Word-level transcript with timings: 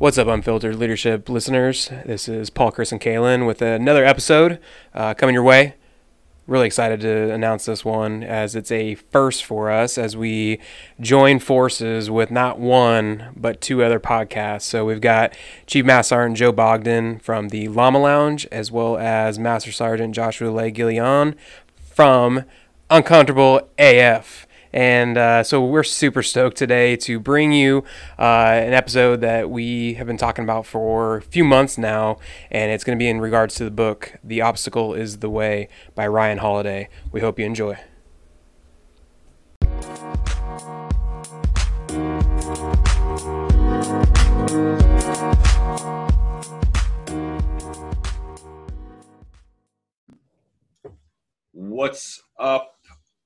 What's 0.00 0.16
up, 0.16 0.28
Unfiltered 0.28 0.76
Leadership 0.76 1.28
listeners? 1.28 1.90
This 2.06 2.26
is 2.26 2.48
Paul, 2.48 2.72
Chris, 2.72 2.90
and 2.90 2.98
Kaylin 2.98 3.46
with 3.46 3.60
another 3.60 4.02
episode 4.02 4.58
uh, 4.94 5.12
coming 5.12 5.34
your 5.34 5.42
way. 5.42 5.74
Really 6.46 6.66
excited 6.66 7.02
to 7.02 7.30
announce 7.30 7.66
this 7.66 7.84
one 7.84 8.22
as 8.22 8.56
it's 8.56 8.72
a 8.72 8.94
first 8.94 9.44
for 9.44 9.70
us 9.70 9.98
as 9.98 10.16
we 10.16 10.58
join 11.02 11.38
forces 11.38 12.10
with 12.10 12.30
not 12.30 12.58
one, 12.58 13.34
but 13.36 13.60
two 13.60 13.82
other 13.82 14.00
podcasts. 14.00 14.62
So 14.62 14.86
we've 14.86 15.02
got 15.02 15.36
Chief 15.66 15.84
Master 15.84 16.14
Sergeant 16.14 16.38
Joe 16.38 16.52
Bogdan 16.52 17.18
from 17.18 17.50
the 17.50 17.68
Llama 17.68 17.98
Lounge, 17.98 18.46
as 18.50 18.72
well 18.72 18.96
as 18.96 19.38
Master 19.38 19.70
Sergeant 19.70 20.14
Joshua 20.14 20.48
LeGuillon 20.48 21.34
from 21.76 22.44
Uncomfortable 22.88 23.68
AF. 23.78 24.46
And 24.72 25.18
uh, 25.18 25.42
so 25.42 25.64
we're 25.64 25.82
super 25.82 26.22
stoked 26.22 26.56
today 26.56 26.96
to 26.96 27.18
bring 27.18 27.52
you 27.52 27.84
uh, 28.18 28.22
an 28.22 28.72
episode 28.72 29.20
that 29.20 29.50
we 29.50 29.94
have 29.94 30.06
been 30.06 30.16
talking 30.16 30.44
about 30.44 30.66
for 30.66 31.16
a 31.16 31.22
few 31.22 31.44
months 31.44 31.76
now. 31.76 32.18
And 32.50 32.70
it's 32.70 32.84
going 32.84 32.96
to 32.96 33.02
be 33.02 33.08
in 33.08 33.20
regards 33.20 33.56
to 33.56 33.64
the 33.64 33.70
book, 33.70 34.14
The 34.22 34.40
Obstacle 34.40 34.94
is 34.94 35.18
the 35.18 35.30
Way 35.30 35.68
by 35.94 36.06
Ryan 36.06 36.38
Holiday. 36.38 36.88
We 37.10 37.20
hope 37.20 37.38
you 37.38 37.46
enjoy. 37.46 37.78
What's 51.52 52.22
up, 52.38 52.74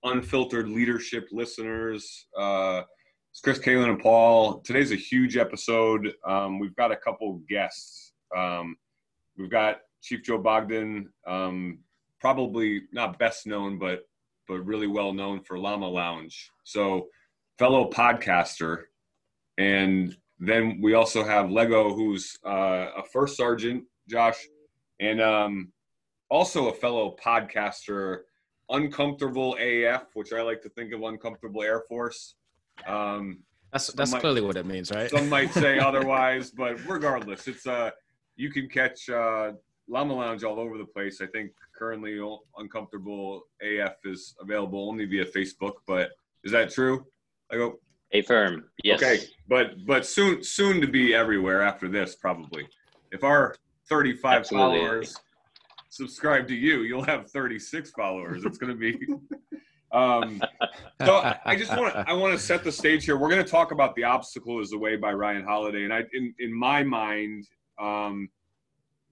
unfiltered 0.04 0.68
leadership 0.68 1.28
listeners. 1.32 2.26
Uh, 2.38 2.82
it's 3.30 3.40
Chris, 3.40 3.58
Kaylin, 3.58 3.88
and 3.88 3.98
Paul. 3.98 4.60
Today's 4.60 4.92
a 4.92 4.96
huge 4.96 5.36
episode. 5.36 6.12
Um, 6.26 6.58
we've 6.60 6.76
got 6.76 6.92
a 6.92 6.96
couple 6.96 7.40
guests. 7.48 8.12
Um, 8.36 8.76
we've 9.36 9.50
got 9.50 9.78
Chief 10.02 10.22
Joe 10.22 10.38
Bogdan, 10.38 11.08
um, 11.26 11.78
probably 12.20 12.82
not 12.92 13.18
best 13.18 13.46
known, 13.46 13.78
but 13.78 14.02
but 14.46 14.60
really 14.66 14.86
well 14.86 15.14
known 15.14 15.40
for 15.42 15.58
Llama 15.58 15.88
Lounge. 15.88 16.50
So, 16.64 17.08
fellow 17.58 17.88
podcaster, 17.90 18.82
and 19.56 20.14
then 20.38 20.80
we 20.82 20.92
also 20.94 21.24
have 21.24 21.50
Lego, 21.50 21.94
who's 21.94 22.36
uh, 22.46 22.88
a 22.98 23.02
first 23.10 23.36
sergeant, 23.36 23.84
Josh, 24.08 24.46
and 25.00 25.20
um, 25.22 25.72
also 26.30 26.68
a 26.68 26.74
fellow 26.74 27.16
podcaster 27.24 28.18
uncomfortable 28.70 29.56
AF, 29.60 30.06
which 30.14 30.32
I 30.32 30.42
like 30.42 30.62
to 30.62 30.68
think 30.70 30.92
of 30.92 31.02
uncomfortable 31.02 31.62
Air 31.62 31.82
Force. 31.88 32.34
Um, 32.86 33.40
that's 33.72 33.92
that's 33.92 34.12
might, 34.12 34.20
clearly 34.20 34.40
what 34.40 34.56
it 34.56 34.66
means, 34.66 34.90
right? 34.90 35.10
Some 35.10 35.28
might 35.28 35.52
say 35.52 35.78
otherwise, 35.80 36.50
but 36.50 36.84
regardless, 36.86 37.48
it's 37.48 37.66
uh 37.66 37.90
you 38.36 38.50
can 38.50 38.68
catch 38.68 39.08
uh, 39.08 39.52
Llama 39.88 40.14
Lounge 40.14 40.44
all 40.44 40.58
over 40.58 40.78
the 40.78 40.84
place. 40.84 41.20
I 41.20 41.26
think 41.26 41.52
currently 41.76 42.20
uncomfortable 42.58 43.42
AF 43.62 43.94
is 44.04 44.34
available 44.40 44.88
only 44.88 45.04
via 45.06 45.24
Facebook, 45.24 45.74
but 45.86 46.10
is 46.42 46.52
that 46.52 46.70
true? 46.70 47.04
I 47.50 47.56
go. 47.56 47.78
A 48.12 48.22
firm, 48.22 48.64
yes. 48.84 49.02
Okay, 49.02 49.24
but 49.48 49.84
but 49.86 50.06
soon 50.06 50.42
soon 50.44 50.80
to 50.80 50.86
be 50.86 51.14
everywhere 51.14 51.62
after 51.62 51.88
this 51.88 52.14
probably. 52.14 52.68
If 53.10 53.24
our 53.24 53.56
35 53.88 54.38
Absolutely. 54.38 54.78
followers 54.78 55.16
subscribe 55.94 56.48
to 56.48 56.54
you, 56.54 56.82
you'll 56.82 57.04
have 57.04 57.30
36 57.30 57.90
followers. 57.92 58.44
It's 58.44 58.58
going 58.58 58.72
to 58.72 58.78
be. 58.78 58.98
Um, 59.92 60.42
so 61.04 61.36
I 61.44 61.54
just 61.54 61.70
want 61.76 61.94
to 61.94 62.04
I 62.08 62.14
want 62.14 62.36
to 62.36 62.38
set 62.44 62.64
the 62.64 62.72
stage 62.72 63.04
here. 63.04 63.16
We're 63.16 63.30
going 63.30 63.44
to 63.44 63.48
talk 63.48 63.70
about 63.70 63.94
the 63.94 64.02
obstacle 64.02 64.58
is 64.58 64.70
the 64.70 64.78
way 64.78 64.96
by 64.96 65.12
Ryan 65.12 65.44
Holiday, 65.44 65.84
and 65.84 65.94
I 65.94 66.02
in 66.12 66.34
in 66.40 66.52
my 66.52 66.82
mind, 66.82 67.46
um, 67.78 68.28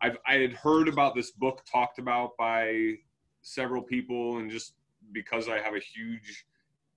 I've 0.00 0.16
I 0.26 0.34
had 0.34 0.54
heard 0.54 0.88
about 0.88 1.14
this 1.14 1.30
book 1.30 1.62
talked 1.70 2.00
about 2.00 2.36
by 2.36 2.94
several 3.42 3.80
people, 3.80 4.38
and 4.38 4.50
just 4.50 4.74
because 5.12 5.48
I 5.48 5.60
have 5.60 5.76
a 5.76 5.78
huge 5.78 6.46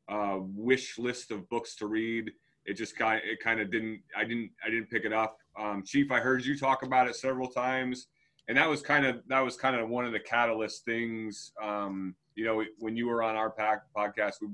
uh, 0.09 0.39
wish 0.41 0.97
list 0.97 1.29
of 1.29 1.47
books 1.49 1.75
to 1.75 1.85
read, 1.85 2.31
it 2.65 2.73
just 2.73 2.97
kind 2.97 3.21
it 3.23 3.39
kind 3.39 3.59
of 3.59 3.69
didn't 3.69 4.01
I 4.17 4.23
didn't 4.23 4.49
I 4.65 4.71
didn't 4.71 4.89
pick 4.89 5.05
it 5.05 5.13
up. 5.13 5.37
Um, 5.59 5.83
Chief, 5.85 6.11
I 6.11 6.21
heard 6.21 6.43
you 6.43 6.57
talk 6.57 6.81
about 6.81 7.07
it 7.07 7.15
several 7.15 7.49
times 7.49 8.07
and 8.47 8.57
that 8.57 8.69
was 8.69 8.81
kind 8.81 9.05
of 9.05 9.21
that 9.27 9.39
was 9.39 9.55
kind 9.57 9.75
of 9.75 9.89
one 9.89 10.05
of 10.05 10.11
the 10.11 10.19
catalyst 10.19 10.85
things. 10.85 11.51
Um, 11.61 12.15
you 12.35 12.45
know, 12.45 12.63
when 12.79 12.95
you 12.95 13.07
were 13.07 13.23
on 13.23 13.35
our 13.35 13.49
pack 13.49 13.83
podcast, 13.95 14.33
we, 14.41 14.47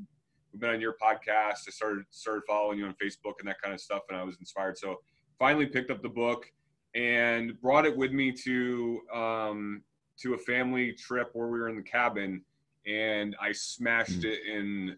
we've 0.51 0.61
been 0.61 0.69
on 0.69 0.81
your 0.81 0.95
podcast. 1.01 1.67
I 1.67 1.71
started 1.71 2.05
started 2.09 2.43
following 2.47 2.79
you 2.79 2.85
on 2.85 2.95
Facebook 3.01 3.33
and 3.39 3.47
that 3.47 3.61
kind 3.61 3.73
of 3.73 3.81
stuff, 3.81 4.03
and 4.09 4.17
I 4.17 4.23
was 4.23 4.37
inspired. 4.39 4.77
So 4.77 5.01
finally 5.39 5.65
picked 5.65 5.91
up 5.91 6.01
the 6.01 6.09
book 6.09 6.45
and 6.95 7.59
brought 7.61 7.85
it 7.85 7.95
with 7.95 8.11
me 8.11 8.31
to 8.31 9.01
um, 9.13 9.83
to 10.19 10.35
a 10.35 10.37
family 10.37 10.93
trip 10.93 11.29
where 11.33 11.47
we 11.47 11.59
were 11.59 11.69
in 11.69 11.75
the 11.75 11.83
cabin, 11.83 12.41
and 12.85 13.35
I 13.41 13.51
smashed 13.51 14.21
mm. 14.21 14.25
it 14.25 14.39
in 14.47 14.95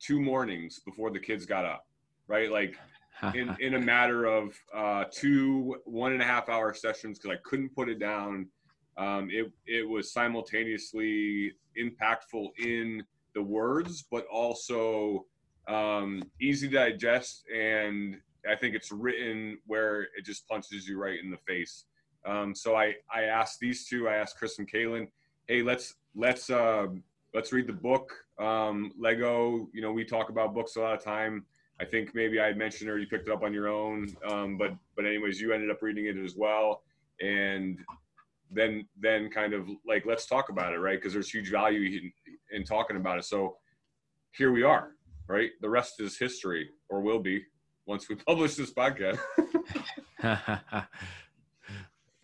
two 0.00 0.20
mornings 0.20 0.80
before 0.80 1.10
the 1.10 1.18
kids 1.18 1.44
got 1.44 1.64
up. 1.64 1.86
Right, 2.28 2.52
like 2.52 2.76
in, 3.34 3.56
in 3.60 3.74
a 3.74 3.80
matter 3.80 4.26
of 4.26 4.58
uh, 4.74 5.04
two 5.10 5.76
one 5.84 6.12
and 6.12 6.22
a 6.22 6.24
half 6.24 6.48
hour 6.48 6.72
sessions 6.74 7.18
because 7.18 7.36
I 7.36 7.40
couldn't 7.48 7.74
put 7.74 7.88
it 7.88 7.98
down. 7.98 8.48
Um, 8.96 9.28
it 9.30 9.50
it 9.66 9.88
was 9.88 10.12
simultaneously 10.12 11.52
impactful 11.80 12.48
in 12.58 13.02
the 13.34 13.42
words, 13.42 14.04
but 14.10 14.26
also 14.26 15.26
um, 15.68 16.22
easy 16.40 16.68
to 16.68 16.74
digest, 16.74 17.44
and 17.54 18.16
I 18.48 18.56
think 18.56 18.74
it's 18.74 18.90
written 18.90 19.58
where 19.66 20.02
it 20.02 20.24
just 20.24 20.48
punches 20.48 20.88
you 20.88 20.98
right 20.98 21.18
in 21.22 21.30
the 21.30 21.36
face. 21.38 21.84
Um, 22.24 22.54
so 22.54 22.76
I 22.76 22.94
I 23.12 23.24
asked 23.24 23.60
these 23.60 23.86
two, 23.86 24.08
I 24.08 24.16
asked 24.16 24.36
Chris 24.36 24.58
and 24.58 24.70
Kaylin, 24.70 25.08
hey, 25.46 25.62
let's 25.62 25.94
let's 26.14 26.50
uh, 26.50 26.86
let's 27.34 27.52
read 27.52 27.66
the 27.66 27.72
book. 27.72 28.12
Um, 28.38 28.92
Lego, 28.98 29.68
you 29.72 29.82
know, 29.82 29.92
we 29.92 30.04
talk 30.04 30.28
about 30.28 30.54
books 30.54 30.76
a 30.76 30.80
lot 30.80 30.94
of 30.94 31.02
time. 31.02 31.44
I 31.80 31.84
think 31.84 32.14
maybe 32.14 32.40
I 32.40 32.46
had 32.46 32.56
mentioned 32.56 32.90
or 32.90 32.98
you 32.98 33.06
picked 33.06 33.28
it 33.28 33.32
up 33.32 33.42
on 33.42 33.52
your 33.52 33.68
own. 33.68 34.08
Um, 34.28 34.58
but 34.58 34.72
but 34.96 35.06
anyways, 35.06 35.40
you 35.40 35.52
ended 35.52 35.70
up 35.70 35.80
reading 35.82 36.06
it 36.06 36.16
as 36.16 36.34
well, 36.36 36.82
and 37.20 37.78
then 38.50 38.86
then 39.00 39.30
kind 39.30 39.52
of 39.52 39.68
like 39.86 40.04
let's 40.06 40.26
talk 40.26 40.48
about 40.48 40.72
it, 40.72 40.78
right? 40.78 40.98
Because 40.98 41.12
there's 41.12 41.30
huge 41.30 41.50
value 41.50 42.00
in, 42.00 42.12
in 42.50 42.64
talking 42.64 42.96
about 42.96 43.18
it. 43.18 43.24
So 43.24 43.56
here 44.32 44.52
we 44.52 44.62
are, 44.62 44.92
right? 45.28 45.50
The 45.60 45.68
rest 45.68 46.00
is 46.00 46.18
history, 46.18 46.68
or 46.88 47.00
will 47.00 47.20
be 47.20 47.42
once 47.86 48.08
we 48.08 48.14
publish 48.26 48.54
this 48.56 48.72
podcast. 48.72 49.18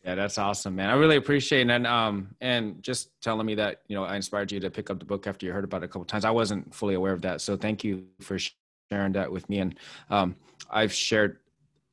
Yeah, 0.04 0.16
that's 0.16 0.36
awesome, 0.36 0.76
man. 0.76 0.90
I 0.90 0.94
really 0.94 1.16
appreciate 1.16 1.62
it. 1.62 1.70
And 1.70 1.86
um 1.86 2.36
and 2.42 2.82
just 2.82 3.10
telling 3.22 3.46
me 3.46 3.54
that, 3.54 3.80
you 3.88 3.96
know, 3.96 4.04
I 4.04 4.16
inspired 4.16 4.52
you 4.52 4.60
to 4.60 4.70
pick 4.70 4.90
up 4.90 4.98
the 4.98 5.06
book 5.06 5.26
after 5.26 5.46
you 5.46 5.52
heard 5.52 5.64
about 5.64 5.82
it 5.82 5.86
a 5.86 5.88
couple 5.88 6.04
times. 6.04 6.26
I 6.26 6.30
wasn't 6.30 6.74
fully 6.74 6.94
aware 6.94 7.14
of 7.14 7.22
that. 7.22 7.40
So 7.40 7.56
thank 7.56 7.82
you 7.82 8.04
for 8.20 8.36
sharing 8.90 9.12
that 9.12 9.30
with 9.30 9.48
me. 9.48 9.58
And 9.58 9.78
um, 10.10 10.36
I've 10.70 10.92
shared 10.92 11.38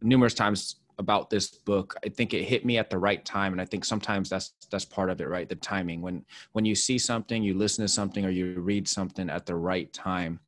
numerous 0.01 0.33
times 0.33 0.77
about 0.97 1.29
this 1.29 1.49
book. 1.49 1.95
I 2.05 2.09
think 2.09 2.33
it 2.33 2.43
hit 2.43 2.65
me 2.65 2.77
at 2.77 2.89
the 2.89 2.97
right 2.97 3.23
time, 3.25 3.53
and 3.53 3.61
I 3.61 3.65
think 3.65 3.85
sometimes 3.85 4.29
that's 4.29 4.53
that's 4.69 4.85
part 4.85 5.09
of 5.09 5.19
it, 5.21 5.27
right? 5.27 5.47
The 5.47 5.55
timing. 5.55 6.01
When 6.01 6.25
when 6.51 6.65
you 6.65 6.75
see 6.75 6.97
something, 6.97 7.43
you 7.43 7.53
listen 7.53 7.83
to 7.83 7.89
something, 7.89 8.25
or 8.25 8.29
you 8.29 8.59
read 8.59 8.87
something 8.87 9.29
at 9.29 9.45
the 9.45 9.55
right 9.55 9.91
time, 9.93 10.39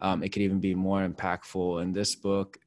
um, 0.00 0.22
it 0.22 0.30
could 0.30 0.42
even 0.42 0.60
be 0.60 0.74
more 0.74 1.06
impactful. 1.06 1.82
And 1.82 1.94
this 1.94 2.14
book 2.14 2.58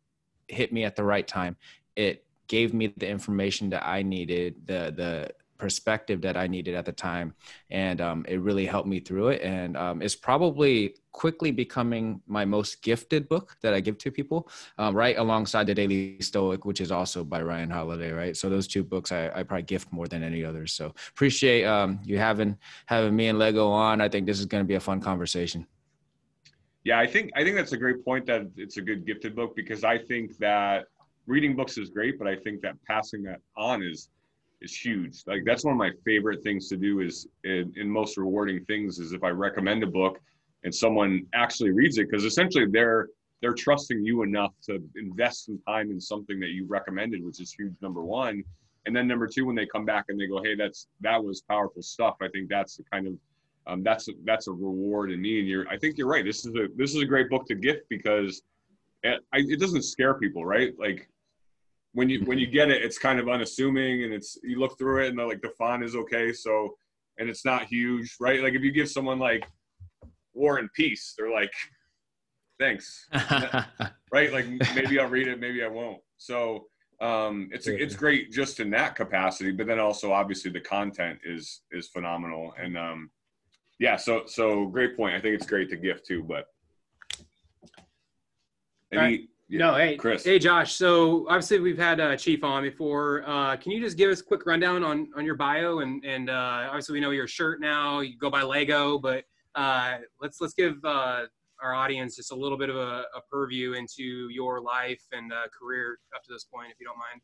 hit 0.47 0.71
me 0.71 0.83
at 0.83 0.95
the 0.95 1.03
right 1.03 1.27
time. 1.27 1.55
It 1.95 2.25
gave 2.47 2.73
me 2.73 2.93
the 2.97 3.07
information 3.07 3.69
that 3.71 3.87
I 3.87 4.03
needed, 4.03 4.55
the 4.65 4.93
the 4.95 5.29
perspective 5.57 6.21
that 6.21 6.38
I 6.38 6.47
needed 6.47 6.75
at 6.75 6.85
the 6.85 6.91
time, 6.91 7.33
and 7.69 8.01
um, 8.01 8.25
it 8.27 8.39
really 8.41 8.66
helped 8.66 8.88
me 8.88 8.99
through 8.99 9.29
it. 9.29 9.41
And 9.41 9.77
um, 9.77 10.01
it's 10.01 10.16
probably 10.16 10.95
quickly 11.11 11.51
becoming 11.51 12.21
my 12.27 12.43
most 12.43 12.81
gifted 12.81 13.29
book 13.29 13.55
that 13.61 13.73
I 13.73 13.79
give 13.79 13.97
to 13.99 14.11
people, 14.11 14.49
um, 14.77 14.95
right 14.95 15.17
alongside 15.17 15.67
the 15.67 15.73
Daily 15.73 16.17
Stoic, 16.19 16.66
which 16.66 16.81
is 16.81 16.91
also 16.91 17.23
by 17.23 17.41
Ryan 17.41 17.69
Holiday, 17.69 18.11
right? 18.11 18.35
So 18.35 18.49
those 18.49 18.67
two 18.67 18.84
books 18.84 19.11
I, 19.11 19.31
I 19.34 19.43
probably 19.43 19.63
gift 19.63 19.91
more 19.93 20.07
than 20.07 20.23
any 20.23 20.43
others. 20.43 20.73
So 20.73 20.93
appreciate 21.09 21.63
um, 21.63 21.99
you 22.03 22.17
having 22.17 22.57
having 22.85 23.16
me 23.16 23.28
and 23.28 23.40
Lego 23.40 23.69
on. 23.69 24.02
I 24.02 24.09
think 24.09 24.25
this 24.25 24.40
is 24.40 24.46
going 24.46 24.63
to 24.63 24.67
be 24.67 24.75
a 24.75 24.79
fun 24.79 24.99
conversation. 24.99 25.66
Yeah, 26.84 26.99
I 26.99 27.07
think 27.07 27.31
I 27.35 27.43
think 27.43 27.55
that's 27.55 27.72
a 27.72 27.78
great 27.78 28.05
point 28.05 28.25
that 28.28 28.43
it's 28.57 28.78
a 28.78 28.81
good 28.81 29.07
gifted 29.07 29.35
book 29.35 29.55
because 29.55 29.84
I 29.84 29.97
think 29.97 30.37
that 30.37 30.85
reading 31.25 31.55
books 31.55 31.78
is 31.78 31.90
great, 31.90 32.19
but 32.19 32.28
I 32.28 32.35
think 32.35 32.61
that 32.61 32.75
passing 32.87 33.23
that 33.23 33.40
on 33.57 33.81
is 33.81 34.09
is 34.66 34.76
huge. 34.76 35.23
Like 35.28 35.44
that's 35.46 35.64
one 35.64 35.73
of 35.73 35.78
my 35.78 35.91
favorite 36.03 36.44
things 36.44 36.67
to 36.70 36.78
do 36.78 37.00
is 37.00 37.28
in, 37.44 37.72
most 37.90 38.17
rewarding 38.17 38.66
things 38.66 39.00
is 39.00 39.14
if 39.14 39.23
I 39.23 39.29
recommend 39.29 39.84
a 39.84 39.88
book 39.88 40.20
and 40.64 40.73
someone 40.73 41.26
actually 41.34 41.72
reads 41.72 41.97
it 41.97 42.09
because 42.09 42.26
essentially 42.26 42.66
they're 42.70 43.08
they're 43.41 43.53
trusting 43.53 44.03
you 44.03 44.23
enough 44.23 44.53
to 44.64 44.82
invest 44.96 45.46
some 45.46 45.59
time 45.67 45.91
in 45.91 46.02
something 46.02 46.40
that 46.40 46.50
you 46.50 46.66
recommended, 46.67 47.23
which 47.23 47.40
is 47.40 47.53
huge 47.53 47.73
number 47.82 48.03
one. 48.03 48.44
And 48.85 48.96
then 48.96 49.08
number 49.08 49.28
two, 49.28 49.46
when 49.46 49.56
they 49.56 49.67
come 49.67 49.85
back 49.85 50.06
and 50.09 50.20
they 50.20 50.28
go, 50.28 50.41
"Hey, 50.41 50.56
that's 50.56 50.88
that 51.02 51.23
was 51.23 51.41
powerful 51.41 51.82
stuff," 51.82 52.16
I 52.22 52.28
think 52.29 52.50
that's 52.50 52.78
the 52.78 52.84
kind 52.91 53.08
of 53.08 53.14
um, 53.67 53.84
that's 53.84 54.08
that's 54.26 54.47
a 54.47 54.52
reward 54.52 55.12
in 55.12 55.22
me. 55.22 55.40
And 55.40 55.47
you're, 55.47 55.67
I 55.70 55.78
think 55.78 55.97
you're 55.97 56.08
right. 56.08 56.26
This 56.26 56.46
is 56.46 56.56
a 56.56 56.67
this 56.76 56.96
is 56.96 57.02
a 57.02 57.06
great 57.06 57.29
book 57.29 57.46
to 57.47 57.56
gift 57.56 57.84
because 57.90 58.41
it, 59.03 59.22
I, 59.34 59.38
it 59.38 59.59
doesn't 59.59 59.84
scare 59.84 60.16
people, 60.16 60.46
right? 60.46 60.73
Like 60.79 61.09
when 61.95 62.09
you 62.09 62.19
when 62.25 62.37
you 62.37 62.45
get 62.45 62.69
it, 62.69 62.83
it's 62.83 62.97
kind 62.97 63.19
of 63.19 63.29
unassuming, 63.29 64.03
and 64.03 64.13
it's 64.13 64.37
you 64.43 64.59
look 64.59 64.77
through 64.77 65.05
it 65.05 65.09
and 65.09 65.17
like 65.17 65.41
the 65.41 65.53
font 65.57 65.81
is 65.81 65.95
okay, 65.95 66.33
so 66.33 66.75
and 67.17 67.29
it's 67.29 67.45
not 67.45 67.63
huge, 67.63 68.17
right? 68.19 68.43
Like 68.43 68.53
if 68.53 68.61
you 68.61 68.71
give 68.71 68.89
someone 68.89 69.17
like 69.17 69.47
War 70.33 70.57
and 70.57 70.69
Peace, 70.73 71.13
they're 71.17 71.31
like, 71.31 71.53
thanks, 72.59 73.07
right? 74.11 74.33
Like 74.33 74.45
maybe 74.75 74.99
I'll 74.99 75.07
read 75.07 75.29
it, 75.29 75.39
maybe 75.39 75.63
I 75.63 75.69
won't. 75.69 76.01
So 76.17 76.65
um, 76.99 77.47
it's 77.53 77.67
it's 77.67 77.95
great 77.95 78.29
just 78.29 78.59
in 78.59 78.69
that 78.71 78.95
capacity, 78.95 79.51
but 79.51 79.65
then 79.65 79.79
also 79.79 80.11
obviously 80.11 80.51
the 80.51 80.59
content 80.59 81.19
is 81.23 81.61
is 81.71 81.87
phenomenal, 81.87 82.53
and 82.61 82.77
um, 82.77 83.09
yeah, 83.79 83.95
so 83.95 84.23
so 84.25 84.65
great 84.65 84.97
point. 84.97 85.15
I 85.15 85.21
think 85.21 85.35
it's 85.35 85.47
great 85.47 85.69
to 85.69 85.77
gift 85.77 86.05
too, 86.05 86.23
but 86.23 86.47
any. 88.91 89.29
Right. 89.47 89.59
Yeah. 89.59 89.65
No, 89.65 89.75
hey, 89.75 89.95
Chris. 89.95 90.23
Hey, 90.23 90.39
Josh. 90.39 90.73
So 90.73 91.27
obviously 91.27 91.59
we've 91.59 91.77
had 91.77 91.99
uh, 91.99 92.15
Chief 92.15 92.43
on 92.43 92.63
before. 92.63 93.23
Uh, 93.27 93.55
can 93.57 93.71
you 93.71 93.79
just 93.79 93.95
give 93.97 94.09
us 94.09 94.21
a 94.21 94.23
quick 94.23 94.45
rundown 94.45 94.83
on 94.83 95.09
on 95.15 95.23
your 95.25 95.35
bio 95.35 95.79
and 95.79 96.03
and 96.03 96.29
uh, 96.29 96.67
obviously 96.67 96.93
we 96.93 96.99
know 96.99 97.11
your 97.11 97.27
shirt 97.27 97.61
now. 97.61 97.99
You 97.99 98.17
go 98.17 98.29
by 98.29 98.41
Lego, 98.41 98.97
but 98.97 99.23
uh, 99.53 99.97
let's 100.19 100.41
let's 100.41 100.53
give 100.55 100.83
uh, 100.83 101.25
our 101.61 101.73
audience 101.73 102.15
just 102.15 102.31
a 102.31 102.35
little 102.35 102.57
bit 102.57 102.69
of 102.69 102.75
a, 102.75 103.05
a 103.15 103.21
purview 103.29 103.73
into 103.73 104.29
your 104.29 104.61
life 104.61 105.03
and 105.11 105.31
uh, 105.31 105.47
career 105.57 105.99
up 106.15 106.23
to 106.23 106.33
this 106.33 106.43
point, 106.43 106.71
if 106.71 106.79
you 106.79 106.85
don't 106.85 106.97
mind. 106.97 107.21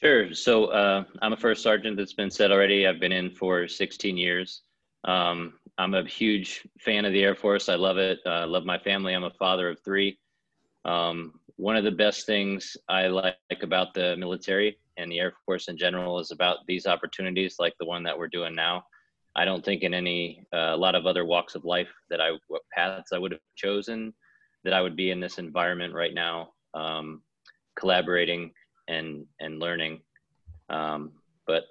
Sure. 0.00 0.34
So 0.34 0.66
uh, 0.66 1.04
I'm 1.22 1.32
a 1.32 1.36
first 1.36 1.62
sergeant 1.62 1.96
that's 1.96 2.12
been 2.12 2.30
said 2.30 2.52
already. 2.52 2.86
I've 2.86 3.00
been 3.00 3.12
in 3.12 3.30
for 3.30 3.66
16 3.66 4.16
years. 4.16 4.62
Um, 5.04 5.54
I'm 5.78 5.94
a 5.94 6.04
huge 6.04 6.66
fan 6.80 7.04
of 7.04 7.12
the 7.12 7.22
Air 7.22 7.34
Force. 7.34 7.68
I 7.68 7.74
love 7.74 7.98
it. 7.98 8.20
I 8.24 8.42
uh, 8.42 8.46
love 8.46 8.64
my 8.64 8.78
family. 8.78 9.14
I'm 9.14 9.24
a 9.24 9.30
father 9.30 9.68
of 9.68 9.78
three. 9.84 10.18
Um, 10.84 11.34
one 11.56 11.76
of 11.76 11.84
the 11.84 11.90
best 11.90 12.26
things 12.26 12.76
I 12.88 13.08
like 13.08 13.36
about 13.62 13.92
the 13.92 14.16
military 14.16 14.78
and 14.96 15.10
the 15.10 15.18
Air 15.18 15.34
Force 15.44 15.68
in 15.68 15.76
general 15.76 16.18
is 16.18 16.30
about 16.30 16.58
these 16.66 16.86
opportunities 16.86 17.56
like 17.58 17.74
the 17.78 17.86
one 17.86 18.02
that 18.04 18.18
we're 18.18 18.28
doing 18.28 18.54
now. 18.54 18.84
I 19.34 19.44
don't 19.44 19.62
think 19.62 19.82
in 19.82 19.92
any 19.92 20.46
uh, 20.54 20.72
a 20.72 20.76
lot 20.76 20.94
of 20.94 21.04
other 21.04 21.26
walks 21.26 21.54
of 21.54 21.64
life 21.64 21.92
that 22.08 22.22
I 22.22 22.30
what 22.48 22.62
paths 22.72 23.12
I 23.12 23.18
would 23.18 23.32
have 23.32 23.40
chosen 23.54 24.14
that 24.64 24.72
I 24.72 24.80
would 24.80 24.96
be 24.96 25.10
in 25.10 25.20
this 25.20 25.38
environment 25.38 25.92
right 25.92 26.14
now, 26.14 26.52
um, 26.72 27.20
collaborating 27.78 28.52
and 28.88 29.26
and 29.40 29.58
learning. 29.58 30.00
Um, 30.70 31.12
but 31.46 31.64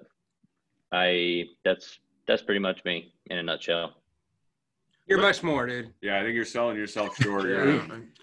I 0.92 1.46
that's 1.64 1.98
that's 2.26 2.42
pretty 2.42 2.60
much 2.60 2.84
me 2.84 3.12
in 3.26 3.38
a 3.38 3.42
nutshell. 3.42 3.94
You're 5.06 5.20
much 5.20 5.42
more, 5.42 5.66
dude. 5.66 5.92
Yeah, 6.02 6.18
I 6.18 6.22
think 6.22 6.34
you're 6.34 6.44
selling 6.44 6.76
yourself 6.76 7.16
short. 7.22 7.48
yeah. 7.48 7.80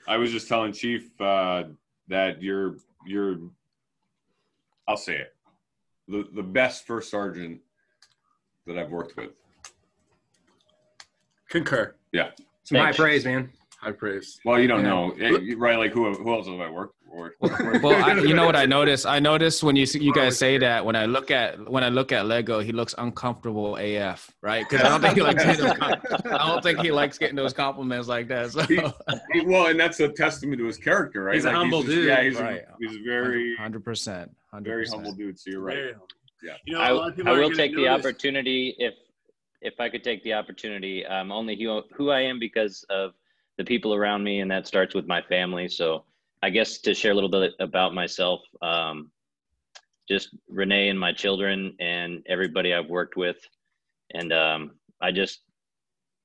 I 0.08 0.18
was 0.18 0.32
just 0.32 0.48
telling 0.48 0.74
Chief 0.74 1.10
uh, 1.22 1.64
that 2.10 2.42
you're 2.42 2.76
you're. 3.06 3.38
I'll 4.88 4.98
say 4.98 5.16
it, 5.16 5.34
the 6.08 6.28
the 6.36 6.44
best 6.44 6.86
first 6.86 7.10
sergeant 7.10 7.62
that 8.68 8.78
I've 8.78 8.90
worked 8.92 9.16
with. 9.16 9.32
Concur. 11.50 11.96
Yeah. 12.12 12.32
Some 12.64 12.78
Thanks. 12.78 12.98
high 12.98 13.04
praise, 13.04 13.26
man. 13.26 13.52
High 13.84 13.92
praise. 13.92 14.40
Well, 14.46 14.60
you 14.60 14.68
don't 14.68 14.84
Yeah. 14.84 14.90
know, 14.90 15.56
right? 15.58 15.78
Like 15.78 15.92
who 15.92 16.14
who 16.14 16.34
else 16.34 16.48
have 16.48 16.60
I 16.60 16.70
worked 16.70 16.96
for? 17.06 17.34
well, 17.42 18.04
I, 18.04 18.14
you 18.22 18.34
know 18.34 18.46
what 18.46 18.56
I 18.56 18.66
noticed? 18.66 19.06
I 19.06 19.20
noticed 19.20 19.62
when 19.62 19.76
you 19.76 19.86
you 20.00 20.14
guys 20.14 20.38
say 20.38 20.58
that 20.58 20.86
when 20.86 20.96
I 20.96 21.06
look 21.06 21.32
at 21.32 21.70
when 21.70 21.84
I 21.84 21.90
look 21.90 22.12
at 22.14 22.26
Lego, 22.26 22.60
he 22.62 22.72
looks 22.72 22.96
uncomfortable 22.98 23.76
AF, 23.76 24.32
right? 24.42 24.66
Because 24.68 24.86
I 24.86 24.90
don't 24.90 25.02
think 25.02 25.16
he 25.16 25.22
likes 25.22 25.44
getting 25.44 25.66
those, 25.66 25.78
I 26.40 26.48
don't 26.48 26.64
think 26.64 26.80
he 26.80 26.92
likes 26.92 27.18
getting 27.18 27.36
those 27.36 27.52
compliments 27.54 28.08
like 28.08 28.28
that. 28.30 28.52
So. 28.52 28.62
He- 28.64 28.82
He- 29.34 29.46
well, 29.46 29.68
and 29.68 29.78
that's 29.80 30.00
a 30.00 30.08
testament 30.10 30.60
to 30.60 30.66
his 30.66 30.78
character, 30.78 31.26
right? 31.26 31.36
He's 31.36 31.46
a 31.46 31.52
humble 31.52 31.82
just- 31.82 31.94
dude. 31.94 32.08
Yeah, 32.08 32.24
he's, 32.24 32.40
Right. 32.40 32.62
a, 32.62 32.76
he's 32.80 32.98
very 33.06 33.56
hundred 33.58 33.84
percent, 33.84 34.32
very 34.62 34.88
humble 34.88 35.12
dude. 35.12 35.38
So 35.38 35.50
you're 35.52 35.62
right. 35.62 35.94
Yeah. 36.42 36.54
You 36.66 36.74
know, 36.76 36.80
I, 36.82 36.90
a 36.90 36.94
lot 36.94 37.10
of 37.10 37.16
people 37.18 37.34
I 37.34 37.38
will 37.38 37.52
take 37.52 37.76
the 37.76 37.84
notice- 37.86 38.06
opportunity 38.06 38.76
if 38.80 38.94
if 39.62 39.80
I 39.80 39.88
could 39.88 40.04
take 40.04 40.22
the 40.24 40.34
opportunity. 40.34 41.06
I'm 41.08 41.32
only 41.32 41.56
who, 41.62 41.84
who 41.96 42.10
I 42.10 42.20
am 42.22 42.38
because 42.40 42.84
of 42.90 43.14
the 43.58 43.64
people 43.64 43.94
around 43.94 44.24
me, 44.24 44.40
and 44.40 44.52
that 44.52 44.68
starts 44.68 44.96
with 44.96 45.08
my 45.08 45.22
family. 45.22 45.68
So 45.68 46.06
I 46.42 46.50
guess 46.50 46.80
to 46.80 46.94
share 46.94 47.12
a 47.12 47.16
little 47.16 47.30
bit 47.30 47.54
about 47.60 47.94
myself, 47.94 48.42
um, 48.62 49.12
just 50.10 50.36
Renee 50.50 50.90
and 50.90 51.00
my 51.00 51.14
children 51.14 51.76
and 51.80 52.22
everybody 52.28 52.74
I've 52.74 52.90
worked 52.90 53.16
with, 53.16 53.38
and 54.14 54.34
um, 54.34 54.72
I 55.02 55.12
just 55.12 55.42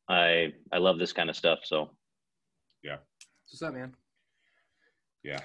I 0.08 0.52
I 0.72 0.78
love 0.78 0.98
this 0.98 1.12
kind 1.12 1.30
of 1.30 1.36
stuff. 1.36 1.60
So 1.64 1.90
yeah, 2.82 2.96
What's 3.50 3.62
up, 3.62 3.72
man? 3.72 3.94
Yeah. 5.22 5.40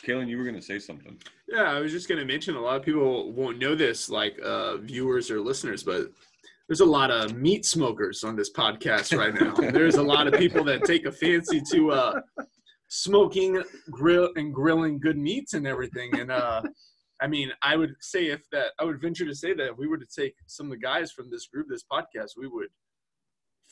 Kaylin, 0.00 0.28
you 0.28 0.38
were 0.38 0.44
gonna 0.44 0.62
say 0.62 0.78
something. 0.78 1.18
Yeah, 1.48 1.64
I 1.64 1.80
was 1.80 1.90
just 1.90 2.08
going 2.08 2.18
to 2.18 2.24
mention 2.24 2.54
a 2.54 2.60
lot 2.60 2.76
of 2.76 2.82
people 2.82 3.32
won't 3.32 3.58
know 3.58 3.74
this, 3.74 4.08
like 4.08 4.38
uh, 4.42 4.78
viewers 4.78 5.30
or 5.30 5.40
listeners, 5.40 5.82
but 5.82 6.12
there's 6.68 6.80
a 6.80 6.84
lot 6.84 7.10
of 7.10 7.34
meat 7.34 7.64
smokers 7.64 8.24
on 8.24 8.36
this 8.36 8.52
podcast 8.52 9.16
right 9.16 9.34
now. 9.34 9.54
there's 9.70 9.96
a 9.96 10.02
lot 10.02 10.26
of 10.26 10.34
people 10.34 10.64
that 10.64 10.84
take 10.84 11.06
a 11.06 11.12
fancy 11.12 11.60
to 11.72 11.92
uh, 11.92 12.20
smoking, 12.88 13.62
grill, 13.90 14.30
and 14.36 14.54
grilling 14.54 14.98
good 14.98 15.18
meats 15.18 15.54
and 15.54 15.66
everything. 15.66 16.18
And 16.18 16.30
uh, 16.30 16.62
I 17.20 17.26
mean, 17.26 17.50
I 17.62 17.76
would 17.76 17.94
say 18.00 18.26
if 18.26 18.42
that, 18.52 18.72
I 18.78 18.84
would 18.84 19.00
venture 19.00 19.24
to 19.24 19.34
say 19.34 19.54
that 19.54 19.70
if 19.70 19.78
we 19.78 19.86
were 19.86 19.98
to 19.98 20.06
take 20.06 20.34
some 20.46 20.66
of 20.66 20.72
the 20.72 20.78
guys 20.78 21.12
from 21.12 21.30
this 21.30 21.46
group, 21.46 21.68
this 21.68 21.84
podcast, 21.90 22.30
we 22.36 22.48
would 22.48 22.68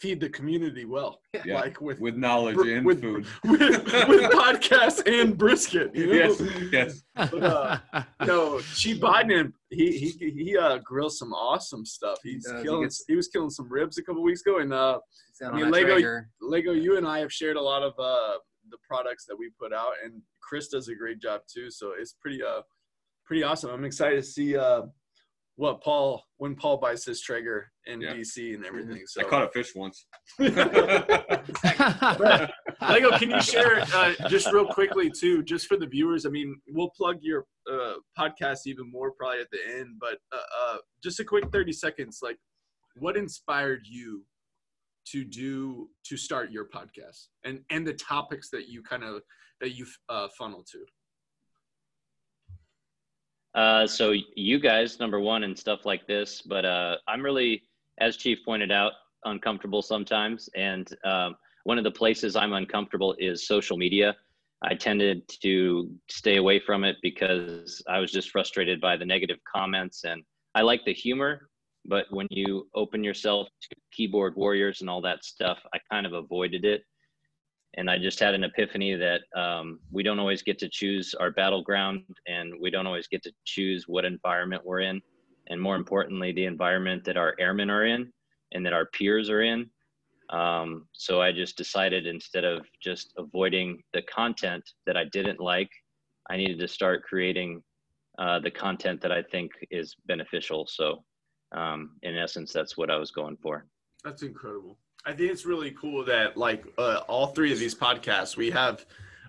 feed 0.00 0.19
the 0.20 0.29
community 0.31 0.85
well, 0.85 1.20
Yeah. 1.44 1.55
like 1.61 1.81
with 1.81 2.00
With 2.00 2.17
knowledge 2.17 2.56
Br- 2.56 2.70
and 2.70 2.87
with- 2.87 3.02
food. 3.02 3.26
with, 3.44 3.61
with 3.61 4.31
podcasts 4.32 5.06
and 5.06 5.37
brisket. 5.37 5.94
You 5.94 6.06
know? 6.06 6.12
yes. 6.14 6.43
Yes. 6.73 7.02
But, 7.14 7.43
uh, 7.43 7.79
no, 8.25 8.61
Chief 8.75 8.99
Bogdan, 9.00 9.52
he 9.69 9.93
he 9.99 10.31
he 10.31 10.56
uh 10.56 10.79
grills 10.79 11.19
some 11.19 11.32
awesome 11.32 11.85
stuff. 11.85 12.19
He's 12.23 12.44
does. 12.44 12.58
He 12.58 12.62
killing. 12.64 12.82
gets- 12.82 13.05
he 13.06 13.14
was 13.14 13.29
killing 13.29 13.50
some 13.50 13.69
ribs 13.70 13.99
a 13.99 14.02
couple 14.02 14.23
weeks 14.23 14.41
ago, 14.41 14.58
and 14.58 14.73
uh, 14.73 14.99
I 15.47 15.50
mean, 15.52 15.70
Lego- 15.70 15.93
Traeger. 15.94 16.29
Lego, 16.41 16.73
you 16.73 16.96
and 16.96 17.06
I 17.06 17.19
have 17.20 17.32
shared 17.32 17.56
a 17.56 17.62
lot 17.62 17.82
of 17.82 17.93
uh 17.99 18.38
the 18.70 18.79
products 18.88 19.26
that 19.26 19.37
we 19.37 19.50
put 19.58 19.73
out, 19.73 19.93
and 20.05 20.23
Chris 20.41 20.69
does 20.69 20.88
a 20.88 20.94
great 20.94 21.20
job 21.20 21.43
too. 21.53 21.70
So 21.70 21.93
it's 21.99 22.14
pretty 22.20 22.43
uh 22.43 22.62
pretty 23.26 23.43
awesome. 23.43 23.70
I'm 23.70 23.85
excited 23.85 24.17
to 24.17 24.23
see 24.23 24.56
uh 24.56 24.82
what 25.60 25.82
Paul 25.82 26.24
when 26.38 26.56
Paul 26.56 26.78
buys 26.78 27.04
his 27.04 27.20
Traeger 27.20 27.70
in 27.84 28.00
Yeah. 28.00 28.14
DC 28.14 28.54
and 28.54 28.64
everything. 28.64 29.02
So 29.06 29.20
I 29.20 29.24
caught 29.24 29.42
a 29.42 29.48
fish 29.50 29.74
once. 29.74 30.06
Lego, 30.38 30.56
can 33.18 33.28
you 33.30 33.42
share 33.42 33.82
uh, 33.94 34.14
just 34.28 34.50
real 34.54 34.64
quickly 34.66 35.10
too, 35.10 35.42
just 35.42 35.66
for 35.66 35.76
the 35.76 35.86
viewers? 35.86 36.24
I 36.24 36.30
mean, 36.30 36.58
we'll 36.70 36.88
plug 36.96 37.18
your 37.20 37.44
uh, 37.70 37.96
podcast 38.18 38.60
even 38.64 38.90
more 38.90 39.12
probably 39.12 39.40
at 39.40 39.48
the 39.52 39.58
end, 39.79 39.98
but 40.00 40.17
uh, 40.32 40.38
uh, 40.62 40.79
just 41.05 41.20
a 41.20 41.24
quick 41.24 41.52
thirty 41.52 41.72
seconds. 41.72 42.20
Like, 42.22 42.38
what 42.98 43.19
inspired 43.19 43.82
you 43.84 44.24
to 45.08 45.24
do 45.24 45.90
to 46.06 46.17
start 46.17 46.50
your 46.50 46.70
podcast, 46.74 47.26
and 47.44 47.60
and 47.69 47.86
the 47.86 47.93
topics 47.93 48.48
that 48.48 48.69
you 48.69 48.82
kind 48.82 49.05
of 49.05 49.20
that 49.60 49.76
you 49.76 49.84
uh, 50.08 50.29
funnel 50.38 50.64
to? 50.72 50.79
Uh, 53.54 53.86
so 53.86 54.14
you 54.36 54.60
guys, 54.60 55.00
number 55.00 55.19
one, 55.19 55.44
and 55.44 55.58
stuff 55.58 55.84
like 55.84 56.06
this, 56.06 56.42
but 56.42 56.64
uh, 56.64 56.96
I'm 57.08 57.22
really, 57.22 57.62
as 57.98 58.16
Chief 58.16 58.38
pointed 58.44 58.70
out, 58.70 58.92
uncomfortable 59.24 59.82
sometimes, 59.82 60.48
and 60.56 60.94
um, 61.04 61.34
one 61.64 61.76
of 61.76 61.84
the 61.84 61.90
places 61.90 62.36
I'm 62.36 62.52
uncomfortable 62.52 63.14
is 63.19 63.46
social 63.46 63.76
media. 63.76 64.16
I 64.62 64.74
tended 64.74 65.22
to 65.42 65.90
stay 66.08 66.36
away 66.36 66.60
from 66.60 66.84
it 66.84 66.96
because 67.02 67.82
I 67.88 67.98
was 67.98 68.12
just 68.12 68.30
frustrated 68.30 68.80
by 68.80 68.96
the 68.96 69.06
negative 69.06 69.38
comments, 69.52 70.04
and 70.04 70.22
I 70.54 70.62
like 70.62 70.84
the 70.84 70.94
humor, 70.94 71.48
but 71.84 72.06
when 72.10 72.28
you 72.30 72.69
open 72.74 73.02
yourself 73.02 73.48
to 73.62 73.76
keyboard 73.92 74.36
warriors 74.36 74.80
and 74.80 74.88
all 74.88 75.00
that 75.02 75.24
stuff, 75.24 75.58
I 75.74 75.78
kind 75.90 76.06
of 76.06 76.12
avoided 76.12 76.64
it 76.64 76.84
and 77.74 77.91
I 77.91 77.98
just 77.98 78.19
had 78.19 78.34
an 78.34 78.44
epiphany 78.44 78.94
that 78.96 79.20
um, 79.36 79.81
we 79.91 80.03
don't 80.03 80.19
always 80.19 80.43
get 80.43 80.58
to 80.60 80.69
choose 80.69 81.15
our 81.15 81.31
battleground, 81.31 82.03
and 82.27 82.53
we 82.60 82.70
don't 82.70 82.86
always 82.86 83.06
get 83.06 83.22
to 83.24 83.32
choose 83.44 83.84
what 83.86 84.05
environment 84.05 84.62
we're 84.65 84.81
in, 84.81 85.00
and 85.48 85.60
more 85.60 85.77
importantly, 85.77 86.32
the 86.32 86.44
environment 86.44 87.05
that 87.05 87.17
our 87.17 87.34
airmen 87.39 87.70
are 87.70 87.86
in 87.86 88.12
and 88.53 88.67
that 88.67 88.72
our 88.72 88.86
peers 88.86 89.31
are 89.31 89.43
in. 89.43 89.70
Um, 90.31 90.86
so 90.93 91.20
I 91.20 91.32
just 91.32 91.56
decided 91.56 92.06
instead 92.06 92.44
of 92.44 92.65
just 92.81 93.12
avoiding 93.19 93.82
the 93.93 94.03
content 94.03 94.62
that 94.86 94.96
I 94.96 95.05
didn't 95.05 95.41
like, 95.41 95.70
I 96.29 96.36
needed 96.36 96.60
to 96.60 96.69
start 96.69 97.03
creating 97.03 97.62
uh, 98.19 98.39
the 98.39 98.50
content 98.50 99.00
that 99.00 99.10
I 99.10 99.22
think 99.22 99.50
is 99.70 99.96
beneficial. 100.06 100.67
So, 100.69 101.03
um, 101.53 101.96
in 102.03 102.17
essence, 102.17 102.53
that's 102.53 102.77
what 102.77 102.91
I 102.91 102.96
was 102.96 103.10
going 103.10 103.36
for. 103.43 103.67
That's 104.05 104.22
incredible. 104.22 104.79
I 105.06 105.12
think 105.12 105.30
it's 105.30 105.46
really 105.46 105.70
cool 105.72 106.04
that 106.04 106.36
like 106.36 106.64
uh, 106.76 107.00
all 107.08 107.28
three 107.28 107.52
of 107.52 107.58
these 107.58 107.74
podcasts 107.74 108.36
we 108.36 108.50
have 108.50 108.84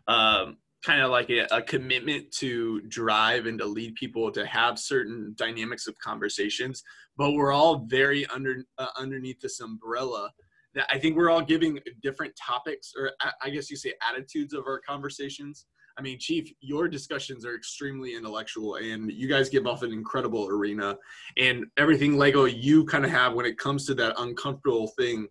um, 0.07 0.57
kind 0.83 1.01
of 1.01 1.11
like 1.11 1.29
a, 1.29 1.47
a 1.51 1.61
commitment 1.61 2.31
to 2.31 2.81
drive 2.81 3.45
and 3.45 3.57
to 3.59 3.65
lead 3.65 3.95
people 3.95 4.31
to 4.31 4.45
have 4.45 4.79
certain 4.79 5.33
dynamics 5.37 5.87
of 5.87 5.97
conversations, 5.99 6.83
but 7.17 7.31
we're 7.31 7.53
all 7.53 7.85
very 7.87 8.25
under 8.27 8.65
uh, 8.77 8.87
underneath 8.97 9.39
this 9.39 9.59
umbrella. 9.59 10.31
That 10.73 10.87
I 10.89 10.97
think 10.97 11.17
we're 11.17 11.29
all 11.29 11.41
giving 11.41 11.79
different 12.01 12.33
topics, 12.35 12.93
or 12.97 13.11
I- 13.21 13.33
I 13.43 13.49
guess 13.49 13.69
you 13.69 13.75
say 13.77 13.93
attitudes 14.09 14.53
of 14.53 14.65
our 14.65 14.79
conversations. 14.79 15.65
I 15.97 16.01
mean, 16.01 16.17
Chief, 16.17 16.49
your 16.61 16.87
discussions 16.87 17.45
are 17.45 17.55
extremely 17.55 18.15
intellectual, 18.15 18.75
and 18.75 19.11
you 19.11 19.27
guys 19.27 19.49
give 19.49 19.67
off 19.67 19.83
an 19.83 19.91
incredible 19.91 20.47
arena. 20.47 20.97
And 21.37 21.65
everything 21.77 22.17
Lego 22.17 22.45
you 22.45 22.85
kind 22.85 23.03
of 23.03 23.11
have 23.11 23.33
when 23.33 23.45
it 23.45 23.57
comes 23.57 23.85
to 23.87 23.93
that 23.95 24.15
uncomfortable 24.17 24.87
thing 24.97 25.27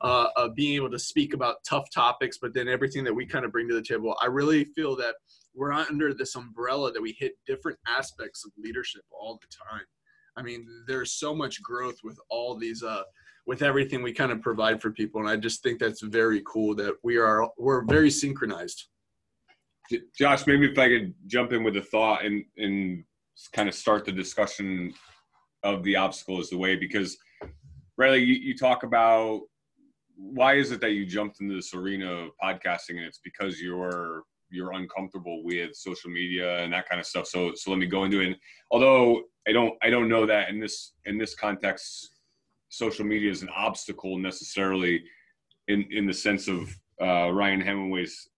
uh, 0.00 0.28
of 0.36 0.54
being 0.54 0.74
able 0.76 0.90
to 0.90 0.98
speak 0.98 1.34
about 1.34 1.56
tough 1.68 1.90
topics, 1.92 2.38
but 2.40 2.54
then 2.54 2.68
everything 2.68 3.04
that 3.04 3.14
we 3.14 3.26
kind 3.26 3.44
of 3.44 3.52
bring 3.52 3.68
to 3.68 3.74
the 3.74 3.82
table. 3.82 4.16
I 4.22 4.26
really 4.26 4.64
feel 4.64 4.96
that 4.96 5.14
we're 5.54 5.72
under 5.72 6.14
this 6.14 6.36
umbrella 6.36 6.92
that 6.92 7.02
we 7.02 7.16
hit 7.18 7.32
different 7.46 7.78
aspects 7.86 8.44
of 8.44 8.52
leadership 8.56 9.02
all 9.10 9.38
the 9.40 9.48
time. 9.72 9.84
I 10.36 10.42
mean, 10.42 10.66
there's 10.86 11.12
so 11.12 11.34
much 11.34 11.62
growth 11.62 11.98
with 12.02 12.18
all 12.30 12.56
these, 12.56 12.82
uh, 12.82 13.02
with 13.46 13.62
everything 13.62 14.02
we 14.02 14.12
kind 14.12 14.32
of 14.32 14.40
provide 14.40 14.80
for 14.80 14.90
people, 14.90 15.20
and 15.20 15.28
I 15.28 15.36
just 15.36 15.62
think 15.62 15.80
that's 15.80 16.02
very 16.02 16.42
cool 16.46 16.74
that 16.76 16.94
we 17.02 17.16
are 17.16 17.48
we're 17.58 17.84
very 17.84 18.10
synchronized. 18.10 18.86
Josh, 20.16 20.46
maybe 20.46 20.70
if 20.70 20.78
I 20.78 20.88
could 20.88 21.14
jump 21.26 21.52
in 21.52 21.64
with 21.64 21.76
a 21.76 21.82
thought 21.82 22.24
and 22.24 22.44
and 22.56 23.04
kind 23.52 23.68
of 23.68 23.74
start 23.74 24.04
the 24.04 24.12
discussion 24.12 24.94
of 25.62 25.82
the 25.82 25.96
obstacle 25.96 26.40
is 26.40 26.50
the 26.50 26.58
way 26.58 26.76
because 26.76 27.16
Riley, 27.96 28.22
you, 28.22 28.34
you 28.34 28.56
talk 28.56 28.82
about 28.82 29.42
why 30.22 30.54
is 30.54 30.70
it 30.70 30.80
that 30.82 30.92
you 30.92 31.06
jumped 31.06 31.40
into 31.40 31.54
this 31.54 31.74
arena 31.74 32.10
of 32.10 32.30
podcasting 32.42 32.96
and 32.96 33.06
it's 33.06 33.20
because 33.22 33.60
you're 33.60 34.24
you're 34.52 34.72
uncomfortable 34.72 35.44
with 35.44 35.74
social 35.76 36.10
media 36.10 36.58
and 36.58 36.72
that 36.72 36.88
kind 36.88 37.00
of 37.00 37.06
stuff? 37.06 37.26
So 37.26 37.52
so 37.54 37.70
let 37.70 37.78
me 37.78 37.86
go 37.86 38.04
into 38.04 38.20
it. 38.20 38.26
And 38.26 38.36
although 38.70 39.24
i 39.48 39.52
don't 39.52 39.74
i 39.82 39.90
don't 39.90 40.08
know 40.08 40.26
that 40.26 40.48
in 40.48 40.60
this 40.60 40.92
in 41.06 41.18
this 41.18 41.34
context 41.34 42.10
social 42.68 43.04
media 43.04 43.30
is 43.30 43.42
an 43.42 43.48
obstacle 43.54 44.18
necessarily 44.18 45.02
in 45.68 45.86
in 45.90 46.06
the 46.06 46.12
sense 46.12 46.48
of 46.48 46.68
uh, 47.00 47.30
ryan 47.30 47.60
hemingway's 47.60 48.28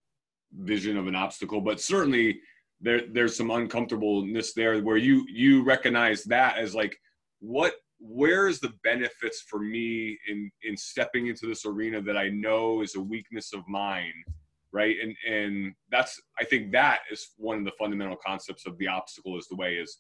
vision 0.61 0.97
of 0.97 1.07
an 1.07 1.15
obstacle 1.15 1.61
but 1.61 1.81
certainly 1.81 2.41
there 2.81 3.03
there's 3.13 3.37
some 3.37 3.51
uncomfortableness 3.51 4.53
there 4.55 4.81
where 4.83 4.97
you 4.97 5.27
you 5.29 5.63
recognize 5.65 6.25
that 6.25 6.59
as 6.59 6.75
like 6.75 6.97
what 7.41 7.75
where's 8.03 8.59
the 8.59 8.73
benefits 8.83 9.43
for 9.43 9.61
me 9.61 10.19
in 10.29 10.51
in 10.63 10.77
stepping 10.77 11.29
into 11.29 11.47
this 11.47 11.65
arena 11.65 12.03
that 12.03 12.17
I 12.17 12.29
know 12.29 12.83
is 12.83 12.97
a 12.97 13.01
weakness 13.01 13.53
of 13.53 13.67
mine, 13.69 14.25
right? 14.73 14.97
And 15.01 15.15
and 15.29 15.75
that's 15.91 16.21
I 16.39 16.45
think 16.45 16.73
that 16.73 17.01
is 17.11 17.29
one 17.37 17.59
of 17.59 17.65
the 17.65 17.73
fundamental 17.79 18.17
concepts 18.17 18.67
of 18.67 18.77
the 18.79 18.89
obstacle 18.89 19.39
is 19.39 19.47
the 19.49 19.57
way 19.57 19.75
is 19.75 19.99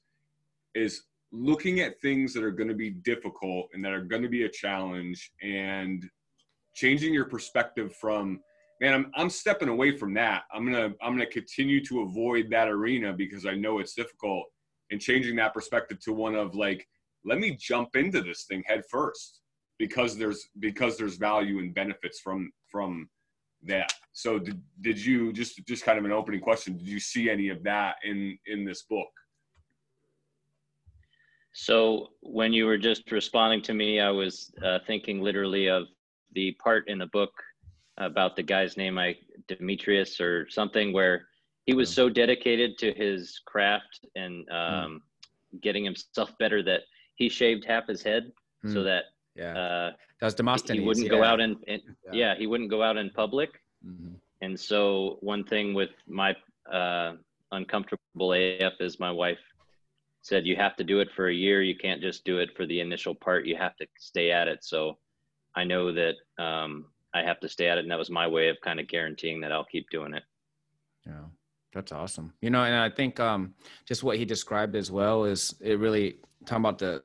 is 0.74 1.04
looking 1.30 1.80
at 1.80 2.00
things 2.00 2.34
that 2.34 2.42
are 2.42 2.50
going 2.50 2.68
to 2.68 2.74
be 2.74 2.90
difficult 2.90 3.68
and 3.72 3.84
that 3.84 3.92
are 3.92 4.02
going 4.02 4.22
to 4.22 4.28
be 4.28 4.44
a 4.44 4.48
challenge 4.48 5.32
and 5.40 6.04
changing 6.74 7.14
your 7.14 7.24
perspective 7.26 7.94
from 7.94 8.40
man 8.80 8.94
I'm 8.94 9.12
I'm 9.14 9.30
stepping 9.30 9.68
away 9.68 9.96
from 9.96 10.12
that. 10.14 10.42
I'm 10.52 10.70
going 10.70 10.90
to 10.90 10.96
I'm 11.00 11.16
going 11.16 11.26
to 11.26 11.32
continue 11.32 11.84
to 11.84 12.00
avoid 12.00 12.50
that 12.50 12.68
arena 12.68 13.12
because 13.12 13.46
I 13.46 13.54
know 13.54 13.78
it's 13.78 13.94
difficult 13.94 14.46
and 14.90 15.00
changing 15.00 15.36
that 15.36 15.54
perspective 15.54 16.00
to 16.00 16.12
one 16.12 16.34
of 16.34 16.56
like 16.56 16.86
let 17.24 17.38
me 17.38 17.56
jump 17.58 17.96
into 17.96 18.20
this 18.20 18.44
thing 18.44 18.62
head 18.66 18.82
first 18.90 19.40
because 19.78 20.16
there's 20.16 20.48
because 20.60 20.96
there's 20.96 21.16
value 21.16 21.58
and 21.58 21.74
benefits 21.74 22.20
from 22.20 22.50
from 22.70 23.08
that. 23.64 23.92
So 24.12 24.38
did, 24.38 24.60
did 24.80 25.04
you 25.04 25.32
just 25.32 25.64
just 25.66 25.84
kind 25.84 25.98
of 25.98 26.04
an 26.04 26.12
opening 26.12 26.40
question 26.40 26.76
did 26.76 26.88
you 26.88 27.00
see 27.00 27.30
any 27.30 27.48
of 27.48 27.62
that 27.64 27.96
in 28.04 28.38
in 28.46 28.64
this 28.64 28.82
book? 28.82 29.08
So 31.54 32.08
when 32.20 32.52
you 32.52 32.64
were 32.64 32.78
just 32.78 33.10
responding 33.12 33.60
to 33.62 33.74
me 33.74 34.00
i 34.00 34.10
was 34.10 34.52
uh, 34.64 34.78
thinking 34.86 35.20
literally 35.20 35.68
of 35.68 35.84
the 36.34 36.52
part 36.52 36.88
in 36.88 36.98
the 36.98 37.06
book 37.06 37.32
about 37.98 38.36
the 38.36 38.42
guy's 38.42 38.76
name 38.78 38.98
i 38.98 39.14
demetrius 39.48 40.18
or 40.18 40.48
something 40.48 40.92
where 40.94 41.26
he 41.66 41.74
was 41.74 41.92
so 41.92 42.08
dedicated 42.08 42.78
to 42.78 42.92
his 42.92 43.40
craft 43.46 44.06
and 44.16 44.46
hmm. 44.50 44.56
um, 44.56 45.02
getting 45.60 45.84
himself 45.84 46.32
better 46.38 46.62
that 46.62 46.80
he 47.22 47.28
shaved 47.28 47.64
half 47.64 47.86
his 47.86 48.02
head 48.02 48.32
so 48.64 48.80
hmm. 48.80 48.84
that 48.84 49.04
yeah 49.34 49.58
uh, 49.58 49.90
that's 50.22 50.34
Demosthenes. 50.34 50.78
He 50.78 50.86
wouldn't 50.86 51.06
yeah. 51.06 51.12
go 51.12 51.24
out 51.24 51.40
in, 51.40 51.56
in 51.66 51.80
yeah. 52.04 52.12
yeah. 52.12 52.34
he 52.36 52.46
wouldn't 52.46 52.70
go 52.70 52.80
out 52.80 52.96
in 52.96 53.10
public. 53.10 53.60
Mm-hmm. 53.84 54.14
And 54.40 54.58
so 54.58 55.18
one 55.20 55.42
thing 55.42 55.74
with 55.74 55.90
my 56.06 56.36
uh, 56.72 57.14
uncomfortable 57.50 58.32
AF 58.32 58.74
is 58.78 59.00
my 59.00 59.10
wife 59.10 59.40
said 60.20 60.46
you 60.46 60.54
have 60.54 60.76
to 60.76 60.84
do 60.84 61.00
it 61.00 61.08
for 61.16 61.28
a 61.28 61.34
year. 61.34 61.60
You 61.62 61.76
can't 61.76 62.00
just 62.00 62.24
do 62.24 62.38
it 62.38 62.50
for 62.56 62.66
the 62.66 62.80
initial 62.80 63.16
part. 63.16 63.46
You 63.46 63.56
have 63.56 63.76
to 63.78 63.86
stay 63.98 64.30
at 64.30 64.46
it. 64.46 64.62
So 64.62 64.96
I 65.56 65.64
know 65.64 65.92
that 65.92 66.14
um, 66.38 66.86
I 67.12 67.22
have 67.22 67.40
to 67.40 67.48
stay 67.48 67.68
at 67.68 67.78
it, 67.78 67.80
and 67.80 67.90
that 67.90 67.98
was 67.98 68.08
my 68.08 68.28
way 68.28 68.48
of 68.48 68.56
kind 68.60 68.78
of 68.78 68.86
guaranteeing 68.86 69.40
that 69.40 69.50
I'll 69.50 69.64
keep 69.64 69.90
doing 69.90 70.14
it. 70.14 70.22
Yeah, 71.04 71.24
that's 71.74 71.90
awesome. 71.90 72.32
You 72.40 72.50
know, 72.50 72.62
and 72.62 72.76
I 72.76 72.90
think 72.90 73.18
um, 73.18 73.54
just 73.86 74.04
what 74.04 74.18
he 74.18 74.24
described 74.24 74.76
as 74.76 74.92
well 74.92 75.24
is 75.24 75.52
it 75.60 75.80
really 75.80 76.18
talking 76.46 76.62
about 76.64 76.78
the 76.78 77.02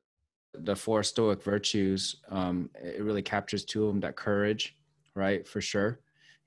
the 0.63 0.75
four 0.75 1.03
stoic 1.03 1.43
virtues 1.43 2.17
um 2.29 2.69
it 2.81 3.01
really 3.01 3.21
captures 3.21 3.63
two 3.63 3.85
of 3.85 3.89
them 3.89 3.99
that 3.99 4.15
courage 4.15 4.77
right 5.15 5.47
for 5.47 5.61
sure 5.61 5.99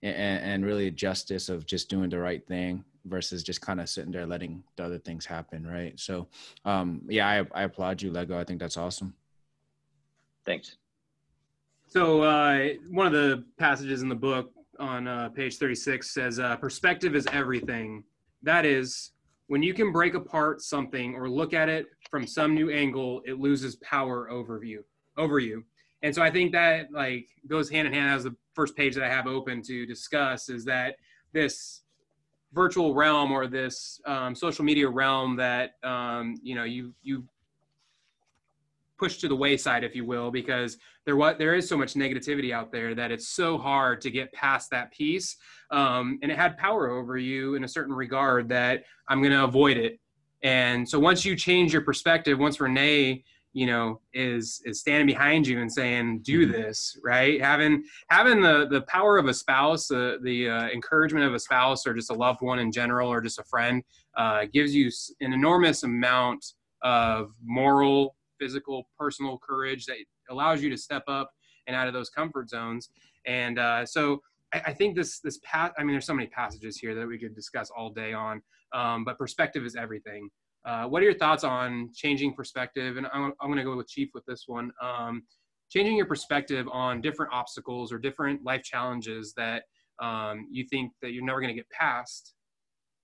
and, 0.02 0.42
and 0.42 0.64
really 0.64 0.90
justice 0.90 1.48
of 1.48 1.66
just 1.66 1.88
doing 1.88 2.08
the 2.08 2.18
right 2.18 2.46
thing 2.46 2.84
versus 3.06 3.42
just 3.42 3.60
kind 3.60 3.80
of 3.80 3.88
sitting 3.88 4.12
there 4.12 4.26
letting 4.26 4.62
the 4.76 4.84
other 4.84 4.98
things 4.98 5.24
happen 5.24 5.66
right? 5.66 5.98
So 5.98 6.28
um 6.64 7.02
yeah 7.08 7.28
i, 7.28 7.60
I 7.60 7.62
applaud 7.64 8.02
you 8.02 8.10
lego. 8.10 8.38
I 8.38 8.44
think 8.44 8.60
that's 8.60 8.76
awesome. 8.76 9.14
Thanks. 10.44 10.76
So 11.88 12.22
uh 12.22 12.68
one 12.90 13.06
of 13.06 13.12
the 13.12 13.44
passages 13.58 14.02
in 14.02 14.08
the 14.08 14.14
book 14.14 14.52
on 14.80 15.06
uh, 15.06 15.28
page 15.28 15.58
36 15.58 16.10
says 16.10 16.38
uh, 16.40 16.56
perspective 16.56 17.14
is 17.14 17.26
everything. 17.32 18.02
That 18.42 18.64
is 18.64 19.10
when 19.50 19.64
you 19.64 19.74
can 19.74 19.90
break 19.90 20.14
apart 20.14 20.62
something 20.62 21.16
or 21.16 21.28
look 21.28 21.52
at 21.54 21.68
it 21.68 21.86
from 22.08 22.24
some 22.24 22.54
new 22.54 22.70
angle, 22.70 23.20
it 23.26 23.40
loses 23.40 23.74
power 23.78 24.30
over 24.30 24.62
you. 24.62 24.84
Over 25.18 25.40
you. 25.40 25.64
And 26.04 26.14
so 26.14 26.22
I 26.22 26.30
think 26.30 26.52
that 26.52 26.92
like 26.92 27.26
goes 27.48 27.68
hand 27.68 27.88
in 27.88 27.92
hand 27.92 28.14
as 28.14 28.22
the 28.22 28.36
first 28.54 28.76
page 28.76 28.94
that 28.94 29.02
I 29.02 29.08
have 29.08 29.26
open 29.26 29.60
to 29.62 29.86
discuss 29.86 30.50
is 30.50 30.64
that 30.66 30.94
this 31.32 31.82
virtual 32.52 32.94
realm 32.94 33.32
or 33.32 33.48
this 33.48 34.00
um, 34.06 34.36
social 34.36 34.64
media 34.64 34.88
realm 34.88 35.34
that 35.38 35.72
um, 35.82 36.36
you 36.44 36.54
know 36.54 36.62
you 36.62 36.94
you 37.02 37.24
pushed 39.00 39.22
to 39.22 39.28
the 39.28 39.34
wayside, 39.34 39.82
if 39.82 39.96
you 39.96 40.04
will, 40.04 40.30
because 40.30 40.76
there 41.06 41.16
what 41.16 41.38
there 41.38 41.54
is 41.54 41.66
so 41.66 41.76
much 41.76 41.94
negativity 41.94 42.52
out 42.52 42.70
there 42.70 42.94
that 42.94 43.10
it's 43.10 43.28
so 43.28 43.56
hard 43.56 44.02
to 44.02 44.10
get 44.10 44.30
past 44.32 44.70
that 44.70 44.92
piece, 44.92 45.36
um, 45.70 46.18
and 46.22 46.30
it 46.30 46.36
had 46.36 46.58
power 46.58 46.90
over 46.90 47.16
you 47.16 47.54
in 47.54 47.64
a 47.64 47.68
certain 47.68 47.94
regard 47.94 48.50
that 48.50 48.84
I'm 49.08 49.20
going 49.22 49.32
to 49.32 49.44
avoid 49.44 49.78
it. 49.78 49.98
And 50.42 50.86
so 50.86 51.00
once 51.00 51.24
you 51.24 51.34
change 51.34 51.72
your 51.72 51.82
perspective, 51.82 52.38
once 52.38 52.60
Renee 52.60 53.24
you 53.52 53.66
know 53.66 54.00
is 54.14 54.62
is 54.64 54.78
standing 54.78 55.06
behind 55.06 55.44
you 55.44 55.60
and 55.60 55.72
saying 55.72 56.20
do 56.20 56.46
mm-hmm. 56.46 56.52
this 56.52 56.96
right 57.02 57.40
having 57.42 57.82
having 58.08 58.40
the 58.40 58.68
the 58.70 58.82
power 58.82 59.18
of 59.18 59.26
a 59.26 59.34
spouse 59.34 59.90
uh, 59.90 60.18
the 60.22 60.48
uh, 60.48 60.68
encouragement 60.68 61.24
of 61.24 61.34
a 61.34 61.38
spouse 61.38 61.84
or 61.84 61.92
just 61.92 62.12
a 62.12 62.14
loved 62.14 62.40
one 62.42 62.60
in 62.60 62.70
general 62.70 63.08
or 63.08 63.20
just 63.20 63.40
a 63.40 63.44
friend 63.44 63.82
uh, 64.16 64.44
gives 64.52 64.72
you 64.72 64.88
an 65.20 65.32
enormous 65.32 65.82
amount 65.82 66.44
of 66.82 67.32
moral 67.44 68.14
physical, 68.40 68.88
personal 68.98 69.38
courage 69.38 69.86
that 69.86 69.96
allows 70.30 70.62
you 70.62 70.70
to 70.70 70.76
step 70.76 71.04
up 71.06 71.30
and 71.66 71.76
out 71.76 71.86
of 71.86 71.94
those 71.94 72.08
comfort 72.08 72.48
zones. 72.48 72.88
And 73.26 73.58
uh, 73.58 73.84
so 73.86 74.22
I, 74.52 74.62
I, 74.66 74.72
think 74.72 74.96
this 74.96 75.20
this 75.20 75.38
path. 75.44 75.72
I 75.78 75.82
mean, 75.82 75.92
there's 75.92 76.06
so 76.06 76.14
many 76.14 76.28
passages 76.28 76.78
here 76.78 76.94
that 76.94 77.06
we 77.06 77.18
could 77.18 77.34
discuss 77.34 77.70
all 77.70 77.90
day 77.90 78.12
on. 78.12 78.42
Um, 78.72 79.04
but 79.04 79.18
perspective 79.18 79.64
is 79.64 79.76
everything. 79.76 80.30
Uh, 80.64 80.84
what 80.84 81.02
are 81.02 81.04
your 81.04 81.18
thoughts 81.18 81.44
on 81.44 81.90
changing 81.94 82.34
perspective? 82.34 82.96
And 82.96 83.06
I'm, 83.12 83.32
I'm 83.40 83.48
going 83.48 83.56
to 83.56 83.64
go 83.64 83.76
with 83.76 83.88
Chief 83.88 84.10
with 84.14 84.24
this 84.26 84.44
one. 84.46 84.70
Um, 84.82 85.22
changing 85.70 85.96
your 85.96 86.06
perspective 86.06 86.66
on 86.70 87.00
different 87.00 87.32
obstacles 87.32 87.92
or 87.92 87.98
different 87.98 88.44
life 88.44 88.62
challenges 88.62 89.32
that 89.34 89.64
um, 90.00 90.46
you 90.50 90.64
think 90.64 90.92
that 91.00 91.12
you're 91.12 91.24
never 91.24 91.40
going 91.40 91.54
to 91.54 91.58
get 91.58 91.68
past, 91.70 92.34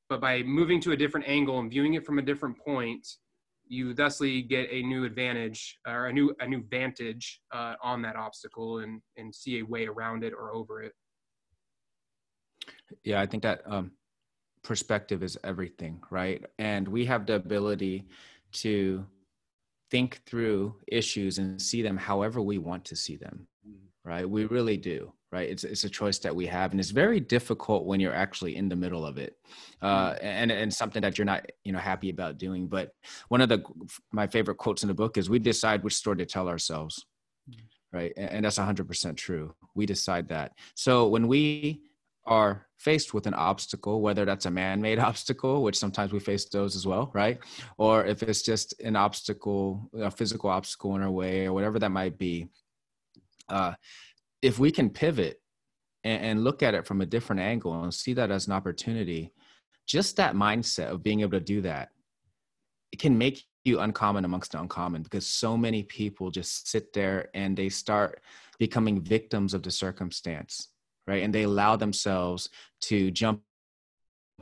but 0.09 0.21
by 0.21 0.43
moving 0.43 0.81
to 0.81 0.93
a 0.93 0.97
different 0.97 1.29
angle 1.29 1.61
and 1.61 1.71
viewing 1.71 1.95
it 1.95 2.05
from 2.05 2.19
a 2.19 2.23
different 2.23 2.59
point, 2.59 3.07
you 3.69 3.95
thusly 3.95 4.43
get 4.43 4.69
a 4.71 4.83
new 4.83 5.05
advantage 5.05 5.79
or 5.87 6.07
a 6.07 6.13
new 6.13 6.35
a 6.41 6.47
new 6.47 6.65
vantage 6.71 7.41
uh, 7.53 7.75
on 7.83 8.03
that 8.03 8.17
obstacle 8.17 8.79
and 8.79 9.01
and 9.17 9.35
see 9.35 9.59
a 9.59 9.65
way 9.65 9.87
around 9.87 10.25
it 10.25 10.33
or 10.33 10.55
over 10.55 10.83
it. 10.83 10.93
Yeah 13.05 13.21
i 13.21 13.27
think 13.27 13.43
that 13.43 13.63
um, 13.67 13.93
perspective 14.67 15.23
is 15.23 15.39
everything 15.45 16.01
right? 16.11 16.45
And 16.59 16.89
we 16.89 17.05
have 17.07 17.25
the 17.25 17.35
ability 17.35 18.09
to 18.53 19.07
think 19.91 20.21
through 20.27 20.75
issues 20.89 21.39
and 21.39 21.63
see 21.63 21.83
them 21.83 21.97
however 21.97 22.43
we 22.43 22.59
want 22.59 22.85
to 22.87 22.97
see 22.97 23.17
them 23.17 23.47
mm-hmm. 23.67 24.09
right? 24.09 24.29
We 24.29 24.45
really 24.47 24.77
do 24.77 25.13
right 25.33 25.49
it's, 25.49 25.65
it's 25.65 25.85
a 25.85 25.89
choice 25.89 26.19
that 26.19 26.35
we 26.35 26.47
have 26.47 26.71
and 26.71 26.81
it's 26.81 26.91
very 26.91 27.21
difficult 27.21 27.85
when 27.85 28.01
you're 28.01 28.15
actually 28.15 28.57
in 28.57 28.69
the 28.69 28.77
middle 28.77 29.05
of 29.05 29.19
it 29.19 29.37
uh, 29.83 30.13
mm. 30.13 30.19
and 30.23 30.51
and 30.51 30.73
something 30.73 31.03
that 31.03 31.19
you're 31.19 31.25
not 31.25 31.45
you 31.65 31.73
know 31.73 31.79
happy 31.79 32.11
about 32.11 32.39
doing 32.39 32.67
but 32.69 32.91
one 33.29 33.41
of 33.41 33.49
the 33.49 33.63
my 34.13 34.27
favorite 34.27 34.57
quotes 34.57 34.83
in 34.83 34.89
the 34.89 34.95
book 34.95 35.17
is 35.17 35.29
we 35.29 35.39
decide 35.39 35.83
which 35.83 35.95
story 35.95 36.17
to 36.17 36.27
tell 36.27 36.49
ourselves 36.49 37.07
mm. 37.51 37.57
right 37.93 38.13
and, 38.17 38.31
and 38.31 38.45
that's 38.45 38.59
100% 38.59 39.17
true 39.17 39.55
we 39.75 39.87
decide 39.87 40.29
that 40.29 40.53
so 40.75 41.09
when 41.09 41.27
we 41.27 41.83
are 42.27 42.67
faced 42.79 43.15
with 43.15 43.27
an 43.27 43.35
obstacle, 43.35 44.01
whether 44.01 44.25
that's 44.25 44.47
a 44.47 44.51
man 44.51 44.81
made 44.81 44.99
obstacle, 45.11 45.63
which 45.63 45.79
sometimes 45.79 46.13
we 46.13 46.21
face 46.21 46.45
those 46.47 46.77
as 46.77 46.87
well, 46.87 47.11
right? 47.15 47.39
Or 47.79 48.05
if 48.05 48.23
it's 48.23 48.43
just 48.43 48.79
an 48.81 48.97
obstacle, 48.97 49.89
a 49.99 50.11
physical 50.11 50.51
obstacle 50.51 50.97
in 50.97 51.03
our 51.03 51.11
way, 51.11 51.47
or 51.47 51.53
whatever 51.53 51.79
that 51.79 51.91
might 51.91 52.19
be, 52.19 52.49
uh, 53.49 53.75
if 54.47 54.59
we 54.59 54.71
can 54.71 54.91
pivot 54.91 55.41
and, 56.05 56.23
and 56.23 56.45
look 56.45 56.63
at 56.63 56.75
it 56.75 56.87
from 56.87 57.01
a 57.01 57.07
different 57.07 57.41
angle 57.41 57.83
and 57.83 57.93
see 57.93 58.15
that 58.15 58.31
as 58.31 58.47
an 58.47 58.53
opportunity, 58.53 59.33
just 59.87 60.17
that 60.17 60.35
mindset 60.35 60.91
of 60.91 61.03
being 61.03 61.21
able 61.21 61.33
to 61.33 61.41
do 61.41 61.61
that, 61.63 61.91
it 62.93 62.99
can 62.99 63.17
make 63.19 63.45
you 63.65 63.81
uncommon 63.81 64.25
amongst 64.25 64.53
the 64.53 64.61
uncommon 64.61 65.03
because 65.03 65.27
so 65.27 65.57
many 65.57 65.83
people 65.83 66.31
just 66.31 66.69
sit 66.71 66.93
there 66.93 67.29
and 67.35 67.57
they 67.57 67.69
start 67.69 68.23
becoming 68.59 69.03
victims 69.03 69.55
of 69.55 69.63
the 69.63 69.71
circumstance 69.71 70.69
right? 71.07 71.23
And 71.23 71.35
they 71.35 71.45
allow 71.45 71.77
themselves 71.77 72.49
to 72.83 73.11
jump 73.11 73.43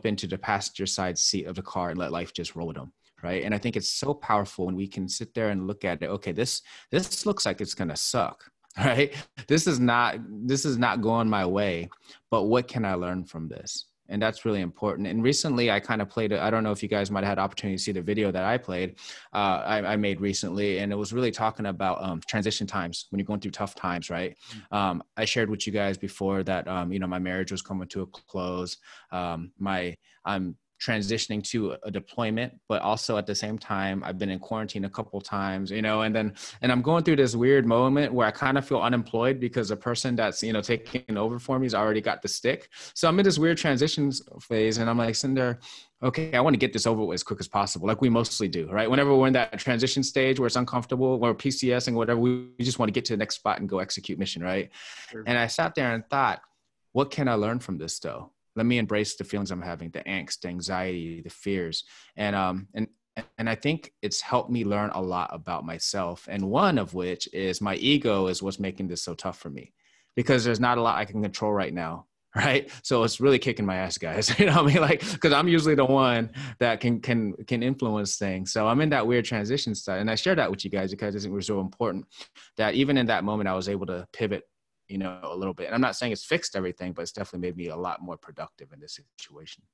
into 0.03 0.27
the 0.27 0.39
passenger 0.39 0.87
side 0.87 1.19
seat 1.19 1.47
of 1.47 1.55
the 1.55 1.63
car 1.63 1.91
and 1.91 1.99
let 1.99 2.13
life 2.13 2.33
just 2.33 2.57
roll 2.57 2.67
with 2.67 2.77
them 2.77 2.93
right 3.23 3.45
and 3.45 3.55
i 3.55 3.59
think 3.59 3.77
it's 3.77 3.89
so 3.89 4.13
powerful 4.13 4.67
when 4.67 4.75
we 4.75 4.89
can 4.89 5.09
sit 5.09 5.33
there 5.35 5.51
and 5.51 5.69
look 5.69 5.85
at 5.85 6.03
it 6.03 6.09
okay 6.09 6.33
this 6.33 6.63
this 6.91 7.25
looks 7.25 7.47
like 7.47 7.61
it's 7.61 7.75
going 7.75 7.89
to 7.89 7.95
suck 7.95 8.51
right 8.85 9.15
this 9.47 9.67
is 9.67 9.79
not 9.79 10.17
this 10.29 10.65
is 10.65 10.77
not 10.77 11.01
going 11.01 11.29
my 11.29 11.47
way 11.47 11.89
but 12.31 12.45
what 12.45 12.67
can 12.67 12.85
i 12.85 12.95
learn 12.95 13.25
from 13.25 13.49
this 13.49 13.87
and 14.09 14.21
that's 14.21 14.45
really 14.45 14.61
important. 14.61 15.07
And 15.07 15.23
recently, 15.23 15.71
I 15.71 15.81
kind 15.81 16.03
of 16.03 16.09
played. 16.09 16.33
I 16.33 16.51
don't 16.51 16.63
know 16.63 16.73
if 16.73 16.83
you 16.83 16.89
guys 16.89 17.11
might 17.11 17.25
have 17.25 17.31
had 17.31 17.39
opportunity 17.39 17.77
to 17.77 17.83
see 17.83 17.93
the 17.93 18.03
video 18.03 18.31
that 18.31 18.45
I 18.45 18.59
played, 18.59 18.97
uh, 19.33 19.63
I, 19.65 19.93
I, 19.93 19.97
made 19.97 20.21
recently, 20.21 20.79
and 20.79 20.93
it 20.93 20.97
was 20.97 21.13
really 21.13 21.31
talking 21.31 21.67
about 21.67 22.03
um, 22.03 22.21
transition 22.27 22.67
times 22.67 23.07
when 23.11 23.19
you're 23.19 23.27
going 23.27 23.41
through 23.41 23.53
tough 23.53 23.75
times, 23.75 24.11
right? 24.11 24.37
Mm-hmm. 24.51 24.75
Um, 24.75 25.03
I 25.17 25.25
shared 25.25 25.49
with 25.49 25.67
you 25.67 25.73
guys 25.73 25.97
before 25.97 26.43
that 26.45 26.69
um, 26.69 26.93
you 26.93 26.99
know 26.99 27.07
my 27.07 27.19
marriage 27.19 27.51
was 27.51 27.63
coming 27.63 27.89
to 27.89 28.03
a 28.03 28.07
close. 28.07 28.77
Um, 29.11 29.53
my 29.59 29.97
I'm 30.25 30.57
transitioning 30.81 31.43
to 31.43 31.77
a 31.85 31.91
deployment 31.91 32.53
but 32.69 32.83
also 32.83 33.17
at 33.17 33.27
the 33.27 33.35
same 33.35 33.57
time 33.57 34.03
i've 34.05 34.19
been 34.19 34.29
in 34.29 34.39
quarantine 34.39 34.85
a 34.85 34.91
couple 34.91 35.21
times 35.21 35.71
you 35.71 35.81
know 35.81 36.03
and 36.03 36.15
then 36.15 36.35
and 36.63 36.73
i'm 36.73 36.83
going 36.83 37.03
through 37.05 37.17
this 37.17 37.37
weird 37.37 37.65
moment 37.65 38.13
where 38.13 38.27
i 38.27 38.31
kind 38.31 38.59
of 38.59 38.67
feel 38.67 38.81
unemployed 38.81 39.39
because 39.39 39.69
the 39.69 39.77
person 39.77 40.17
that's 40.17 40.43
you 40.43 40.53
know 40.53 40.61
taking 40.61 41.17
over 41.17 41.39
for 41.39 41.59
me 41.59 41.65
has 41.65 41.75
already 41.75 42.01
got 42.01 42.23
the 42.23 42.29
stick. 42.29 42.69
So 42.95 43.09
i'm 43.09 43.19
in 43.19 43.25
this 43.25 43.39
weird 43.39 43.57
transitions 43.57 44.21
phase 44.41 44.79
and 44.79 44.91
i'm 44.91 44.99
like 44.99 45.15
cinder 45.15 45.61
okay 46.03 46.35
i 46.35 46.41
want 46.41 46.55
to 46.55 46.59
get 46.59 46.73
this 46.73 46.87
over 46.87 47.05
with 47.05 47.15
as 47.15 47.23
quick 47.23 47.41
as 47.41 47.49
possible 47.49 47.87
like 47.87 48.01
we 48.01 48.09
mostly 48.09 48.49
do 48.49 48.69
right? 48.71 48.91
Whenever 48.91 49.15
we're 49.15 49.29
in 49.29 49.33
that 49.35 49.59
transition 49.59 50.03
stage 50.03 50.39
where 50.41 50.47
it's 50.47 50.57
uncomfortable 50.57 51.19
or 51.23 51.35
pcs 51.35 51.87
and 51.87 51.97
whatever 51.97 52.21
we, 52.21 52.49
we 52.59 52.65
just 52.65 52.79
want 52.79 52.89
to 52.89 52.93
get 52.93 53.05
to 53.07 53.13
the 53.13 53.17
next 53.17 53.37
spot 53.37 53.61
and 53.61 53.69
go 53.69 53.79
execute 53.79 54.19
mission 54.19 54.43
right? 54.43 54.71
Sure. 55.11 55.23
and 55.27 55.39
i 55.39 55.47
sat 55.47 55.75
there 55.75 55.93
and 55.93 56.05
thought 56.11 56.41
what 56.93 57.11
can 57.11 57.29
i 57.29 57.35
learn 57.35 57.61
from 57.61 57.79
this 57.79 57.99
though 58.01 58.31
let 58.57 58.67
me 58.67 58.79
embrace 58.79 59.17
the 59.17 59.25
feelings 59.25 59.51
i'm 59.51 59.63
having 59.63 59.91
the 59.91 60.01
angst 60.01 60.41
the 60.41 60.49
anxiety 60.49 61.21
the 61.21 61.31
fears. 61.31 61.85
And 62.17 62.37
um 62.37 62.69
and 62.75 62.89
and 63.39 63.49
i 63.49 63.55
think 63.55 63.93
it's 64.03 64.21
helped 64.21 64.51
me 64.51 64.65
learn 64.65 64.91
a 64.91 65.03
lot 65.03 65.31
about 65.33 65.65
myself. 65.65 66.27
And 66.31 66.51
one 66.51 66.79
of 66.79 66.95
which 66.95 67.29
is 67.33 67.61
my 67.61 67.77
ego 67.77 68.27
is 68.27 68.43
what's 68.43 68.59
making 68.59 68.89
this 68.89 69.03
so 69.03 69.15
tough 69.15 69.39
for 69.39 69.51
me 69.51 69.73
because 70.17 70.45
there's 70.45 70.61
not 70.61 70.79
a 70.79 70.83
lot 70.83 70.99
i 70.99 71.05
can 71.05 71.23
control 71.23 71.53
right 71.53 71.75
now 71.75 72.07
right? 72.37 72.69
So 72.83 73.05
it's 73.05 73.21
really 73.21 73.39
kicking 73.39 73.65
my 73.65 73.77
ass 73.77 73.97
guys 73.97 74.37
you 74.41 74.47
know 74.47 74.57
what 74.57 74.71
i 74.71 74.75
mean? 74.75 74.81
Like 74.81 75.09
because 75.13 75.33
i'm 75.33 75.47
usually 75.47 75.77
the 75.77 75.85
one 75.85 76.31
that 76.59 76.81
can 76.81 77.01
can 77.01 77.33
can 77.47 77.63
influence 77.63 78.17
things. 78.17 78.53
So 78.53 78.67
i'm 78.67 78.81
in 78.81 78.91
that 78.91 79.07
weird 79.07 79.25
transition 79.25 79.75
state 79.75 80.01
and 80.01 80.11
i 80.11 80.17
share 80.17 80.35
that 80.35 80.51
with 80.51 80.65
you 80.65 80.71
guys 80.71 80.91
because 80.91 81.15
i 81.15 81.19
think 81.19 81.33
it 81.33 81.37
was 81.37 81.47
so 81.47 81.61
important 81.61 82.07
that 82.57 82.75
even 82.75 82.97
in 82.97 83.07
that 83.07 83.23
moment 83.23 83.49
i 83.49 83.55
was 83.55 83.69
able 83.69 83.87
to 83.87 84.07
pivot 84.13 84.43
you 84.95 84.99
know, 84.99 85.19
a 85.25 85.35
little 85.35 85.53
bit. 85.53 85.67
And 85.67 85.75
I'm 85.75 85.81
not 85.81 85.97
saying 85.97 86.13
it's 86.13 86.25
fixed 86.25 86.55
everything, 86.55 86.93
but 86.93 87.03
it's 87.03 87.11
definitely 87.11 87.49
made 87.49 87.57
me 87.57 87.67
a 87.67 87.77
lot 87.77 88.01
more 88.01 88.17
productive 88.17 88.73
in 88.73 88.79
this 88.79 89.01
situation. 89.19 89.65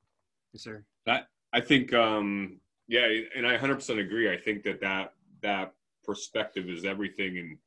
Yes, 0.55 0.63
sir. 0.63 0.83
That 1.05 1.27
I 1.53 1.61
think, 1.61 1.93
um, 1.93 2.59
yeah, 2.89 3.07
and 3.37 3.47
I 3.47 3.59
100% 3.59 4.01
agree. 4.01 4.33
I 4.33 4.39
think 4.39 4.63
that 4.63 4.81
that 4.81 5.13
that 5.43 5.75
perspective 6.05 6.71
is 6.71 6.87
everything, 6.87 7.37
and 7.37 7.59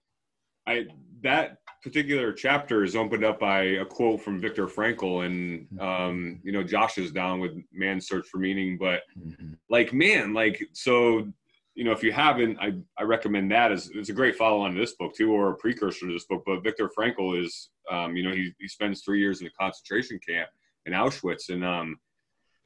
I 0.65 0.87
that 1.21 1.59
particular 1.83 2.33
chapter 2.33 2.83
is 2.83 2.95
opened 2.95 3.23
up 3.23 3.39
by 3.39 3.61
a 3.61 3.85
quote 3.85 4.21
from 4.21 4.41
Viktor 4.41 4.65
Frankl, 4.65 5.23
and 5.23 5.67
mm-hmm. 5.67 5.79
um, 5.79 6.39
you 6.43 6.51
know, 6.51 6.63
Josh 6.63 6.97
is 6.97 7.11
down 7.11 7.39
with 7.39 7.51
man's 7.71 8.07
search 8.07 8.25
for 8.29 8.39
meaning, 8.39 8.79
but 8.79 9.01
mm-hmm. 9.15 9.53
like 9.69 9.93
man, 9.93 10.33
like 10.33 10.59
so 10.71 11.31
you 11.75 11.83
know, 11.83 11.91
if 11.91 12.03
you 12.03 12.11
haven't, 12.11 12.57
I, 12.59 12.73
I 12.97 13.03
recommend 13.03 13.51
that 13.51 13.71
as 13.71 13.89
it's 13.93 14.09
a 14.09 14.13
great 14.13 14.35
follow 14.35 14.61
on 14.61 14.73
to 14.73 14.79
this 14.79 14.93
book 14.93 15.15
too, 15.15 15.31
or 15.31 15.49
a 15.49 15.55
precursor 15.55 16.05
to 16.05 16.13
this 16.13 16.25
book. 16.25 16.43
But 16.45 16.63
Viktor 16.63 16.89
Frankl 16.95 17.41
is, 17.41 17.69
um, 17.89 18.15
you 18.15 18.23
know, 18.23 18.33
he, 18.33 18.53
he 18.59 18.67
spends 18.67 19.01
three 19.01 19.19
years 19.19 19.41
in 19.41 19.47
a 19.47 19.51
concentration 19.51 20.19
camp 20.27 20.49
in 20.85 20.93
Auschwitz, 20.93 21.49
and 21.49 21.65
um, 21.65 21.99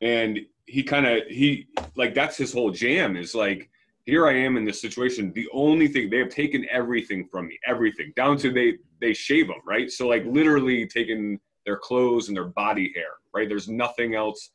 and 0.01 0.39
he 0.65 0.83
kind 0.83 1.05
of 1.05 1.23
he 1.27 1.67
like 1.95 2.13
that's 2.13 2.37
his 2.37 2.53
whole 2.53 2.71
jam 2.71 3.15
is 3.15 3.33
like 3.33 3.69
here 4.05 4.27
I 4.27 4.33
am 4.33 4.55
in 4.57 4.63
this 4.63 4.81
situation. 4.81 5.33
The 5.33 5.49
only 5.53 5.87
thing 5.87 6.09
they 6.09 6.19
have 6.19 6.29
taken 6.29 6.65
everything 6.71 7.27
from 7.27 7.47
me, 7.47 7.59
everything 7.65 8.13
down 8.15 8.37
to 8.37 8.51
they 8.51 8.77
they 8.99 9.13
shave 9.13 9.47
them, 9.47 9.61
right? 9.65 9.89
So 9.89 10.07
like 10.07 10.25
literally 10.25 10.85
taking 10.85 11.39
their 11.65 11.77
clothes 11.77 12.27
and 12.27 12.35
their 12.35 12.45
body 12.45 12.91
hair, 12.95 13.11
right? 13.33 13.47
There's 13.47 13.69
nothing 13.69 14.15
else 14.15 14.49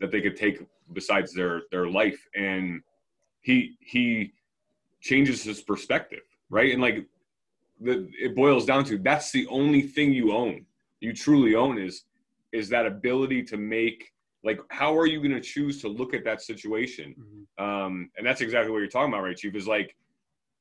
that 0.00 0.10
they 0.10 0.20
could 0.20 0.36
take 0.36 0.60
besides 0.92 1.32
their 1.32 1.62
their 1.70 1.88
life 1.88 2.20
and 2.34 2.82
he 3.42 3.76
he 3.80 4.32
changes 5.00 5.42
his 5.42 5.60
perspective, 5.62 6.22
right? 6.50 6.72
And 6.72 6.82
like 6.82 7.06
the 7.80 8.08
it 8.18 8.34
boils 8.34 8.66
down 8.66 8.84
to 8.84 8.98
that's 8.98 9.30
the 9.30 9.46
only 9.48 9.82
thing 9.82 10.12
you 10.12 10.32
own. 10.32 10.66
You 11.00 11.12
truly 11.12 11.54
own 11.54 11.78
is 11.78 12.04
is 12.52 12.68
that 12.68 12.86
ability 12.86 13.42
to 13.44 13.56
make 13.56 14.12
like 14.42 14.60
how 14.70 14.96
are 14.96 15.06
you 15.06 15.18
going 15.18 15.34
to 15.34 15.40
choose 15.40 15.80
to 15.82 15.88
look 15.88 16.14
at 16.14 16.24
that 16.24 16.42
situation 16.42 17.14
mm-hmm. 17.18 17.64
um, 17.64 18.10
and 18.16 18.26
that's 18.26 18.40
exactly 18.40 18.72
what 18.72 18.78
you're 18.78 18.88
talking 18.88 19.12
about 19.12 19.22
right 19.22 19.36
chief 19.36 19.54
is 19.54 19.66
like 19.66 19.94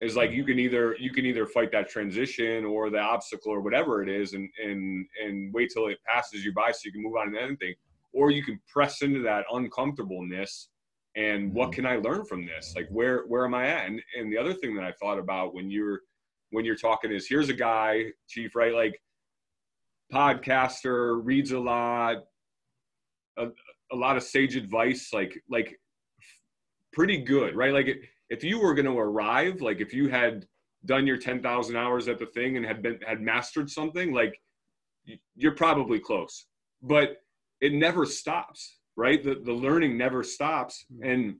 is 0.02 0.16
like 0.16 0.32
you 0.32 0.44
can 0.46 0.60
either 0.60 0.96
you 1.00 1.12
can 1.12 1.26
either 1.26 1.46
fight 1.46 1.72
that 1.72 1.90
transition 1.90 2.66
or 2.66 2.90
the 2.90 3.00
obstacle 3.00 3.52
or 3.52 3.62
whatever 3.62 4.02
it 4.02 4.10
is 4.10 4.34
and 4.34 4.50
and 4.64 5.06
and 5.24 5.54
wait 5.54 5.70
till 5.74 5.88
it 5.88 5.98
passes 6.06 6.44
you 6.44 6.54
by 6.54 6.72
so 6.72 6.80
you 6.86 6.92
can 6.92 7.02
move 7.04 7.16
on 7.16 7.32
to 7.32 7.42
anything 7.42 7.74
or 8.14 8.32
you 8.32 8.44
can 8.44 8.60
press 8.68 9.02
into 9.02 9.22
that 9.22 9.46
uncomfortableness 9.52 10.70
and 11.20 11.54
what 11.54 11.66
mm-hmm. 11.72 11.76
can 11.76 11.86
i 11.86 11.98
learn 11.98 12.26
from 12.26 12.46
this? 12.46 12.74
Like 12.76 12.88
where 12.90 13.24
where 13.28 13.46
am 13.46 13.54
i 13.54 13.68
at? 13.68 13.88
And, 13.88 14.02
and 14.18 14.32
the 14.32 14.38
other 14.38 14.54
thing 14.54 14.74
that 14.76 14.84
i 14.84 14.92
thought 14.94 15.20
about 15.20 15.54
when 15.54 15.70
you're 15.70 16.02
when 16.52 16.66
you're 16.66 16.76
talking 16.76 17.12
is 17.12 17.28
here's 17.28 17.50
a 17.50 17.54
guy 17.54 18.06
chief 18.28 18.56
right? 18.56 18.74
Like 18.74 19.00
podcaster 20.12 21.20
reads 21.24 21.52
a 21.52 21.60
lot 21.60 22.24
a, 23.38 23.48
a 23.92 23.96
lot 23.96 24.18
of 24.18 24.24
sage 24.24 24.56
advice 24.56 25.12
like 25.14 25.40
like 25.50 25.80
pretty 26.94 27.18
good 27.18 27.56
right? 27.56 27.74
Like 27.74 28.00
if 28.30 28.44
you 28.44 28.60
were 28.60 28.74
going 28.74 28.86
to 28.86 28.98
arrive 28.98 29.62
like 29.62 29.82
if 29.82 29.94
you 29.94 30.08
had 30.08 30.46
done 30.86 31.06
your 31.06 31.18
10,000 31.18 31.76
hours 31.76 32.08
at 32.08 32.18
the 32.18 32.26
thing 32.28 32.56
and 32.56 32.66
had 32.66 32.82
been 32.82 32.98
had 33.06 33.20
mastered 33.20 33.70
something 33.70 34.14
like 34.14 34.40
you're 35.36 35.56
probably 35.56 36.00
close. 36.00 36.46
But 36.82 37.18
it 37.60 37.74
never 37.74 38.06
stops 38.06 38.79
right? 39.00 39.24
The, 39.24 39.42
the 39.44 39.54
learning 39.54 39.98
never 39.98 40.24
stops. 40.24 40.86
Hmm. 40.94 41.04
And 41.04 41.36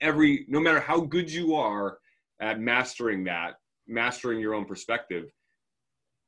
every, 0.00 0.44
no 0.48 0.60
matter 0.60 0.78
how 0.78 1.00
good 1.00 1.32
you 1.32 1.54
are 1.54 1.98
at 2.40 2.60
mastering 2.60 3.24
that, 3.24 3.54
mastering 3.88 4.38
your 4.40 4.54
own 4.54 4.66
perspective, 4.66 5.24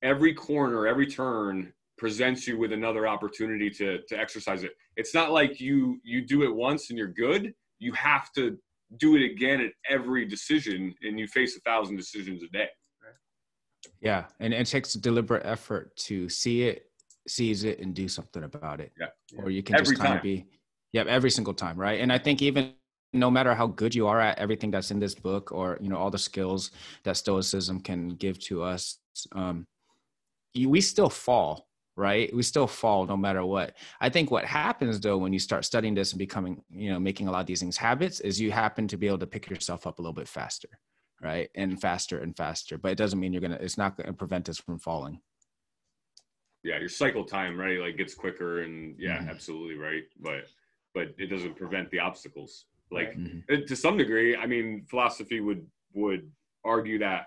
every 0.03 0.33
corner, 0.33 0.87
every 0.87 1.07
turn 1.07 1.73
presents 1.99 2.47
you 2.47 2.57
with 2.57 2.73
another 2.73 3.07
opportunity 3.07 3.69
to, 3.69 3.99
to 4.09 4.19
exercise 4.19 4.63
it. 4.63 4.73
It's 4.97 5.13
not 5.13 5.33
like 5.33 5.61
you, 5.61 6.01
you 6.03 6.25
do 6.25 6.45
it 6.45 6.55
once 6.55 6.89
and 6.89 6.99
you're 6.99 7.09
good. 7.13 7.53
You 7.79 7.93
have 7.93 8.33
to 8.35 8.57
do 8.99 9.17
it 9.17 9.25
again 9.25 9.61
at 9.61 9.73
every 9.91 10.25
decision 10.25 10.95
and 11.03 11.19
you 11.19 11.27
face 11.27 11.57
a 11.57 11.61
thousand 11.61 11.97
decisions 11.97 12.43
a 12.43 12.49
day. 12.49 12.69
Yeah. 14.01 14.25
And 14.41 14.55
it 14.55 14.67
takes 14.67 14.95
a 14.95 15.01
deliberate 15.01 15.45
effort 15.45 15.95
to 16.07 16.29
see 16.29 16.63
it 16.63 16.88
sees 17.31 17.65
it 17.65 17.79
and 17.81 17.95
do 17.95 18.09
something 18.09 18.45
about 18.45 18.81
it. 18.81 18.93
Yeah. 18.99 19.43
Or 19.43 19.51
you 19.51 19.63
can 19.63 19.77
every 19.77 19.95
just 19.95 20.03
kind 20.03 20.17
of 20.17 20.23
be, 20.23 20.47
yeah, 20.93 21.05
every 21.07 21.31
single 21.31 21.55
time, 21.55 21.77
right? 21.77 22.01
And 22.01 22.13
I 22.13 22.19
think 22.19 22.43
even 22.43 22.75
no 23.13 23.31
matter 23.31 23.55
how 23.55 23.67
good 23.67 23.95
you 23.95 24.07
are 24.07 24.21
at 24.21 24.39
everything 24.39 24.71
that's 24.71 24.91
in 24.91 24.99
this 24.99 25.15
book, 25.15 25.53
or 25.53 25.79
you 25.81 25.89
know 25.89 25.97
all 25.97 26.11
the 26.11 26.19
skills 26.19 26.71
that 27.05 27.17
Stoicism 27.17 27.81
can 27.81 28.11
give 28.11 28.39
to 28.41 28.63
us, 28.63 28.99
um, 29.33 29.67
you, 30.55 30.69
we 30.69 30.81
still 30.81 31.09
fall, 31.09 31.69
right? 31.97 32.35
We 32.35 32.43
still 32.43 32.67
fall 32.67 33.07
no 33.07 33.17
matter 33.17 33.45
what. 33.45 33.77
I 34.01 34.09
think 34.09 34.31
what 34.31 34.45
happens 34.45 35.01
though 35.01 35.19
when 35.19 35.33
you 35.33 35.39
start 35.39 35.65
studying 35.65 35.95
this 35.95 36.13
and 36.13 36.19
becoming, 36.19 36.63
you 36.71 36.91
know, 36.91 37.01
making 37.01 37.29
a 37.29 37.31
lot 37.31 37.41
of 37.41 37.47
these 37.47 37.61
things 37.61 37.77
habits, 37.77 38.21
is 38.21 38.41
you 38.41 38.51
happen 38.51 38.89
to 38.89 38.97
be 38.97 39.07
able 39.07 39.19
to 39.19 39.27
pick 39.27 39.49
yourself 39.49 39.87
up 39.87 39.99
a 39.99 40.03
little 40.03 40.13
bit 40.13 40.29
faster, 40.29 40.69
right? 41.23 41.49
And 41.55 41.81
faster 41.81 42.19
and 42.21 42.37
faster. 42.37 42.77
But 42.79 42.93
it 42.93 42.99
doesn't 42.99 43.21
mean 43.21 43.33
you're 43.33 43.43
gonna. 43.43 43.59
It's 43.61 43.79
not 43.79 43.97
to 43.99 44.13
prevent 44.13 44.49
us 44.49 44.59
from 44.59 44.79
falling 44.79 45.21
yeah, 46.63 46.79
your 46.79 46.89
cycle 46.89 47.25
time, 47.25 47.59
right? 47.59 47.81
Like 47.81 47.97
gets 47.97 48.15
quicker 48.15 48.63
and 48.63 48.95
yeah, 48.99 49.19
mm-hmm. 49.19 49.29
absolutely 49.29 49.77
right. 49.77 50.05
But 50.21 50.49
but 50.95 51.15
it 51.19 51.27
doesn't 51.27 51.57
prevent 51.57 51.91
the 51.91 52.01
obstacles. 52.01 52.67
Like 52.91 53.15
mm-hmm. 53.15 53.65
to 53.67 53.77
some 53.77 53.97
degree, 53.97 54.37
I 54.37 54.47
mean, 54.47 54.85
philosophy 54.89 55.41
would 55.41 55.67
would 55.95 56.31
argue 56.65 56.99
that 56.99 57.27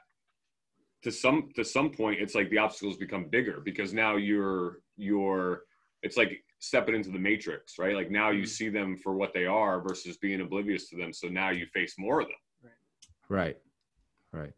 to 1.03 1.11
some 1.11 1.49
to 1.55 1.63
some 1.63 1.89
point 1.89 2.19
it's 2.19 2.35
like 2.35 2.49
the 2.49 2.57
obstacles 2.57 2.97
become 2.97 3.25
bigger 3.25 3.59
because 3.63 3.93
now 3.93 4.17
you're 4.17 4.81
you're 4.97 5.63
it's 6.03 6.17
like 6.17 6.43
stepping 6.59 6.93
into 6.93 7.09
the 7.09 7.19
matrix, 7.19 7.79
right? 7.79 7.95
Like 7.95 8.11
now 8.11 8.29
you 8.29 8.43
Mhm. 8.43 8.47
see 8.47 8.69
them 8.69 8.95
for 8.95 9.13
what 9.13 9.33
they 9.33 9.45
are 9.45 9.81
versus 9.81 10.17
being 10.17 10.41
oblivious 10.41 10.89
to 10.89 10.95
them. 10.95 11.11
So 11.11 11.27
now 11.27 11.49
you 11.49 11.65
face 11.67 11.95
more 11.97 12.21
of 12.21 12.27
them. 12.27 12.71
Right. 13.29 13.57
Right. 14.31 14.53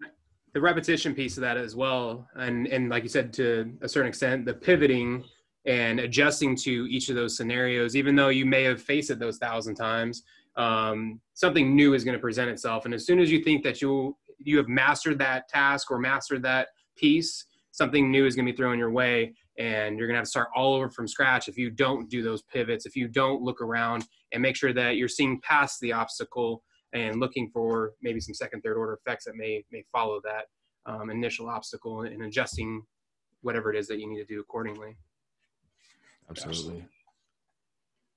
The 0.53 0.61
repetition 0.61 1.15
piece 1.15 1.37
of 1.37 1.41
that 1.41 1.57
as 1.57 1.75
well 1.75 2.27
and 2.35 2.67
and 2.67 2.89
like 2.89 3.03
you 3.03 3.09
said 3.09 3.33
to 3.33 3.73
a 3.81 3.89
certain 3.89 4.07
extent 4.07 4.45
the 4.45 4.53
pivoting 4.53 5.23
and 5.65 5.99
adjusting 5.99 6.55
to 6.55 6.87
each 6.89 7.09
of 7.09 7.15
those 7.15 7.35
scenarios 7.37 7.95
even 7.95 8.15
though 8.15 8.29
you 8.29 8.45
may 8.45 8.63
have 8.63 8.81
faced 8.81 9.09
it 9.09 9.19
those 9.19 9.37
thousand 9.37 9.75
times 9.75 10.23
um, 10.55 11.19
something 11.33 11.75
new 11.75 11.93
is 11.93 12.03
going 12.03 12.15
to 12.15 12.21
present 12.21 12.49
itself. 12.49 12.85
And 12.85 12.93
as 12.93 13.05
soon 13.05 13.19
as 13.19 13.31
you 13.31 13.43
think 13.43 13.63
that 13.63 13.81
you 13.81 14.15
you 14.39 14.57
have 14.57 14.67
mastered 14.67 15.17
that 15.19 15.47
task 15.47 15.89
or 15.89 15.97
mastered 15.97 16.43
that 16.43 16.69
piece 16.97 17.45
something 17.71 18.11
new 18.11 18.25
is 18.25 18.35
going 18.35 18.45
to 18.45 18.51
be 18.51 18.55
thrown 18.55 18.77
your 18.77 18.91
way 18.91 19.33
and 19.57 19.97
you're 19.97 20.07
going 20.07 20.15
to 20.15 20.19
have 20.19 20.25
to 20.25 20.29
start 20.29 20.49
all 20.55 20.75
over 20.75 20.89
from 20.89 21.07
scratch 21.07 21.47
if 21.47 21.57
you 21.57 21.69
don't 21.69 22.09
do 22.09 22.21
those 22.21 22.41
pivots 22.41 22.85
if 22.85 22.95
you 22.95 23.07
don't 23.07 23.41
look 23.41 23.61
around 23.61 24.05
and 24.33 24.41
make 24.41 24.55
sure 24.55 24.73
that 24.73 24.97
you're 24.97 25.07
seeing 25.07 25.39
past 25.41 25.79
the 25.79 25.93
obstacle 25.93 26.61
and 26.93 27.19
looking 27.19 27.49
for 27.49 27.93
maybe 28.01 28.19
some 28.19 28.33
second, 28.33 28.61
third 28.61 28.77
order 28.77 28.93
effects 28.93 29.25
that 29.25 29.35
may 29.35 29.63
may 29.71 29.83
follow 29.91 30.21
that 30.23 30.45
um, 30.85 31.09
initial 31.09 31.49
obstacle 31.49 32.01
and 32.01 32.23
adjusting 32.23 32.81
whatever 33.41 33.73
it 33.73 33.77
is 33.77 33.87
that 33.87 33.99
you 33.99 34.07
need 34.07 34.19
to 34.19 34.25
do 34.25 34.39
accordingly. 34.39 34.95
Absolutely. 36.29 36.85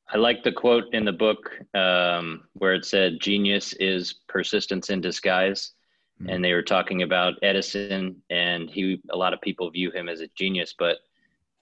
I 0.09 0.19
like 0.19 0.45
the 0.45 0.53
quote 0.53 0.85
in 0.93 1.05
the 1.05 1.13
book 1.13 1.51
um, 1.75 2.45
where 2.53 2.75
it 2.75 2.85
said, 2.85 3.19
"Genius 3.21 3.73
is 3.75 4.21
persistence 4.29 4.91
in 4.91 5.01
disguise," 5.01 5.73
Mhm. 6.21 6.33
and 6.33 6.45
they 6.45 6.53
were 6.53 6.63
talking 6.63 7.03
about 7.03 7.35
Edison, 7.43 8.23
and 8.31 8.71
he. 8.71 9.03
A 9.11 9.17
lot 9.17 9.35
of 9.35 9.41
people 9.41 9.69
view 9.71 9.91
him 9.91 10.09
as 10.09 10.21
a 10.21 10.29
genius, 10.29 10.75
but 10.79 10.99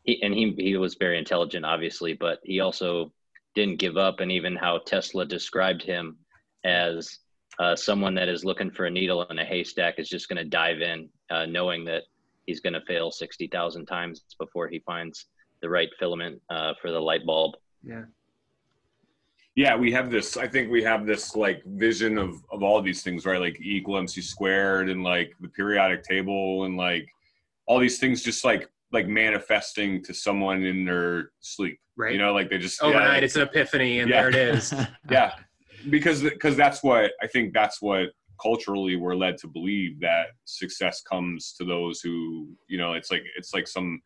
he 0.02 0.22
and 0.22 0.34
he 0.34 0.52
he 0.58 0.76
was 0.76 0.94
very 0.96 1.18
intelligent, 1.18 1.64
obviously, 1.64 2.12
but 2.12 2.40
he 2.44 2.60
also 2.60 3.12
didn't 3.54 3.78
give 3.78 3.96
up. 3.96 4.20
And 4.20 4.30
even 4.30 4.54
how 4.56 4.78
Tesla 4.78 5.24
described 5.24 5.82
him 5.82 6.18
as 6.64 7.18
uh, 7.58 7.76
someone 7.76 8.14
that 8.14 8.28
is 8.28 8.44
looking 8.44 8.70
for 8.70 8.86
a 8.86 8.90
needle 8.90 9.22
in 9.30 9.38
a 9.38 9.44
haystack 9.44 9.98
is 9.98 10.08
just 10.08 10.28
going 10.28 10.36
to 10.42 10.44
dive 10.44 10.80
in, 10.80 11.08
uh, 11.30 11.46
knowing 11.46 11.84
that 11.84 12.02
he's 12.46 12.60
going 12.60 12.72
to 12.72 12.80
fail 12.82 13.10
sixty 13.10 13.46
thousand 13.46 13.86
times 13.86 14.22
before 14.38 14.68
he 14.68 14.80
finds 14.80 15.26
the 15.62 15.68
right 15.68 15.88
filament 15.98 16.40
uh, 16.50 16.72
for 16.80 16.90
the 16.90 17.00
light 17.00 17.24
bulb. 17.24 17.54
Yeah. 17.82 18.02
Yeah, 19.56 19.76
we 19.76 19.92
have 19.92 20.10
this. 20.10 20.36
I 20.36 20.48
think 20.48 20.68
we 20.70 20.82
have 20.82 21.06
this 21.06 21.36
like 21.36 21.62
vision 21.64 22.18
of 22.18 22.34
of 22.50 22.64
all 22.64 22.82
these 22.82 23.04
things, 23.04 23.24
right? 23.24 23.40
Like 23.40 23.60
E 23.60 23.76
equal 23.76 23.98
MC 23.98 24.20
squared, 24.20 24.90
and 24.90 25.04
like 25.04 25.32
the 25.40 25.48
periodic 25.48 26.02
table, 26.02 26.64
and 26.64 26.76
like 26.76 27.08
all 27.66 27.78
these 27.78 27.98
things, 28.00 28.22
just 28.24 28.44
like 28.44 28.68
like 28.90 29.06
manifesting 29.06 30.02
to 30.04 30.12
someone 30.12 30.64
in 30.64 30.84
their 30.84 31.30
sleep. 31.40 31.78
Right. 31.96 32.12
You 32.12 32.18
know, 32.18 32.32
like 32.32 32.50
they 32.50 32.58
just 32.58 32.82
Overnight, 32.82 33.20
yeah, 33.20 33.24
it's 33.24 33.36
an 33.36 33.42
epiphany, 33.42 34.00
and 34.00 34.10
Yeah. 34.10 34.22
there 34.22 34.28
it 34.30 34.34
is. 34.34 34.74
yeah, 35.10 35.34
because 35.90 36.22
because 36.22 36.56
that's 36.56 36.82
what 36.82 37.12
I 37.22 37.26
think. 37.26 37.52
That's 37.54 37.80
what 37.82 38.08
culturally 38.40 38.96
we're 38.96 39.14
led 39.14 39.38
to 39.38 39.46
believe 39.46 40.00
that 40.00 40.26
success 40.44 41.00
comes 41.02 41.54
to 41.58 41.64
those 41.64 42.00
who 42.00 42.48
you 42.68 42.78
know. 42.78 42.94
It's 42.94 43.10
like 43.10 43.24
it's 43.36 43.54
like 43.54 43.66
some. 43.68 44.00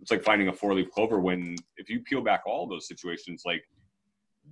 It's 0.00 0.10
like 0.10 0.24
finding 0.24 0.48
a 0.48 0.52
four 0.52 0.74
leaf 0.74 0.90
clover. 0.90 1.20
When 1.20 1.56
if 1.76 1.88
you 1.88 2.00
peel 2.00 2.20
back 2.20 2.42
all 2.46 2.66
those 2.66 2.88
situations, 2.88 3.42
like 3.46 3.64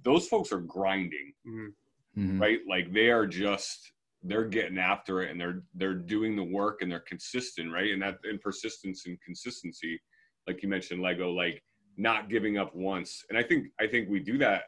those 0.02 0.26
folks 0.28 0.52
are 0.52 0.60
grinding 0.60 1.32
Mhm. 1.46 1.74
Mhm. 2.16 2.40
right 2.40 2.60
like 2.66 2.92
they 2.92 3.10
are 3.10 3.26
just 3.26 3.92
they're 4.22 4.44
getting 4.46 4.78
after 4.78 5.22
it 5.22 5.30
and 5.30 5.38
they're 5.40 5.62
they're 5.74 5.94
doing 5.94 6.34
the 6.36 6.42
work 6.44 6.80
and 6.80 6.90
they're 6.90 7.00
consistent 7.00 7.70
right 7.72 7.90
and 7.90 8.00
that 8.00 8.18
and 8.24 8.40
persistence 8.40 9.04
and 9.06 9.20
consistency 9.20 10.00
like 10.46 10.62
you 10.62 10.68
mentioned 10.68 11.02
lego 11.02 11.30
like 11.30 11.62
not 11.98 12.30
giving 12.30 12.56
up 12.56 12.74
once 12.74 13.22
and 13.28 13.36
i 13.36 13.42
think 13.42 13.68
i 13.80 13.86
think 13.86 14.08
we 14.08 14.18
do 14.20 14.38
that 14.38 14.64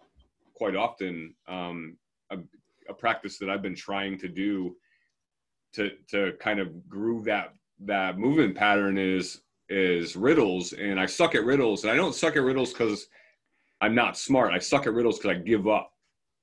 quite 0.55 0.77
often 0.77 1.35
um 1.49 1.97
a, 2.35 2.91
a 2.91 2.95
practice 2.95 3.39
that 3.39 3.51
i've 3.51 3.63
been 3.63 3.75
trying 3.75 4.19
to 4.19 4.29
do 4.29 4.77
to 5.73 5.91
to 6.09 6.33
kind 6.41 6.61
of 6.61 6.89
groove 6.89 7.25
that 7.25 7.55
that 7.81 8.19
movement 8.19 8.55
pattern 8.55 8.99
is 8.99 9.41
is 9.69 10.17
riddles 10.17 10.73
and 10.73 11.01
i 11.01 11.07
suck 11.07 11.35
at 11.35 11.45
riddles 11.45 11.85
and 11.85 11.93
i 11.93 11.97
don't 11.97 12.15
suck 12.15 12.37
at 12.37 12.43
riddles 12.43 12.73
because 12.73 13.07
i'm 13.81 13.95
not 13.95 14.17
smart 14.17 14.53
i 14.53 14.59
suck 14.59 14.87
at 14.87 14.93
riddles 14.93 15.19
because 15.19 15.37
i 15.37 15.41
give 15.41 15.67
up 15.67 15.91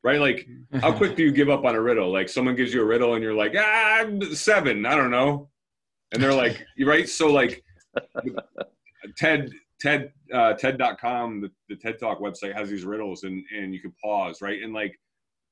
right 0.04 0.20
like 0.20 0.48
how 0.80 0.92
quick 0.92 1.16
do 1.16 1.24
you 1.24 1.32
give 1.32 1.50
up 1.50 1.66
on 1.66 1.76
a 1.76 1.82
riddle? 1.82 2.12
Like 2.12 2.30
someone 2.30 2.56
gives 2.56 2.74
you 2.74 2.82
a 2.82 2.86
riddle 2.86 3.14
and 3.14 3.24
you're 3.24 3.36
like, 3.36 3.54
ah, 3.58 4.00
I'm 4.00 4.22
seven. 4.34 4.86
I 4.86 4.96
don't 4.96 5.12
know. 5.12 5.50
And 6.12 6.22
they're 6.22 6.34
like, 6.34 6.66
right? 6.86 7.08
So 7.08 7.32
like 7.32 7.64
TED, 9.18 9.52
TED, 9.80 10.12
uh, 10.34 10.54
TED.com, 10.54 11.42
the, 11.42 11.52
the 11.70 11.76
TED 11.76 12.00
Talk 12.00 12.20
website 12.20 12.56
has 12.56 12.70
these 12.70 12.86
riddles 12.86 13.24
and, 13.24 13.44
and 13.56 13.74
you 13.74 13.82
can 13.82 13.94
pause, 14.04 14.42
right? 14.42 14.62
And 14.62 14.74
like, 14.74 15.00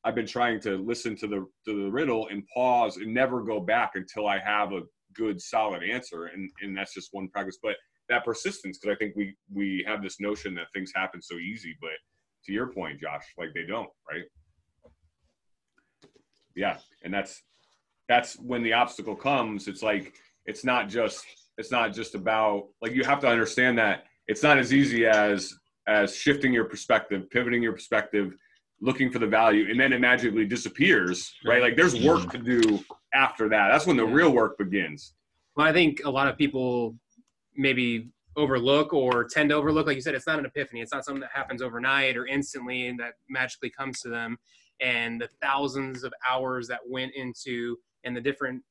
I've 0.04 0.16
been 0.16 0.28
trying 0.28 0.60
to 0.62 0.78
listen 0.78 1.16
to 1.18 1.28
the, 1.28 1.46
to 1.66 1.84
the 1.84 1.92
riddle 1.92 2.28
and 2.30 2.44
pause 2.54 2.98
and 2.98 3.14
never 3.14 3.44
go 3.44 3.60
back 3.60 3.92
until 3.96 4.28
I 4.28 4.40
have 4.40 4.72
a 4.72 4.82
good 5.14 5.42
solid 5.42 5.84
answer. 5.84 6.26
And, 6.26 6.50
and 6.62 6.78
that's 6.78 6.94
just 6.94 7.10
one 7.12 7.28
practice, 7.30 7.58
but 7.62 7.76
that 8.08 8.24
persistence, 8.24 8.80
cause 8.80 8.92
I 8.92 8.96
think 8.96 9.16
we, 9.16 9.36
we 9.54 9.84
have 9.88 10.02
this 10.02 10.20
notion 10.20 10.56
that 10.56 10.68
things 10.74 10.92
happen 10.96 11.22
so 11.22 11.36
easy, 11.36 11.76
but 11.82 11.92
to 12.46 12.54
your 12.54 12.68
point, 12.68 13.02
Josh, 13.02 13.26
like 13.38 13.50
they 13.54 13.66
don't, 13.66 13.90
right? 14.10 14.24
yeah 16.60 16.78
and 17.04 17.14
that's 17.14 17.42
that's 18.10 18.36
when 18.40 18.62
the 18.64 18.74
obstacle 18.74 19.16
comes 19.16 19.68
it's 19.68 19.82
like 19.82 20.14
it's 20.46 20.66
not 20.66 20.90
just 20.90 21.26
it's 21.58 21.72
not 21.72 21.94
just 21.94 22.16
about 22.16 22.68
like 22.82 22.94
you 22.94 23.04
have 23.04 23.20
to 23.20 23.28
understand 23.28 23.78
that 23.78 24.04
it's 24.28 24.44
not 24.44 24.58
as 24.58 24.74
easy 24.74 25.06
as 25.06 25.54
as 25.88 26.16
shifting 26.16 26.54
your 26.54 26.66
perspective 26.66 27.30
pivoting 27.30 27.64
your 27.64 27.72
perspective 27.72 28.34
looking 28.82 29.12
for 29.12 29.20
the 29.20 29.28
value 29.28 29.70
and 29.70 29.80
then 29.80 29.92
it 29.92 30.00
magically 30.00 30.46
disappears 30.46 31.34
right? 31.46 31.62
Like 31.62 31.76
there's 31.76 31.96
mm-hmm. 31.96 32.08
work 32.08 32.32
to 32.32 32.38
do 32.38 32.80
after 33.14 33.50
that. 33.50 33.70
That's 33.70 33.86
when 33.86 33.98
the 33.98 34.06
real 34.06 34.32
work 34.32 34.58
begins. 34.58 35.14
Well, 35.56 35.68
I 35.68 35.74
think 35.74 36.02
a 36.06 36.10
lot 36.10 36.28
of 36.28 36.38
people 36.38 36.96
maybe 37.56 38.10
overlook 38.38 38.94
or 38.94 39.26
tend 39.26 39.50
to 39.50 39.56
overlook, 39.56 39.88
like 39.88 39.96
you 39.96 40.02
said, 40.02 40.16
it's 40.16 40.28
not 40.28 40.40
an 40.40 40.46
epiphany. 40.46 40.82
It's 40.82 40.94
not 40.94 41.04
something 41.04 41.22
that 41.22 41.32
happens 41.34 41.62
overnight 41.62 42.16
or 42.16 42.26
instantly 42.26 42.88
and 42.88 43.00
that 43.00 43.14
magically 43.30 43.70
comes 43.70 44.00
to 44.02 44.10
them. 44.10 44.38
And 44.80 45.20
the 45.20 45.28
thousands 45.42 46.04
of 46.04 46.14
hours 46.28 46.68
that 46.70 46.80
went 46.88 47.14
into 47.16 47.76
and 48.06 48.16
the 48.16 48.22
different, 48.22 48.64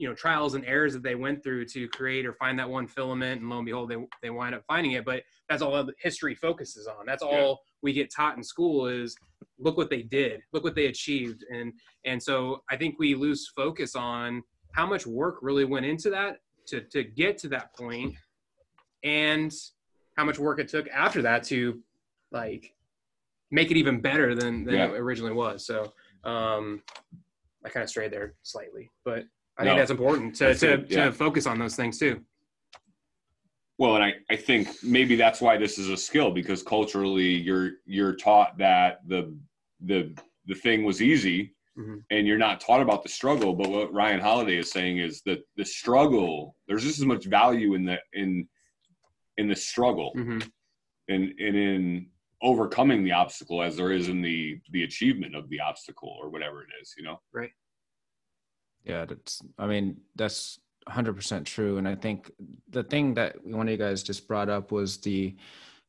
you 0.00 0.08
know, 0.08 0.14
trials 0.14 0.54
and 0.54 0.64
errors 0.64 0.94
that 0.94 1.02
they 1.02 1.14
went 1.14 1.42
through 1.42 1.66
to 1.66 1.86
create 1.88 2.24
or 2.24 2.32
find 2.32 2.58
that 2.58 2.68
one 2.68 2.86
filament, 2.86 3.42
and 3.42 3.50
lo 3.50 3.58
and 3.58 3.66
behold, 3.66 3.90
they 3.90 3.96
they 4.22 4.30
wind 4.30 4.54
up 4.54 4.64
finding 4.66 4.92
it. 4.92 5.04
But 5.04 5.24
that's 5.46 5.60
all 5.60 5.84
the 5.84 5.92
history 6.00 6.34
focuses 6.34 6.86
on. 6.86 7.04
That's 7.04 7.22
all 7.22 7.60
we 7.82 7.92
get 7.92 8.10
taught 8.10 8.34
in 8.38 8.42
school 8.42 8.86
is 8.86 9.14
look 9.58 9.76
what 9.76 9.90
they 9.90 10.00
did, 10.00 10.40
look 10.54 10.64
what 10.64 10.74
they 10.74 10.86
achieved, 10.86 11.44
and 11.54 11.74
and 12.06 12.20
so 12.22 12.62
I 12.70 12.76
think 12.78 12.98
we 12.98 13.14
lose 13.14 13.46
focus 13.54 13.94
on 13.94 14.42
how 14.72 14.86
much 14.86 15.06
work 15.06 15.36
really 15.42 15.66
went 15.66 15.84
into 15.84 16.08
that 16.08 16.38
to 16.68 16.80
to 16.92 17.04
get 17.04 17.36
to 17.38 17.48
that 17.48 17.76
point 17.76 18.14
and 19.04 19.52
how 20.16 20.24
much 20.24 20.38
work 20.38 20.58
it 20.60 20.68
took 20.68 20.88
after 20.88 21.20
that 21.20 21.42
to 21.44 21.78
like 22.32 22.72
make 23.50 23.70
it 23.70 23.76
even 23.76 24.00
better 24.00 24.34
than, 24.34 24.64
than 24.64 24.74
Yeah. 24.76 24.86
it 24.86 24.98
originally 24.98 25.32
was 25.32 25.66
so 25.66 25.92
um 26.24 26.82
i 27.64 27.68
kind 27.68 27.82
of 27.82 27.88
strayed 27.90 28.12
there 28.12 28.34
slightly 28.42 28.90
but 29.04 29.24
i 29.60 29.64
No. 29.64 29.70
think 29.70 29.80
that's 29.80 29.90
important 29.90 30.34
to, 30.36 30.44
That's 30.44 30.60
to, 30.60 30.72
it, 30.74 30.90
yeah. 30.90 31.04
to 31.06 31.12
focus 31.12 31.46
on 31.46 31.58
those 31.58 31.76
things 31.76 31.98
too 31.98 32.20
well 33.78 33.94
and 33.96 34.04
I, 34.04 34.14
I 34.30 34.36
think 34.36 34.68
maybe 34.82 35.16
that's 35.16 35.40
why 35.40 35.56
this 35.56 35.78
is 35.78 35.88
a 35.90 35.96
skill 35.96 36.30
because 36.30 36.62
culturally 36.62 37.28
you're 37.34 37.72
you're 37.84 38.14
taught 38.16 38.56
that 38.58 39.00
the 39.06 39.36
the 39.84 40.16
the 40.46 40.54
thing 40.54 40.84
was 40.84 41.00
easy 41.02 41.54
Mhm. 41.78 42.02
and 42.10 42.26
you're 42.26 42.36
not 42.36 42.60
taught 42.60 42.82
about 42.82 43.04
the 43.04 43.08
struggle 43.08 43.54
but 43.54 43.68
what 43.70 43.92
ryan 43.94 44.18
holiday 44.20 44.56
is 44.56 44.70
saying 44.72 44.98
is 44.98 45.22
that 45.24 45.38
the 45.56 45.64
struggle 45.64 46.56
there's 46.66 46.82
just 46.82 46.98
as 46.98 47.06
much 47.06 47.26
value 47.26 47.74
in 47.74 47.84
the 47.84 47.96
in 48.12 48.48
in 49.38 49.46
the 49.48 49.54
struggle 49.56 50.10
hmm 50.14 50.40
and 51.08 51.22
and 51.38 51.56
in 51.56 52.06
overcoming 52.42 53.04
the 53.04 53.12
obstacle 53.12 53.62
as 53.62 53.76
there 53.76 53.92
is 53.92 54.08
in 54.08 54.20
the 54.20 54.58
the 54.72 54.82
achievement 54.84 55.34
of 55.36 55.48
the 55.48 55.60
obstacle 55.60 56.12
or 56.20 56.28
whatever 56.28 56.62
it 56.62 56.68
is 56.82 56.92
you 56.98 57.04
know 57.04 57.20
Yeah, 58.84 59.04
that's. 59.04 59.42
I 59.58 59.66
mean, 59.66 59.98
that's 60.16 60.58
100% 60.88 61.44
true. 61.44 61.78
And 61.78 61.86
I 61.86 61.94
think 61.94 62.30
the 62.68 62.82
thing 62.82 63.14
that 63.14 63.44
one 63.44 63.68
of 63.68 63.72
you 63.72 63.78
guys 63.78 64.02
just 64.02 64.26
brought 64.26 64.48
up 64.48 64.72
was 64.72 64.98
the 64.98 65.36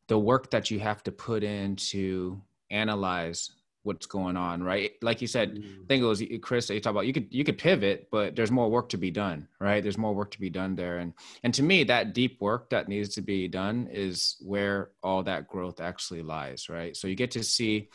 the 0.08 0.20
work 0.20 0.52
that 0.52 0.70
you 0.70 0.80
have 0.80 1.04
to 1.04 1.12
put 1.12 1.42
in 1.44 1.76
to 1.78 2.42
analyze 2.70 3.52
what's 3.84 4.06
going 4.06 4.38
on, 4.38 4.62
right? 4.62 4.92
Like 5.02 5.22
you 5.22 5.28
said, 5.28 5.64
I 5.64 5.88
think 5.88 6.04
it 6.04 6.06
was 6.06 6.22
Chris 6.42 6.68
that 6.68 6.76
you 6.76 6.82
talked 6.82 6.92
about. 6.92 7.08
You 7.08 7.14
could 7.14 7.28
you 7.32 7.44
could 7.44 7.58
pivot, 7.58 8.10
but 8.12 8.36
there's 8.36 8.52
more 8.52 8.70
work 8.70 8.90
to 8.90 8.98
be 8.98 9.10
done, 9.10 9.48
right? 9.60 9.82
There's 9.82 9.98
more 9.98 10.14
work 10.14 10.32
to 10.32 10.40
be 10.40 10.50
done 10.50 10.76
there, 10.76 11.00
and 11.00 11.14
and 11.44 11.54
to 11.54 11.64
me, 11.64 11.84
that 11.86 12.14
deep 12.14 12.42
work 12.42 12.70
that 12.70 12.88
needs 12.88 13.10
to 13.16 13.22
be 13.22 13.48
done 13.48 13.88
is 13.92 14.36
where 14.42 14.90
all 15.02 15.24
that 15.24 15.48
growth 15.48 15.80
actually 15.80 16.22
lies, 16.22 16.70
right? 16.70 16.96
So 16.96 17.08
you 17.08 17.16
get 17.16 17.32
to 17.32 17.44
see, 17.44 17.90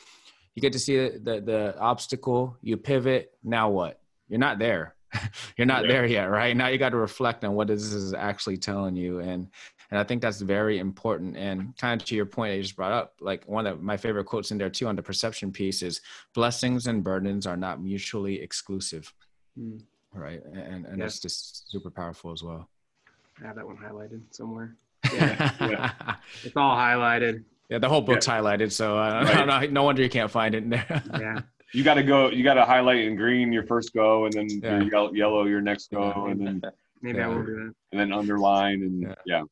you 0.55 0.63
get 0.63 0.73
to 0.73 0.79
see 0.79 0.97
the 0.97 1.41
the 1.41 1.79
obstacle. 1.79 2.57
You 2.63 2.77
pivot. 2.77 3.33
Now 3.45 3.71
what? 3.71 4.01
You're 4.29 4.39
not 4.39 4.59
there. 4.59 4.95
You're 5.57 5.67
not 5.67 5.85
Yeah. 5.85 5.93
there 5.93 6.07
yet, 6.07 6.25
right? 6.25 6.57
Now 6.57 6.69
you 6.69 6.79
got 6.79 6.91
to 6.91 6.97
reflect 6.97 7.45
on 7.45 7.55
what 7.55 7.69
this 7.69 7.83
is 7.93 8.13
actually 8.13 8.57
telling 8.59 8.97
you, 8.97 9.21
and 9.21 9.49
and 9.91 9.99
i 9.99 10.05
think 10.05 10.21
that's 10.21 10.41
very 10.41 10.79
important 10.79 11.37
and 11.37 11.77
kind 11.77 12.01
of 12.01 12.07
to 12.07 12.15
your 12.15 12.27
point 12.27 12.53
i 12.53 12.61
just 12.61 12.77
brought 12.77 12.93
up 12.93 13.15
like 13.21 13.47
one 13.47 13.67
of 13.67 13.83
my 13.83 13.97
favorite 13.97 14.25
quotes 14.25 14.51
in 14.51 14.59
there 14.59 14.71
too 14.71 14.87
on 14.87 14.97
the 14.97 15.03
perception 15.03 15.53
piece 15.53 15.83
is 15.83 16.01
blessings 16.35 16.87
and 16.87 17.05
burdens 17.05 17.47
are 17.47 17.57
not 17.57 17.83
mutually 17.83 18.41
exclusive 18.41 19.13
mm. 19.59 19.81
right 20.13 20.43
and 20.53 20.87
and 20.87 20.99
yeah. 20.99 21.05
that's 21.05 21.21
just 21.21 21.71
super 21.71 21.91
powerful 21.91 22.33
as 22.33 22.43
well 22.43 22.69
i 23.43 23.47
have 23.47 23.57
that 23.57 23.67
one 23.67 23.77
highlighted 23.77 24.21
somewhere 24.31 24.75
yeah, 25.15 25.53
yeah. 25.61 26.15
it's 26.43 26.57
all 26.57 26.77
highlighted 26.77 27.45
yeah 27.69 27.79
the 27.79 27.89
whole 27.89 28.01
book's 28.01 28.27
highlighted 28.27 28.73
so 28.73 28.99
uh, 28.99 29.45
right. 29.47 29.71
no 29.71 29.85
wonder 29.85 30.03
you 30.03 30.09
can't 30.09 30.31
find 30.31 30.55
it 30.55 30.65
in 30.65 30.71
there 30.71 31.03
yeah 31.21 31.41
you 31.73 31.85
got 31.85 31.95
to 31.95 32.03
go. 32.03 32.31
You 32.31 32.45
got 32.45 32.55
to 32.55 32.65
highlight 32.65 32.99
in 32.99 33.17
green 33.17 33.53
your 33.53 33.67
first 33.67 33.93
go, 33.93 34.25
and 34.25 34.33
then 34.33 34.49
yeah. 34.49 34.83
your 34.83 35.15
yellow 35.15 35.45
your 35.47 35.61
next 35.61 35.91
go, 35.91 36.27
and 36.27 36.47
then 36.47 36.63
maybe 37.03 37.19
yeah. 37.19 37.27
I 37.27 37.29
will 37.29 37.45
do 37.45 37.55
that. 37.55 37.75
And 37.93 38.01
then 38.01 38.13
underline 38.13 38.83
and 38.83 39.03
yeah. 39.03 39.15
yeah. 39.25 39.43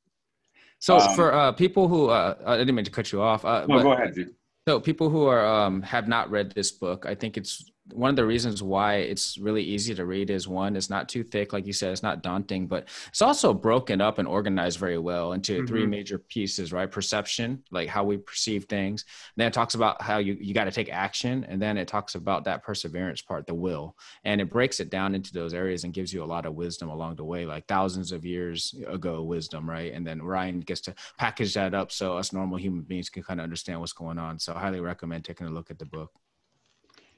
So 0.79 0.99
um, 0.99 1.15
for 1.15 1.33
uh, 1.33 1.53
people 1.53 1.89
who 1.89 2.09
uh, 2.09 2.37
I 2.45 2.57
didn't 2.57 2.75
mean 2.75 2.85
to 2.85 2.91
cut 2.91 3.13
you 3.13 3.23
off. 3.23 3.45
Uh, 3.45 3.67
no, 3.67 3.77
but, 3.77 3.83
go 3.83 3.93
ahead, 3.93 4.15
dude. 4.15 4.35
So 4.67 4.81
people 4.81 5.11
who 5.11 5.27
are 5.27 5.45
um, 5.45 5.83
have 5.83 6.09
not 6.09 6.31
read 6.31 6.53
this 6.53 6.73
book, 6.73 7.05
I 7.07 7.15
think 7.15 7.37
it's 7.37 7.71
one 7.93 8.09
of 8.11 8.17
the 8.17 8.25
reasons 8.25 8.63
why 8.63 8.97
it's 8.97 9.37
really 9.37 9.63
easy 9.63 9.95
to 9.95 10.07
read 10.07 10.31
is 10.31 10.49
one, 10.49 10.75
it's 10.75 10.89
not 10.89 11.09
too 11.09 11.23
thick, 11.23 11.53
like 11.53 11.67
you 11.67 11.73
said, 11.73 11.93
it's 11.93 12.03
not 12.03 12.23
daunting, 12.23 12.67
but 12.67 12.89
it's 13.09 13.21
also 13.21 13.53
broken 13.53 14.01
up 14.01 14.19
and 14.19 14.27
organized 14.27 14.79
very 14.79 14.97
well 14.97 15.35
into 15.35 15.59
mm-hmm. 15.59 15.67
three 15.67 15.87
major 15.87 16.19
pieces, 16.19 16.73
right? 16.73 16.91
Perception, 16.91 17.63
like 17.71 17.89
how 17.89 18.03
we 18.03 18.17
perceive 18.17 18.65
things. 18.65 19.05
And 19.37 19.43
then 19.43 19.49
it 19.49 19.53
talks 19.53 19.75
about 19.75 20.01
how 20.01 20.17
you, 20.17 20.37
you 20.41 20.55
got 20.55 20.65
to 20.65 20.71
take 20.71 20.91
action. 20.91 21.45
And 21.45 21.61
then 21.61 21.77
it 21.77 21.87
talks 21.87 22.15
about 22.15 22.45
that 22.45 22.63
perseverance 22.63 23.21
part, 23.21 23.47
the 23.47 23.55
will. 23.55 23.97
And 24.25 24.41
it 24.41 24.51
breaks 24.51 24.81
it 24.81 24.89
down 24.89 25.15
into 25.15 25.35
those 25.35 25.53
areas 25.53 25.85
and 25.85 25.93
gives 25.93 26.13
you 26.13 26.25
a 26.25 26.27
lot 26.27 26.47
of 26.47 26.55
wisdom 26.55 26.89
along 26.89 27.17
the 27.17 27.25
way, 27.25 27.45
like 27.45 27.67
thousands 27.67 28.13
of 28.13 28.25
years 28.25 28.75
ago 28.89 29.23
wisdom, 29.23 29.69
right? 29.69 29.93
And 29.93 30.07
then 30.07 30.23
Ryan 30.23 30.61
gets 30.61 30.81
to 30.83 30.95
package 31.19 31.53
that 31.55 31.75
up 31.75 31.93
so 31.93 32.17
us 32.17 32.33
normal 32.33 32.57
human 32.57 32.83
beings 32.83 33.11
can 33.11 33.23
kind 33.23 33.41
of 33.41 33.45
understand 33.45 33.81
what's 33.81 33.93
going 33.93 34.19
on. 34.19 34.39
So 34.39 34.55
I 34.55 34.61
highly 34.61 34.81
recommend 34.81 35.25
taking 35.25 35.47
a 35.47 35.51
look 35.51 35.71
at 35.71 35.79
the 35.79 35.85
book. 35.85 36.13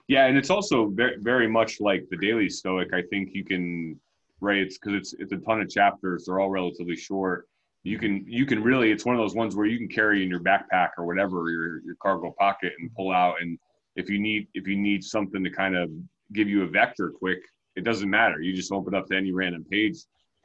Yeah, 0.09 0.27
and 0.27 0.39
it's 0.39 0.51
also 0.51 0.89
very, 0.89 1.17
very 1.19 1.49
much 1.49 1.81
like 1.81 2.07
the 2.11 2.17
Daily 2.17 2.49
Stoic. 2.49 2.93
I 2.95 3.03
think 3.03 3.31
you 3.33 3.45
can, 3.45 3.99
right? 4.41 4.59
It's 4.59 4.79
because 4.79 4.95
it's 4.95 5.15
it's 5.15 5.33
a 5.33 5.39
ton 5.39 5.61
of 5.61 5.69
chapters. 5.69 6.25
They're 6.25 6.39
all 6.39 6.51
relatively 6.51 6.97
short. 6.97 7.49
You 7.83 7.99
can 7.99 8.25
you 8.27 8.47
can 8.47 8.63
really 8.63 8.93
it's 8.93 9.05
one 9.05 9.17
of 9.17 9.21
those 9.21 9.35
ones 9.35 9.57
where 9.57 9.67
you 9.67 9.79
can 9.79 9.89
carry 9.89 10.23
in 10.23 10.29
your 10.29 10.41
backpack 10.41 10.91
or 10.99 11.07
whatever 11.07 11.51
your 11.51 11.81
your 11.85 11.97
cargo 12.01 12.35
pocket 12.39 12.73
and 12.79 12.95
pull 12.95 13.13
out. 13.13 13.37
And 13.41 13.59
if 13.97 14.09
you 14.09 14.19
need 14.19 14.47
if 14.55 14.67
you 14.67 14.77
need 14.77 15.03
something 15.03 15.43
to 15.43 15.51
kind 15.51 15.77
of 15.77 15.91
give 16.33 16.49
you 16.49 16.63
a 16.63 16.67
vector 16.67 17.11
quick, 17.11 17.39
it 17.75 17.85
doesn't 17.85 18.09
matter. 18.09 18.41
You 18.41 18.55
just 18.55 18.73
open 18.73 18.95
up 18.95 19.07
to 19.09 19.17
any 19.17 19.33
random 19.33 19.65
page, 19.69 19.99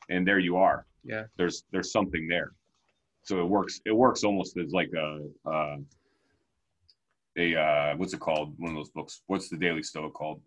and 0.09 0.27
there 0.27 0.39
you 0.39 0.57
are. 0.57 0.85
Yeah. 1.03 1.23
There's 1.37 1.63
there's 1.71 1.91
something 1.91 2.27
there. 2.27 2.53
So 3.23 3.39
it 3.41 3.47
works. 3.47 3.79
It 3.85 3.91
works 3.91 4.23
almost 4.23 4.57
as 4.57 4.71
like 4.71 4.91
a. 4.97 5.27
a 5.45 5.77
a 7.37 7.55
uh, 7.55 7.95
what's 7.97 8.13
it 8.13 8.19
called? 8.19 8.53
One 8.57 8.71
of 8.71 8.75
those 8.75 8.89
books. 8.89 9.21
What's 9.27 9.49
the 9.49 9.57
Daily 9.57 9.83
Stoic 9.83 10.13
called? 10.13 10.41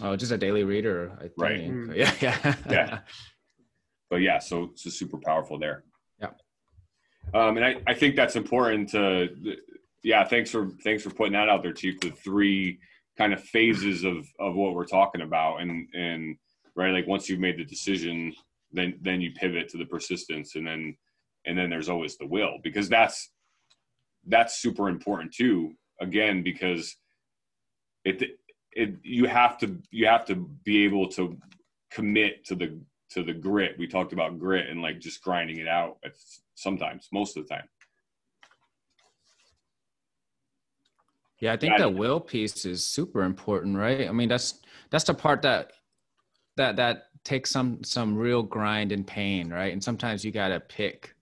Oh, 0.00 0.16
just 0.16 0.32
a 0.32 0.38
daily 0.38 0.64
reader. 0.64 1.12
I 1.18 1.22
think. 1.22 1.32
Right. 1.36 1.70
Mm. 1.70 1.96
Yeah, 1.96 2.14
yeah, 2.20 2.54
yeah. 2.70 2.98
But 4.10 4.16
yeah, 4.16 4.38
so 4.38 4.70
it's 4.72 4.82
super 4.94 5.18
powerful 5.18 5.58
there. 5.58 5.84
Yeah. 6.20 6.30
Um, 7.34 7.56
and 7.56 7.64
I, 7.64 7.76
I 7.86 7.94
think 7.94 8.16
that's 8.16 8.36
important 8.36 8.90
to, 8.90 9.30
yeah. 10.02 10.24
Thanks 10.24 10.50
for 10.50 10.70
thanks 10.82 11.02
for 11.02 11.10
putting 11.10 11.32
that 11.32 11.48
out 11.48 11.62
there, 11.62 11.72
Chief. 11.72 12.00
The 12.00 12.10
three 12.10 12.78
kind 13.16 13.32
of 13.32 13.42
phases 13.42 14.04
of 14.04 14.26
of 14.38 14.54
what 14.54 14.74
we're 14.74 14.86
talking 14.86 15.22
about, 15.22 15.58
and 15.60 15.88
and 15.94 16.36
right, 16.74 16.92
like 16.92 17.06
once 17.06 17.28
you've 17.28 17.40
made 17.40 17.58
the 17.58 17.64
decision, 17.64 18.34
then 18.72 18.98
then 19.00 19.20
you 19.20 19.32
pivot 19.32 19.68
to 19.70 19.78
the 19.78 19.86
persistence, 19.86 20.56
and 20.56 20.66
then 20.66 20.96
and 21.46 21.56
then 21.56 21.70
there's 21.70 21.88
always 21.88 22.16
the 22.16 22.26
will 22.26 22.58
because 22.62 22.88
that's 22.88 23.30
that's 24.26 24.60
super 24.60 24.88
important 24.88 25.32
too 25.32 25.74
again 26.02 26.42
because 26.42 26.96
it 28.04 28.22
it 28.72 28.96
you 29.02 29.26
have 29.26 29.58
to 29.58 29.78
you 29.90 30.06
have 30.06 30.24
to 30.26 30.34
be 30.64 30.84
able 30.84 31.08
to 31.08 31.38
commit 31.90 32.44
to 32.46 32.54
the 32.54 32.78
to 33.10 33.22
the 33.22 33.32
grit. 33.32 33.76
We 33.78 33.86
talked 33.86 34.12
about 34.12 34.38
grit 34.38 34.68
and 34.68 34.82
like 34.82 34.98
just 34.98 35.22
grinding 35.22 35.58
it 35.58 35.68
out 35.68 35.98
sometimes 36.54 37.08
most 37.12 37.36
of 37.36 37.46
the 37.46 37.54
time. 37.54 37.68
Yeah 41.38 41.52
i 41.52 41.56
think 41.56 41.76
the 41.76 41.88
will 41.88 42.20
piece 42.20 42.64
is 42.64 42.84
super 42.84 43.24
important 43.24 43.76
right? 43.76 44.08
I 44.08 44.12
mean 44.12 44.28
that's 44.28 44.60
that's 44.90 45.04
the 45.04 45.14
part 45.14 45.42
that 45.42 45.72
that 46.56 46.76
that 46.76 47.08
takes 47.24 47.50
some 47.50 47.82
some 47.84 48.16
real 48.16 48.42
grind 48.42 48.92
and 48.92 49.06
pain 49.06 49.50
right? 49.50 49.72
And 49.72 49.82
sometimes 49.82 50.24
you 50.24 50.30
got 50.30 50.48
to 50.48 50.60
pick 50.60 51.14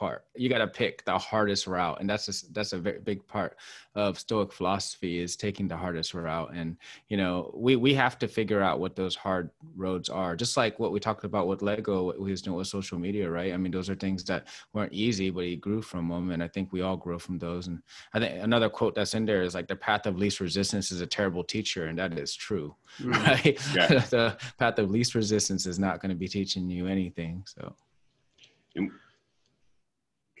part. 0.00 0.24
You 0.34 0.48
got 0.48 0.58
to 0.58 0.66
pick 0.66 1.04
the 1.04 1.18
hardest 1.18 1.66
route, 1.66 2.00
and 2.00 2.08
that's 2.08 2.26
a, 2.28 2.52
that's 2.52 2.72
a 2.72 2.78
very 2.78 3.00
big 3.00 3.24
part 3.28 3.58
of 3.94 4.18
Stoic 4.18 4.50
philosophy 4.50 5.18
is 5.18 5.36
taking 5.36 5.68
the 5.68 5.76
hardest 5.76 6.14
route. 6.14 6.52
And 6.54 6.78
you 7.08 7.18
know, 7.18 7.52
we 7.54 7.76
we 7.76 7.92
have 7.94 8.18
to 8.20 8.26
figure 8.26 8.62
out 8.62 8.80
what 8.80 8.96
those 8.96 9.14
hard 9.14 9.50
roads 9.76 10.08
are. 10.08 10.34
Just 10.34 10.56
like 10.56 10.80
what 10.80 10.90
we 10.90 11.00
talked 11.00 11.24
about 11.24 11.46
with 11.48 11.60
Lego, 11.60 12.04
what 12.04 12.16
he 12.16 12.30
was 12.30 12.40
doing 12.40 12.56
with 12.56 12.66
social 12.66 12.98
media, 12.98 13.30
right? 13.30 13.52
I 13.52 13.58
mean, 13.58 13.72
those 13.72 13.90
are 13.90 13.94
things 13.94 14.24
that 14.24 14.48
weren't 14.72 14.94
easy, 14.94 15.28
but 15.28 15.44
he 15.44 15.56
grew 15.56 15.82
from 15.82 16.08
them, 16.08 16.30
and 16.30 16.42
I 16.42 16.48
think 16.48 16.72
we 16.72 16.80
all 16.80 16.96
grow 16.96 17.18
from 17.18 17.38
those. 17.38 17.66
And 17.66 17.82
I 18.14 18.20
think 18.20 18.42
another 18.42 18.70
quote 18.70 18.94
that's 18.94 19.14
in 19.14 19.26
there 19.26 19.42
is 19.42 19.54
like, 19.54 19.68
"The 19.68 19.76
path 19.76 20.06
of 20.06 20.16
least 20.16 20.40
resistance 20.40 20.90
is 20.90 21.02
a 21.02 21.06
terrible 21.06 21.44
teacher," 21.44 21.86
and 21.86 21.98
that 21.98 22.18
is 22.18 22.34
true. 22.34 22.74
Mm-hmm. 22.98 23.10
Right? 23.30 23.58
Yeah. 23.74 23.86
the 24.16 24.38
path 24.58 24.78
of 24.78 24.90
least 24.90 25.14
resistance 25.14 25.66
is 25.66 25.78
not 25.78 26.00
going 26.00 26.08
to 26.08 26.16
be 26.16 26.26
teaching 26.26 26.70
you 26.70 26.86
anything. 26.86 27.44
So. 27.46 27.76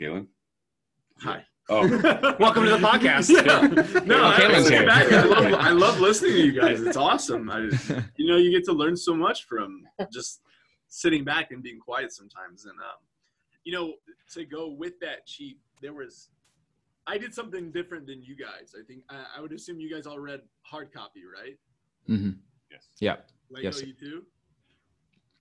Kaylin? 0.00 0.26
Hi. 1.20 1.44
Oh, 1.68 1.86
welcome 2.40 2.64
to 2.64 2.70
the 2.70 2.78
podcast. 2.78 3.28
Yeah. 3.28 4.00
No, 4.04 4.24
I, 4.24 4.38
I, 4.42 5.24
love, 5.24 5.54
I 5.54 5.70
love 5.72 6.00
listening 6.00 6.32
to 6.32 6.38
you 6.38 6.52
guys. 6.58 6.80
It's 6.80 6.96
awesome. 6.96 7.50
I, 7.50 7.68
you 8.16 8.26
know, 8.26 8.38
you 8.38 8.50
get 8.50 8.64
to 8.64 8.72
learn 8.72 8.96
so 8.96 9.14
much 9.14 9.44
from 9.44 9.82
just 10.10 10.40
sitting 10.88 11.22
back 11.22 11.50
and 11.50 11.62
being 11.62 11.78
quiet 11.78 12.12
sometimes. 12.12 12.64
And, 12.64 12.78
um, 12.78 12.96
you 13.64 13.72
know, 13.74 13.92
to 14.32 14.44
go 14.46 14.70
with 14.70 14.98
that, 15.00 15.26
Chief, 15.26 15.58
there 15.82 15.92
was, 15.92 16.30
I 17.06 17.18
did 17.18 17.34
something 17.34 17.70
different 17.70 18.06
than 18.06 18.22
you 18.22 18.34
guys. 18.36 18.72
I 18.74 18.82
think, 18.86 19.02
I, 19.10 19.24
I 19.36 19.40
would 19.42 19.52
assume 19.52 19.80
you 19.80 19.94
guys 19.94 20.06
all 20.06 20.18
read 20.18 20.40
hard 20.62 20.92
copy, 20.94 21.20
right? 21.24 21.56
Mm-hmm. 22.08 22.38
Yes. 22.70 22.86
Yeah. 23.00 23.16
Lego, 23.50 23.64
yes. 23.64 23.82
you 23.82 23.92
too? 23.92 24.22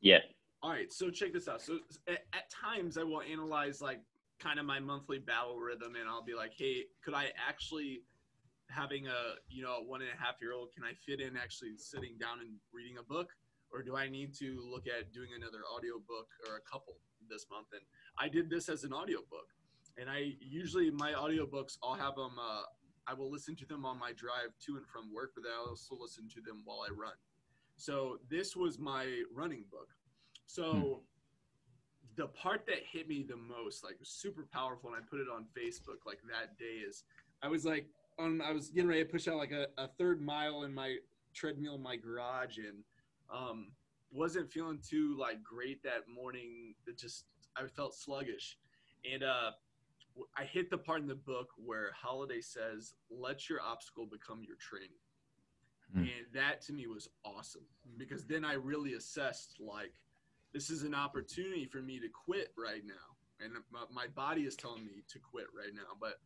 Yeah. 0.02 0.20
All 0.62 0.72
right. 0.72 0.92
So 0.92 1.10
check 1.10 1.32
this 1.32 1.48
out. 1.48 1.62
So 1.62 1.78
at, 2.10 2.26
at 2.34 2.52
times 2.52 2.98
I 2.98 3.04
will 3.04 3.22
analyze 3.22 3.82
like 3.82 4.02
kind 4.40 4.60
of 4.60 4.66
my 4.66 4.80
monthly 4.80 5.20
battle 5.20 5.58
rhythm 5.58 5.96
and 6.00 6.10
I'll 6.10 6.24
be 6.24 6.34
like, 6.36 6.54
hey, 6.58 6.86
could 7.04 7.14
I 7.14 7.32
actually 7.48 8.02
having 8.70 9.08
a 9.08 9.36
you 9.50 9.64
know 9.64 9.82
one 9.86 10.02
and 10.02 10.12
a 10.12 10.18
half 10.24 10.36
year 10.42 10.54
old 10.54 10.70
can 10.74 10.84
I 10.84 10.94
fit 10.94 11.20
in 11.20 11.36
actually 11.36 11.76
sitting 11.78 12.18
down 12.20 12.40
and 12.40 12.52
reading 12.74 12.98
a 13.00 13.04
book? 13.04 13.30
Or 13.72 13.84
do 13.84 13.96
I 13.96 14.10
need 14.10 14.34
to 14.40 14.62
look 14.66 14.86
at 14.88 15.14
doing 15.14 15.30
another 15.38 15.60
audiobook 15.76 16.28
or 16.48 16.58
a 16.58 16.62
couple 16.62 16.96
this 17.30 17.46
month? 17.52 17.68
And 17.74 17.82
I 18.18 18.28
did 18.28 18.50
this 18.50 18.70
as 18.70 18.84
an 18.84 18.94
audiobook 18.94 19.50
and 20.00 20.10
I 20.10 20.34
usually 20.40 20.92
my 20.92 21.12
audiobooks 21.12 21.78
I'll 21.84 21.96
have 21.96 22.16
them 22.16 22.38
uh, 22.40 22.64
I 23.08 23.14
will 23.14 23.32
listen 23.32 23.56
to 23.58 23.66
them 23.66 23.86
on 23.86 24.00
my 24.00 24.12
drive 24.14 24.54
to 24.66 24.78
and 24.78 24.88
from 24.88 25.14
work 25.14 25.32
but 25.36 25.44
I 25.46 25.70
also 25.70 25.96
listen 26.00 26.28
to 26.36 26.42
them 26.42 26.62
while 26.66 26.82
I 26.88 26.92
run. 26.94 27.14
So 27.78 28.20
this 28.30 28.56
was 28.56 28.78
my 28.80 29.24
running 29.34 29.66
book. 29.72 29.90
So 30.48 30.72
hmm 30.72 31.09
the 32.16 32.28
part 32.28 32.66
that 32.68 32.80
hit 32.92 33.08
me 33.08 33.24
the 33.28 33.38
most, 33.38 33.84
like 33.84 33.96
super 34.04 34.48
powerful, 34.52 34.90
and 34.90 34.98
I 34.98 35.06
put 35.10 35.20
it 35.20 35.28
on 35.34 35.46
Facebook 35.58 36.06
like 36.06 36.20
that 36.30 36.58
day 36.58 36.82
is 36.88 37.04
I 37.42 37.48
was 37.48 37.66
like 37.66 37.88
on 38.18 38.42
I 38.42 38.52
was 38.52 38.70
getting 38.70 38.90
ready 38.90 39.04
to 39.04 39.10
push 39.10 39.28
out 39.28 39.38
like 39.38 39.52
a, 39.52 39.68
a 39.78 39.88
third 39.88 40.22
mile 40.22 40.64
in 40.64 40.74
my 40.74 40.98
treadmill 41.34 41.76
in 41.76 41.82
my 41.82 41.96
garage 41.96 42.58
and 42.58 42.84
um 43.34 43.72
wasn't 44.12 44.52
feeling 44.52 44.80
too 44.88 45.16
like 45.18 45.42
great 45.44 45.82
that 45.84 46.08
morning. 46.14 46.74
It 46.88 46.98
just 46.98 47.26
I 47.56 47.66
felt 47.68 47.96
sluggish. 47.96 48.58
And 49.12 49.24
uh 49.24 49.52
I 50.38 50.44
hit 50.44 50.70
the 50.70 50.78
part 50.78 51.02
in 51.02 51.08
the 51.08 51.16
book 51.16 51.50
where 51.56 51.92
Holiday 51.94 52.42
says, 52.42 52.96
"Let 53.10 53.50
your 53.50 53.62
obstacle 53.62 54.06
become 54.06 54.44
your 54.44 54.58
training," 54.58 54.98
mm. 55.96 56.02
and 56.02 56.26
that 56.34 56.62
to 56.64 56.74
me 56.74 56.88
was 56.88 57.08
awesome 57.24 57.66
because 57.98 58.26
then 58.26 58.44
I 58.44 58.54
really 58.54 58.96
assessed 58.96 59.58
like, 59.62 59.94
this 60.54 60.70
is 60.70 60.84
an 60.84 60.96
opportunity 60.96 61.66
for 61.66 61.82
me 61.82 62.00
to 62.00 62.08
quit 62.10 62.52
right 62.58 62.84
now. 62.86 62.94
And 63.40 63.54
my, 63.72 64.08
body 64.08 64.42
is 64.42 64.56
telling 64.56 64.86
me 64.86 65.04
to 65.08 65.20
quit 65.20 65.46
right 65.56 65.74
now. 65.74 65.96
But 66.00 66.20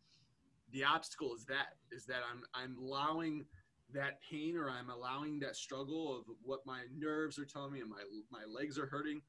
the 0.72 0.84
obstacle 0.84 1.36
is 1.36 1.46
that, 1.46 1.78
is 1.92 2.06
that 2.06 2.22
I'm, 2.30 2.44
I'm 2.56 2.78
allowing 2.78 3.46
that 3.94 4.20
pain 4.28 4.58
or 4.58 4.70
I'm 4.70 4.90
allowing 4.90 5.40
that 5.40 5.56
struggle 5.56 6.18
of 6.18 6.24
what 6.42 6.66
my 6.66 6.82
nerves 6.98 7.38
are 7.38 7.46
telling 7.46 7.74
me 7.74 7.82
and 7.82 7.90
my, 7.90 8.02
my 8.32 8.46
legs 8.46 8.80
are 8.80 8.88
hurting. 8.88 9.22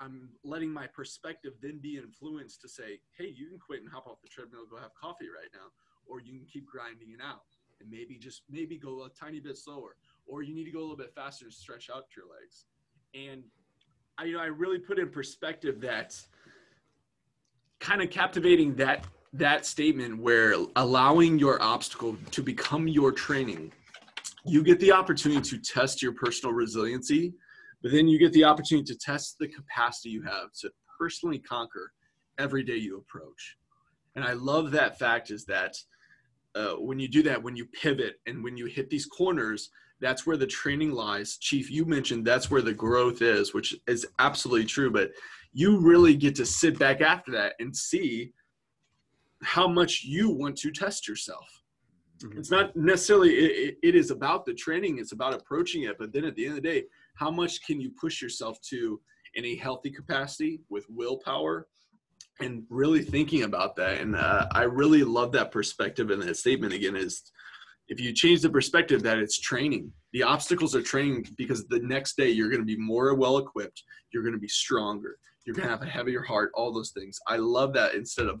I'm 0.00 0.30
letting 0.44 0.72
my 0.72 0.86
perspective 0.88 1.52
then 1.62 1.78
be 1.80 1.96
influenced 1.96 2.60
to 2.62 2.68
say, 2.68 3.00
hey, 3.16 3.32
you 3.34 3.48
can 3.48 3.58
quit 3.58 3.82
and 3.82 3.90
hop 3.90 4.06
off 4.06 4.20
the 4.20 4.28
treadmill, 4.28 4.66
go 4.68 4.76
have 4.76 4.94
coffee 5.00 5.28
right 5.28 5.50
now, 5.54 5.68
or 6.06 6.20
you 6.20 6.38
can 6.38 6.46
keep 6.46 6.66
grinding 6.66 7.12
it 7.12 7.20
out 7.22 7.44
and 7.80 7.90
maybe 7.90 8.18
just 8.18 8.42
maybe 8.50 8.78
go 8.78 9.04
a 9.04 9.08
tiny 9.10 9.40
bit 9.40 9.56
slower, 9.56 9.96
or 10.26 10.42
you 10.42 10.54
need 10.54 10.64
to 10.64 10.70
go 10.70 10.80
a 10.80 10.82
little 10.82 10.96
bit 10.96 11.14
faster 11.14 11.44
and 11.44 11.54
stretch 11.54 11.88
out 11.94 12.04
your 12.16 12.26
legs. 12.26 12.66
And 13.14 13.44
I, 14.18 14.24
you 14.24 14.34
know, 14.34 14.40
I 14.40 14.46
really 14.46 14.78
put 14.78 14.98
in 14.98 15.10
perspective 15.10 15.80
that 15.82 16.18
kind 17.80 18.02
of 18.02 18.10
captivating 18.10 18.74
that 18.76 19.04
that 19.32 19.66
statement 19.66 20.18
where 20.18 20.54
allowing 20.76 21.38
your 21.38 21.60
obstacle 21.60 22.16
to 22.30 22.42
become 22.42 22.88
your 22.88 23.12
training 23.12 23.70
you 24.46 24.62
get 24.62 24.80
the 24.80 24.92
opportunity 24.92 25.42
to 25.42 25.58
test 25.58 26.00
your 26.00 26.12
personal 26.12 26.54
resiliency 26.54 27.34
but 27.82 27.92
then 27.92 28.08
you 28.08 28.18
get 28.18 28.32
the 28.32 28.44
opportunity 28.44 28.90
to 28.90 28.98
test 28.98 29.36
the 29.38 29.48
capacity 29.48 30.08
you 30.08 30.22
have 30.22 30.52
to 30.58 30.70
personally 30.98 31.38
conquer 31.38 31.92
every 32.38 32.62
day 32.62 32.76
you 32.76 32.96
approach. 32.96 33.56
And 34.14 34.24
i 34.24 34.32
love 34.32 34.70
that 34.70 34.98
fact 34.98 35.30
is 35.30 35.44
that 35.44 35.76
uh, 36.54 36.76
when 36.76 36.98
you 36.98 37.08
do 37.08 37.22
that 37.24 37.42
when 37.42 37.56
you 37.56 37.66
pivot 37.66 38.14
and 38.26 38.42
when 38.42 38.56
you 38.56 38.64
hit 38.64 38.88
these 38.88 39.04
corners 39.04 39.68
that's 40.00 40.26
where 40.26 40.36
the 40.36 40.46
training 40.46 40.92
lies 40.92 41.38
chief 41.38 41.70
you 41.70 41.84
mentioned 41.84 42.26
that's 42.26 42.50
where 42.50 42.62
the 42.62 42.72
growth 42.72 43.22
is 43.22 43.54
which 43.54 43.74
is 43.86 44.06
absolutely 44.18 44.66
true 44.66 44.90
but 44.90 45.10
you 45.52 45.78
really 45.78 46.14
get 46.14 46.34
to 46.34 46.44
sit 46.44 46.78
back 46.78 47.00
after 47.00 47.32
that 47.32 47.54
and 47.60 47.74
see 47.74 48.30
how 49.42 49.66
much 49.66 50.04
you 50.04 50.28
want 50.28 50.54
to 50.58 50.70
test 50.70 51.08
yourself. 51.08 51.46
Mm-hmm. 52.22 52.38
It's 52.38 52.50
not 52.50 52.76
necessarily 52.76 53.34
it, 53.34 53.78
it 53.82 53.94
is 53.94 54.10
about 54.10 54.44
the 54.44 54.52
training, 54.52 54.98
it's 54.98 55.12
about 55.12 55.32
approaching 55.32 55.84
it, 55.84 55.96
but 55.98 56.12
then 56.12 56.26
at 56.26 56.34
the 56.34 56.44
end 56.44 56.58
of 56.58 56.62
the 56.62 56.68
day, 56.68 56.84
how 57.14 57.30
much 57.30 57.64
can 57.66 57.80
you 57.80 57.90
push 57.98 58.20
yourself 58.20 58.60
to 58.68 59.00
in 59.34 59.46
a 59.46 59.56
healthy 59.56 59.90
capacity 59.90 60.60
with 60.68 60.84
willpower 60.90 61.66
and 62.40 62.64
really 62.68 63.02
thinking 63.02 63.44
about 63.44 63.76
that 63.76 63.98
and 64.00 64.14
uh, 64.14 64.46
i 64.52 64.62
really 64.62 65.02
love 65.02 65.32
that 65.32 65.50
perspective 65.50 66.10
and 66.10 66.22
that 66.22 66.36
statement 66.36 66.72
again 66.72 66.96
is 66.96 67.30
if 67.88 68.00
you 68.00 68.12
change 68.12 68.40
the 68.40 68.50
perspective 68.50 69.02
that 69.02 69.18
it's 69.18 69.38
training 69.38 69.90
the 70.12 70.22
obstacles 70.22 70.74
are 70.74 70.82
training 70.82 71.24
because 71.36 71.66
the 71.68 71.80
next 71.80 72.16
day 72.16 72.28
you're 72.28 72.50
going 72.50 72.60
to 72.60 72.66
be 72.66 72.76
more 72.76 73.14
well 73.14 73.38
equipped 73.38 73.82
you're 74.12 74.22
going 74.22 74.34
to 74.34 74.40
be 74.40 74.48
stronger 74.48 75.18
you're 75.44 75.54
going 75.54 75.66
to 75.66 75.72
have 75.72 75.82
a 75.82 75.86
heavier 75.86 76.22
heart 76.22 76.50
all 76.54 76.72
those 76.72 76.90
things 76.90 77.18
i 77.28 77.36
love 77.36 77.72
that 77.72 77.94
instead 77.94 78.26
of 78.26 78.40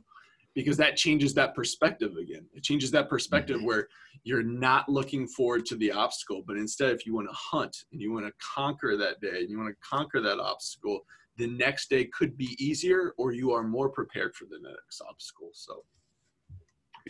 because 0.56 0.78
that 0.78 0.96
changes 0.96 1.34
that 1.34 1.54
perspective 1.54 2.12
again. 2.16 2.46
It 2.54 2.62
changes 2.64 2.90
that 2.92 3.10
perspective 3.10 3.58
mm-hmm. 3.58 3.66
where 3.66 3.88
you're 4.24 4.42
not 4.42 4.88
looking 4.88 5.28
forward 5.28 5.66
to 5.66 5.76
the 5.76 5.92
obstacle, 5.92 6.42
but 6.46 6.56
instead, 6.56 6.92
if 6.92 7.04
you 7.04 7.14
want 7.14 7.28
to 7.28 7.36
hunt 7.36 7.76
and 7.92 8.00
you 8.00 8.10
want 8.10 8.24
to 8.24 8.32
conquer 8.40 8.96
that 8.96 9.20
day 9.20 9.40
and 9.40 9.50
you 9.50 9.58
want 9.58 9.68
to 9.68 9.86
conquer 9.86 10.22
that 10.22 10.40
obstacle, 10.40 11.00
the 11.36 11.46
next 11.46 11.90
day 11.90 12.06
could 12.06 12.38
be 12.38 12.56
easier 12.58 13.12
or 13.18 13.32
you 13.32 13.52
are 13.52 13.62
more 13.62 13.90
prepared 13.90 14.34
for 14.34 14.46
the 14.46 14.58
next 14.62 15.02
obstacle. 15.06 15.50
So, 15.52 15.84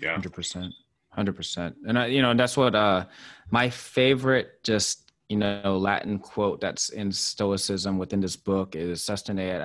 yeah, 0.03 0.19
100%. 0.19 0.73
100%. 1.17 1.75
And 1.87 1.99
I, 1.99 2.07
you 2.07 2.23
know, 2.23 2.35
that's 2.35 2.57
what 2.57 2.75
uh, 2.75 3.07
my 3.51 3.71
favorite 3.71 4.63
just 4.63 5.07
you 5.29 5.37
know 5.37 5.77
latin 5.77 6.19
quote 6.19 6.61
that's 6.61 6.91
in 6.91 7.11
stoicism 7.11 7.99
within 7.99 8.21
this 8.21 8.37
book 8.37 8.77
is 8.77 9.03
sustine 9.03 9.41
et 9.41 9.61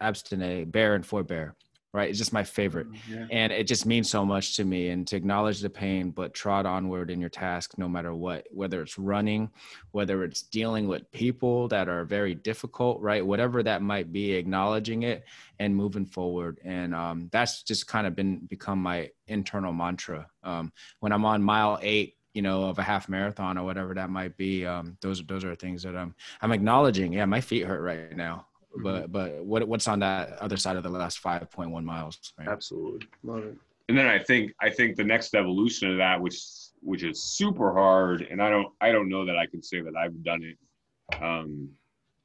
abstine 0.00 0.70
bear 0.70 0.94
and 0.94 1.04
forbear 1.04 1.56
right? 1.94 2.10
It's 2.10 2.18
just 2.18 2.32
my 2.32 2.42
favorite. 2.42 2.90
Mm, 2.90 2.98
yeah. 3.08 3.26
And 3.30 3.52
it 3.52 3.68
just 3.68 3.86
means 3.86 4.10
so 4.10 4.26
much 4.26 4.56
to 4.56 4.64
me 4.64 4.88
and 4.88 5.06
to 5.06 5.16
acknowledge 5.16 5.60
the 5.60 5.70
pain, 5.70 6.10
but 6.10 6.34
trot 6.34 6.66
onward 6.66 7.08
in 7.08 7.20
your 7.20 7.30
task 7.30 7.78
no 7.78 7.88
matter 7.88 8.12
what, 8.12 8.48
whether 8.50 8.82
it's 8.82 8.98
running, 8.98 9.48
whether 9.92 10.24
it's 10.24 10.42
dealing 10.42 10.88
with 10.88 11.10
people 11.12 11.68
that 11.68 11.88
are 11.88 12.04
very 12.04 12.34
difficult, 12.34 13.00
right? 13.00 13.24
Whatever 13.24 13.62
that 13.62 13.80
might 13.80 14.12
be, 14.12 14.32
acknowledging 14.32 15.04
it 15.04 15.24
and 15.60 15.74
moving 15.74 16.04
forward. 16.04 16.58
And 16.64 16.96
um, 16.96 17.28
that's 17.30 17.62
just 17.62 17.86
kind 17.86 18.08
of 18.08 18.16
been 18.16 18.40
become 18.40 18.82
my 18.82 19.10
internal 19.28 19.72
mantra. 19.72 20.26
Um, 20.42 20.72
when 20.98 21.12
I'm 21.12 21.24
on 21.24 21.44
mile 21.44 21.78
eight, 21.80 22.16
you 22.34 22.42
know, 22.42 22.64
of 22.64 22.80
a 22.80 22.82
half 22.82 23.08
marathon 23.08 23.56
or 23.56 23.64
whatever 23.64 23.94
that 23.94 24.10
might 24.10 24.36
be, 24.36 24.66
um, 24.66 24.98
those 25.00 25.24
those 25.24 25.44
are 25.44 25.54
things 25.54 25.84
that 25.84 25.94
I'm 25.94 26.16
I'm 26.42 26.50
acknowledging. 26.50 27.12
Yeah, 27.12 27.26
my 27.26 27.40
feet 27.40 27.64
hurt 27.64 27.82
right 27.82 28.16
now 28.16 28.46
but 28.82 29.02
mm-hmm. 29.04 29.12
but 29.12 29.44
what 29.44 29.66
what's 29.68 29.88
on 29.88 30.00
that 30.00 30.32
other 30.40 30.56
side 30.56 30.76
of 30.76 30.82
the 30.82 30.88
last 30.88 31.22
5.1 31.22 31.84
miles 31.84 32.32
right? 32.38 32.48
absolutely 32.48 33.06
love 33.22 33.44
it 33.44 33.56
and 33.88 33.96
then 33.96 34.06
i 34.06 34.18
think 34.18 34.52
i 34.60 34.70
think 34.70 34.96
the 34.96 35.04
next 35.04 35.34
evolution 35.34 35.90
of 35.90 35.98
that 35.98 36.20
which 36.20 36.40
which 36.80 37.02
is 37.02 37.22
super 37.22 37.72
hard 37.72 38.22
and 38.22 38.42
i 38.42 38.50
don't 38.50 38.68
i 38.80 38.90
don't 38.90 39.08
know 39.08 39.24
that 39.24 39.36
i 39.36 39.46
can 39.46 39.62
say 39.62 39.80
that 39.80 39.96
i've 39.96 40.22
done 40.24 40.42
it 40.42 41.22
um 41.22 41.68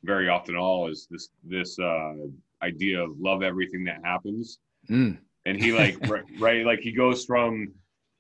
very 0.03 0.29
often 0.29 0.55
all 0.55 0.87
is 0.87 1.07
this 1.11 1.29
this 1.43 1.77
uh 1.79 2.13
idea 2.63 3.01
of 3.01 3.11
love 3.19 3.43
everything 3.43 3.83
that 3.83 3.99
happens 4.03 4.59
mm. 4.89 5.17
and 5.45 5.61
he 5.61 5.71
like 5.71 5.97
right, 6.07 6.23
right 6.39 6.65
like 6.65 6.79
he 6.79 6.91
goes 6.91 7.25
from 7.25 7.71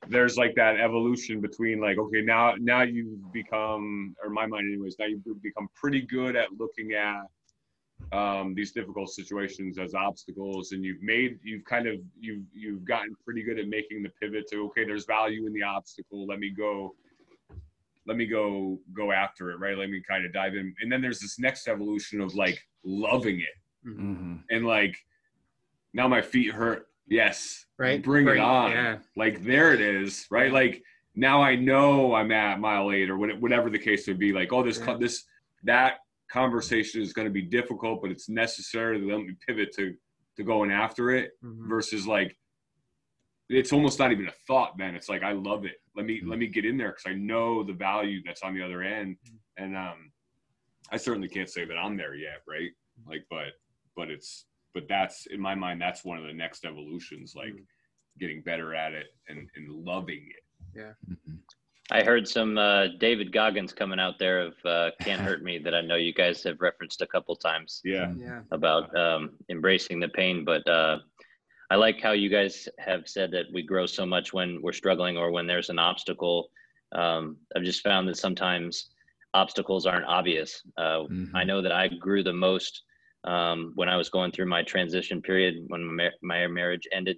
there's 0.07 0.37
like 0.37 0.55
that 0.55 0.79
evolution 0.79 1.41
between 1.41 1.81
like 1.81 1.97
okay 1.97 2.21
now 2.21 2.53
now 2.59 2.83
you've 2.83 3.31
become 3.33 4.15
or 4.23 4.29
my 4.29 4.45
mind 4.45 4.65
anyways 4.67 4.95
now 4.97 5.05
you've 5.05 5.23
become 5.41 5.67
pretty 5.75 6.01
good 6.01 6.35
at 6.35 6.47
looking 6.57 6.93
at 6.93 7.23
um, 8.11 8.55
these 8.55 8.71
difficult 8.71 9.09
situations 9.09 9.77
as 9.77 9.93
obstacles 9.93 10.71
and 10.71 10.83
you've 10.83 11.01
made 11.01 11.39
you've 11.43 11.63
kind 11.65 11.87
of 11.87 11.95
you've 12.19 12.43
you've 12.53 12.83
gotten 12.83 13.15
pretty 13.23 13.43
good 13.43 13.59
at 13.59 13.67
making 13.67 14.01
the 14.01 14.09
pivot 14.21 14.45
to 14.51 14.65
okay 14.65 14.83
there's 14.83 15.05
value 15.05 15.45
in 15.45 15.53
the 15.53 15.61
obstacle. 15.61 16.25
Let 16.25 16.39
me 16.39 16.49
go 16.49 16.95
let 18.07 18.17
me 18.17 18.25
go 18.25 18.79
go 18.93 19.11
after 19.11 19.51
it 19.51 19.59
right? 19.59 19.77
Let 19.77 19.89
me 19.89 20.01
kind 20.07 20.25
of 20.25 20.33
dive 20.33 20.55
in. 20.55 20.73
And 20.81 20.91
then 20.91 21.01
there's 21.01 21.19
this 21.19 21.37
next 21.37 21.67
evolution 21.67 22.19
of 22.21 22.33
like 22.35 22.59
loving 22.83 23.41
it. 23.41 23.47
Mm-hmm. 23.87 24.35
and 24.49 24.65
like 24.65 24.97
now 25.93 26.07
my 26.07 26.21
feet 26.21 26.51
hurt. 26.51 26.87
Yes. 27.07 27.65
Right. 27.77 28.03
Bring, 28.03 28.25
bring 28.25 28.39
it 28.39 28.41
on. 28.41 28.71
Yeah. 28.71 28.97
like 29.15 29.43
there 29.43 29.73
it 29.73 29.81
is 29.81 30.25
right? 30.31 30.51
Like 30.51 30.83
now 31.15 31.41
i 31.41 31.55
know 31.55 32.13
i'm 32.13 32.31
at 32.31 32.59
mile 32.59 32.91
eight 32.91 33.09
or 33.09 33.17
whatever 33.17 33.69
the 33.69 33.77
case 33.77 34.07
would 34.07 34.19
be. 34.19 34.33
Like 34.33 34.51
oh 34.51 34.63
this 34.63 34.79
yeah. 34.79 34.97
this 34.97 35.25
that 35.63 35.99
conversation 36.31 37.01
is 37.01 37.13
going 37.13 37.27
to 37.27 37.33
be 37.33 37.41
difficult, 37.41 38.01
but 38.01 38.11
it's 38.11 38.29
necessary 38.29 38.99
to 38.99 39.05
let 39.05 39.25
me 39.25 39.35
pivot 39.47 39.73
to 39.75 39.93
to 40.39 40.43
going 40.43 40.71
after 40.71 41.11
it 41.11 41.31
mm-hmm. 41.43 41.67
versus 41.69 42.07
like 42.07 42.35
it's 43.49 43.73
almost 43.73 43.99
not 43.99 44.11
even 44.11 44.27
a 44.27 44.33
thought 44.47 44.77
then 44.77 44.95
it's 44.95 45.09
like 45.09 45.21
i 45.21 45.33
love 45.33 45.65
it 45.65 45.75
let 45.95 46.05
me 46.05 46.19
mm-hmm. 46.19 46.29
let 46.29 46.39
me 46.39 46.47
get 46.47 46.65
in 46.65 46.77
there 46.77 46.89
because 46.89 47.03
i 47.07 47.13
know 47.13 47.61
the 47.63 47.73
value 47.73 48.21
that's 48.25 48.41
on 48.41 48.53
the 48.55 48.63
other 48.63 48.81
end 48.81 49.17
mm-hmm. 49.27 49.63
and 49.63 49.75
um 49.75 50.11
i 50.91 50.97
certainly 50.97 51.27
can't 51.27 51.49
say 51.49 51.65
that 51.65 51.75
i'm 51.75 51.97
there 51.97 52.15
yet 52.15 52.41
right 52.47 52.71
like 53.05 53.25
but 53.29 53.53
but 53.97 54.09
it's 54.09 54.45
but 54.73 54.83
that's 54.87 55.25
in 55.27 55.41
my 55.41 55.55
mind 55.55 55.81
that's 55.81 56.05
one 56.05 56.17
of 56.17 56.25
the 56.25 56.33
next 56.33 56.63
evolutions 56.63 57.33
like 57.35 57.49
mm-hmm. 57.49 58.19
getting 58.19 58.41
better 58.41 58.73
at 58.73 58.93
it 58.93 59.07
and 59.27 59.49
and 59.57 59.69
loving 59.69 60.25
it 60.29 60.43
yeah 60.73 60.93
mm-hmm. 61.11 61.35
I 61.91 62.03
heard 62.03 62.27
some 62.27 62.57
uh, 62.57 62.87
David 62.99 63.31
Goggins 63.31 63.73
coming 63.73 63.99
out 63.99 64.19
there 64.19 64.41
of 64.41 64.53
uh, 64.65 64.91
"Can't 65.01 65.21
Hurt 65.21 65.43
Me" 65.43 65.57
that 65.59 65.73
I 65.73 65.81
know 65.81 65.95
you 65.95 66.13
guys 66.13 66.43
have 66.43 66.61
referenced 66.61 67.01
a 67.01 67.07
couple 67.07 67.35
times. 67.35 67.81
Yeah, 67.83 68.13
yeah. 68.15 68.41
About 68.51 68.95
um, 68.95 69.31
embracing 69.49 69.99
the 69.99 70.09
pain, 70.09 70.45
but 70.45 70.67
uh, 70.67 70.99
I 71.71 71.75
like 71.75 72.01
how 72.01 72.11
you 72.11 72.29
guys 72.29 72.67
have 72.79 73.07
said 73.07 73.31
that 73.31 73.45
we 73.53 73.63
grow 73.63 73.85
so 73.85 74.05
much 74.05 74.33
when 74.33 74.61
we're 74.61 74.73
struggling 74.73 75.17
or 75.17 75.31
when 75.31 75.47
there's 75.47 75.69
an 75.69 75.79
obstacle. 75.79 76.49
Um, 76.91 77.37
I've 77.55 77.63
just 77.63 77.83
found 77.83 78.07
that 78.07 78.17
sometimes 78.17 78.89
obstacles 79.33 79.85
aren't 79.85 80.05
obvious. 80.05 80.63
Uh, 80.77 81.05
mm-hmm. 81.05 81.35
I 81.35 81.43
know 81.43 81.61
that 81.61 81.71
I 81.71 81.87
grew 81.87 82.23
the 82.23 82.33
most 82.33 82.83
um, 83.23 83.73
when 83.75 83.89
I 83.89 83.97
was 83.97 84.09
going 84.09 84.31
through 84.31 84.47
my 84.47 84.63
transition 84.63 85.21
period 85.21 85.65
when 85.67 85.95
my, 85.95 86.09
my 86.21 86.47
marriage 86.47 86.87
ended. 86.91 87.17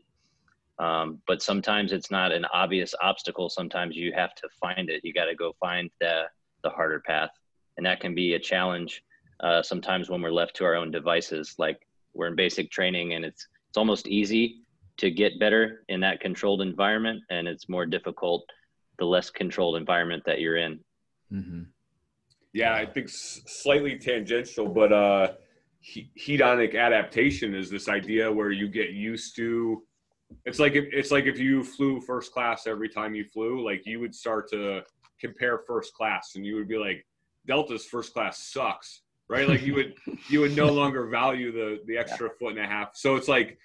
Um, 0.82 1.22
but 1.28 1.44
sometimes 1.44 1.92
it's 1.92 2.10
not 2.10 2.32
an 2.32 2.44
obvious 2.46 2.96
obstacle. 3.04 3.50
Sometimes 3.50 3.96
you 3.96 4.12
have 4.14 4.34
to 4.36 4.50
find 4.60 4.90
it. 4.90 5.02
You 5.04 5.14
got 5.14 5.26
to 5.26 5.36
go 5.36 5.54
find 5.60 5.90
the 6.02 6.24
the 6.64 6.72
harder 6.72 7.00
path, 7.00 7.30
and 7.78 7.86
that 7.86 8.00
can 8.00 8.16
be 8.16 8.34
a 8.34 8.40
challenge. 8.40 9.04
Uh, 9.42 9.62
sometimes 9.62 10.10
when 10.10 10.22
we're 10.22 10.32
left 10.32 10.56
to 10.56 10.66
our 10.66 10.76
own 10.76 10.90
devices, 10.90 11.56
like 11.60 11.80
we're 12.16 12.28
in 12.28 12.36
basic 12.36 12.72
training, 12.72 13.14
and 13.14 13.24
it's 13.24 13.48
it's 13.70 13.78
almost 13.78 14.08
easy 14.08 14.62
to 14.98 15.12
get 15.12 15.40
better 15.40 15.84
in 15.90 16.00
that 16.00 16.20
controlled 16.20 16.62
environment, 16.62 17.22
and 17.30 17.48
it's 17.48 17.70
more 17.70 17.86
difficult 17.86 18.44
the 18.98 19.06
less 19.06 19.30
controlled 19.30 19.78
environment 19.78 20.24
that 20.26 20.42
you're 20.42 20.58
in. 20.58 20.80
Mm-hmm. 21.32 21.62
Yeah, 22.54 22.74
I 22.74 22.88
think 22.88 23.08
slightly 23.08 24.00
tangential, 24.00 24.68
but 24.68 24.92
uh, 24.92 25.34
hedonic 26.20 26.76
adaptation 26.76 27.54
is 27.54 27.70
this 27.70 27.88
idea 27.88 28.32
where 28.32 28.52
you 28.52 28.68
get 28.68 28.92
used 28.92 29.36
to 29.38 29.84
it's 30.46 30.60
like 30.60 30.76
if 30.76 30.86
it's 30.92 31.12
like 31.12 31.26
if 31.26 31.40
you 31.40 31.64
flew 31.64 32.00
first 32.02 32.34
class 32.34 32.68
every 32.68 32.90
time 32.90 33.16
you 33.16 33.26
flew, 33.26 33.64
like 33.66 33.86
you 33.86 34.00
would 34.00 34.16
start 34.16 34.50
to 34.52 34.82
compare 35.20 35.60
first 35.60 35.94
class, 35.94 36.34
and 36.36 36.46
you 36.46 36.56
would 36.56 36.68
be 36.68 36.78
like, 36.78 37.06
Delta's 37.48 37.86
first 37.86 38.14
class 38.14 38.40
sucks, 38.40 39.02
right? 39.30 39.48
Like 39.48 39.62
you 39.62 39.76
would 39.76 39.96
you 40.30 40.42
would 40.42 40.56
no 40.56 40.72
longer 40.72 41.08
value 41.08 41.52
the 41.52 41.80
the 41.86 41.98
extra 41.98 42.28
yeah. 42.28 42.34
foot 42.40 42.58
and 42.58 42.66
a 42.66 42.68
half. 42.68 42.96
So 42.96 43.16
it's 43.16 43.28
like 43.28 43.58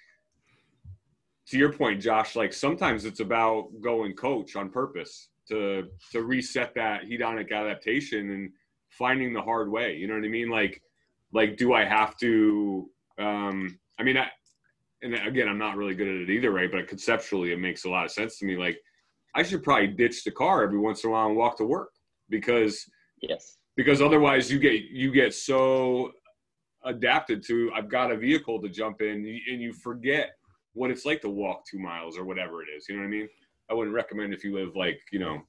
to 1.47 1.57
your 1.57 1.71
point, 1.71 2.01
Josh. 2.01 2.35
Like 2.35 2.53
sometimes 2.53 3.05
it's 3.05 3.19
about 3.19 3.69
going 3.81 4.13
coach 4.13 4.55
on 4.55 4.69
purpose 4.69 5.29
to 5.49 5.87
to 6.11 6.23
reset 6.23 6.73
that 6.75 7.03
hedonic 7.03 7.51
adaptation 7.51 8.31
and 8.31 8.51
finding 8.89 9.33
the 9.33 9.41
hard 9.41 9.71
way. 9.71 9.95
You 9.95 10.07
know 10.07 10.15
what 10.15 10.25
I 10.25 10.29
mean? 10.29 10.49
Like 10.49 10.81
like 11.31 11.57
do 11.57 11.73
I 11.73 11.85
have 11.85 12.17
to? 12.17 12.89
Um, 13.19 13.79
I 13.99 14.03
mean, 14.03 14.17
I, 14.17 14.29
and 15.01 15.13
again, 15.13 15.47
I'm 15.47 15.57
not 15.57 15.77
really 15.77 15.95
good 15.95 16.07
at 16.07 16.21
it 16.21 16.29
either, 16.29 16.51
right? 16.51 16.71
But 16.71 16.87
conceptually, 16.87 17.51
it 17.51 17.59
makes 17.59 17.85
a 17.85 17.89
lot 17.89 18.05
of 18.05 18.11
sense 18.11 18.39
to 18.39 18.45
me. 18.45 18.57
Like, 18.57 18.77
I 19.35 19.43
should 19.43 19.63
probably 19.63 19.87
ditch 19.87 20.23
the 20.23 20.31
car 20.31 20.63
every 20.63 20.79
once 20.79 21.03
in 21.03 21.09
a 21.09 21.13
while 21.13 21.27
and 21.27 21.35
walk 21.35 21.57
to 21.57 21.65
work 21.65 21.89
because 22.29 22.83
yes, 23.21 23.57
because 23.75 24.01
otherwise 24.01 24.51
you 24.51 24.59
get 24.59 24.83
you 24.91 25.11
get 25.11 25.33
so 25.33 26.11
adapted 26.85 27.43
to 27.47 27.71
I've 27.75 27.89
got 27.89 28.11
a 28.11 28.17
vehicle 28.17 28.61
to 28.61 28.69
jump 28.69 29.01
in 29.01 29.41
and 29.49 29.61
you 29.61 29.73
forget 29.73 30.31
what 30.73 30.89
it's 30.89 31.05
like 31.05 31.21
to 31.21 31.29
walk 31.29 31.63
two 31.69 31.79
miles 31.79 32.17
or 32.17 32.25
whatever 32.25 32.61
it 32.63 32.67
is. 32.75 32.87
You 32.87 32.95
know 32.95 33.01
what 33.01 33.07
I 33.07 33.11
mean? 33.11 33.29
I 33.69 33.73
wouldn't 33.73 33.95
recommend 33.95 34.33
if 34.33 34.43
you 34.43 34.55
live 34.55 34.75
like 34.75 34.99
you 35.11 35.19
know 35.19 35.41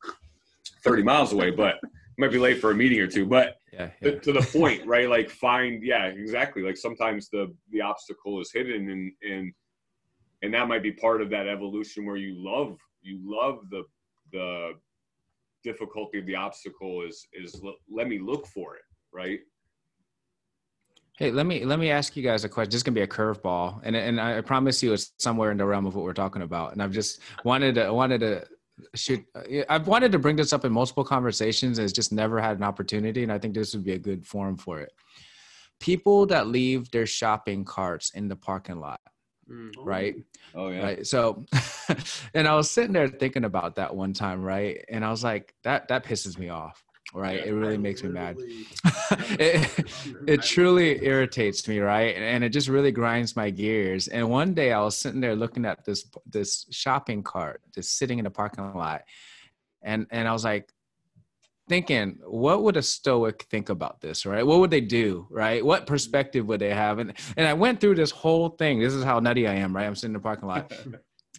30 0.85 1.03
miles 1.03 1.33
away, 1.33 1.51
but 1.51 1.77
might 2.19 2.33
be 2.33 2.39
late 2.39 2.61
for 2.61 2.71
a 2.73 2.75
meeting 2.75 3.01
or 3.01 3.07
two. 3.07 3.27
But 3.27 3.57
yeah, 3.73 3.91
yeah. 4.03 4.11
to, 4.11 4.21
to 4.21 4.33
the 4.33 4.59
point, 4.59 4.85
right? 4.87 5.09
Like 5.09 5.31
find, 5.31 5.83
yeah, 5.83 6.07
exactly. 6.07 6.63
Like 6.63 6.77
sometimes 6.77 7.29
the 7.31 7.55
the 7.71 7.81
obstacle 7.81 8.41
is 8.41 8.51
hidden, 8.53 8.91
and 8.91 9.13
and 9.23 9.53
and 10.43 10.53
that 10.55 10.69
might 10.69 10.83
be 10.83 10.93
part 10.93 11.23
of 11.23 11.31
that 11.31 11.47
evolution 11.47 12.05
where 12.05 12.17
you 12.17 12.35
love 12.37 12.79
you 13.03 13.19
love 13.23 13.71
the 13.71 13.85
the 14.33 14.73
difficulty 15.65 16.19
of 16.19 16.27
the 16.27 16.35
obstacle 16.35 17.03
is 17.03 17.27
is 17.33 17.61
let 17.91 18.09
me 18.09 18.19
look 18.19 18.47
for 18.47 18.77
it, 18.77 18.83
right? 19.13 19.41
Hey, 21.19 21.33
let 21.33 21.47
me 21.47 21.65
let 21.65 21.81
me 21.81 21.91
ask 21.91 22.17
you 22.17 22.23
guys 22.23 22.45
a 22.45 22.49
question. 22.49 22.71
This 22.71 22.77
is 22.77 22.83
gonna 22.85 22.95
be 22.95 23.03
a 23.03 23.07
curveball, 23.07 23.81
and 23.83 23.97
and 23.97 24.21
I 24.21 24.41
promise 24.41 24.83
you, 24.83 24.93
it's 24.93 25.13
somewhere 25.19 25.51
in 25.51 25.57
the 25.57 25.67
realm 25.67 25.87
of 25.87 25.95
what 25.95 26.05
we're 26.05 26.13
talking 26.13 26.43
about. 26.43 26.73
And 26.73 26.83
I've 26.83 26.93
just 26.93 27.21
wanted 27.45 27.75
to 27.75 27.93
wanted 27.93 28.21
to 28.21 28.47
shoot. 28.95 29.25
I've 29.69 29.87
wanted 29.87 30.13
to 30.13 30.19
bring 30.19 30.37
this 30.37 30.53
up 30.53 30.65
in 30.65 30.73
multiple 30.73 31.05
conversations, 31.05 31.79
and 31.79 31.85
it's 31.85 31.93
just 31.93 32.13
never 32.13 32.41
had 32.41 32.57
an 32.57 32.63
opportunity. 32.63 33.23
And 33.23 33.33
I 33.33 33.39
think 33.39 33.55
this 33.55 33.75
would 33.75 33.85
be 33.85 33.93
a 33.93 33.99
good 33.99 34.27
forum 34.27 34.57
for 34.57 34.81
it. 34.81 34.93
People 35.81 36.27
that 36.27 36.49
leave 36.49 36.91
their 36.91 37.07
shopping 37.07 37.65
carts 37.65 38.11
in 38.11 38.29
the 38.29 38.37
parking 38.37 38.81
lot, 38.81 39.01
mm. 39.51 39.71
right? 39.79 40.17
Oh 40.55 40.71
yeah. 40.71 40.83
Right. 40.83 41.07
So, 41.07 41.45
and 42.35 42.49
I 42.49 42.55
was 42.55 42.71
sitting 42.71 42.93
there 42.93 43.09
thinking 43.09 43.45
about 43.45 43.77
that 43.77 43.95
one 43.95 44.13
time, 44.13 44.43
right? 44.43 44.85
And 44.89 45.05
I 45.05 45.11
was 45.11 45.23
like, 45.23 45.55
that 45.65 45.89
that 45.89 46.05
pisses 46.05 46.39
me 46.39 46.49
off 46.49 46.83
right? 47.15 47.41
Yeah, 47.41 47.51
it 47.51 47.53
really 47.53 47.75
I 47.75 47.79
makes 47.79 48.03
me 48.03 48.11
mad. 48.11 48.37
it, 49.39 49.91
it 50.27 50.43
truly 50.43 51.05
irritates 51.05 51.67
me, 51.67 51.79
right? 51.79 52.15
And 52.17 52.45
it 52.45 52.51
just 52.51 52.69
really 52.69 52.93
grinds 52.93 53.37
my 53.37 53.51
gears. 53.51 54.09
And 54.09 54.29
one 54.29 54.55
day 54.55 54.73
I 54.73 54.81
was 54.81 54.97
sitting 54.97 55.21
there 55.21 55.37
looking 55.37 55.65
at 55.65 55.85
this 55.85 56.05
this 56.27 56.67
shopping 56.71 57.23
cart 57.23 57.61
just 57.75 57.97
sitting 57.97 58.19
in 58.19 58.25
the 58.25 58.31
parking 58.31 58.75
lot, 58.75 59.03
and 59.83 60.07
and 60.11 60.29
I 60.29 60.33
was 60.33 60.45
like 60.45 60.73
thinking, 61.69 62.19
what 62.25 62.63
would 62.63 62.77
a 62.77 62.83
stoic 62.83 63.47
think 63.51 63.69
about 63.69 64.01
this, 64.01 64.25
right? 64.25 64.47
What 64.47 64.59
would 64.61 64.71
they 64.71 64.81
do, 64.81 65.27
right? 65.31 65.65
What 65.65 65.83
mm-hmm. 65.83 65.93
perspective 65.93 66.47
would 66.47 66.61
they 66.61 66.75
have? 66.75 66.99
And 66.99 67.15
and 67.37 67.47
I 67.47 67.55
went 67.55 67.81
through 67.81 67.97
this 67.97 68.11
whole 68.11 68.51
thing. 68.51 68.81
This 68.81 68.95
is 68.95 69.05
how 69.05 69.21
nutty 69.21 69.47
I 69.47 69.55
am, 69.55 69.75
right? 69.75 69.87
I'm 69.87 69.95
sitting 69.95 70.11
in 70.11 70.15
the 70.15 70.21
parking 70.21 70.49
lot. 70.49 70.73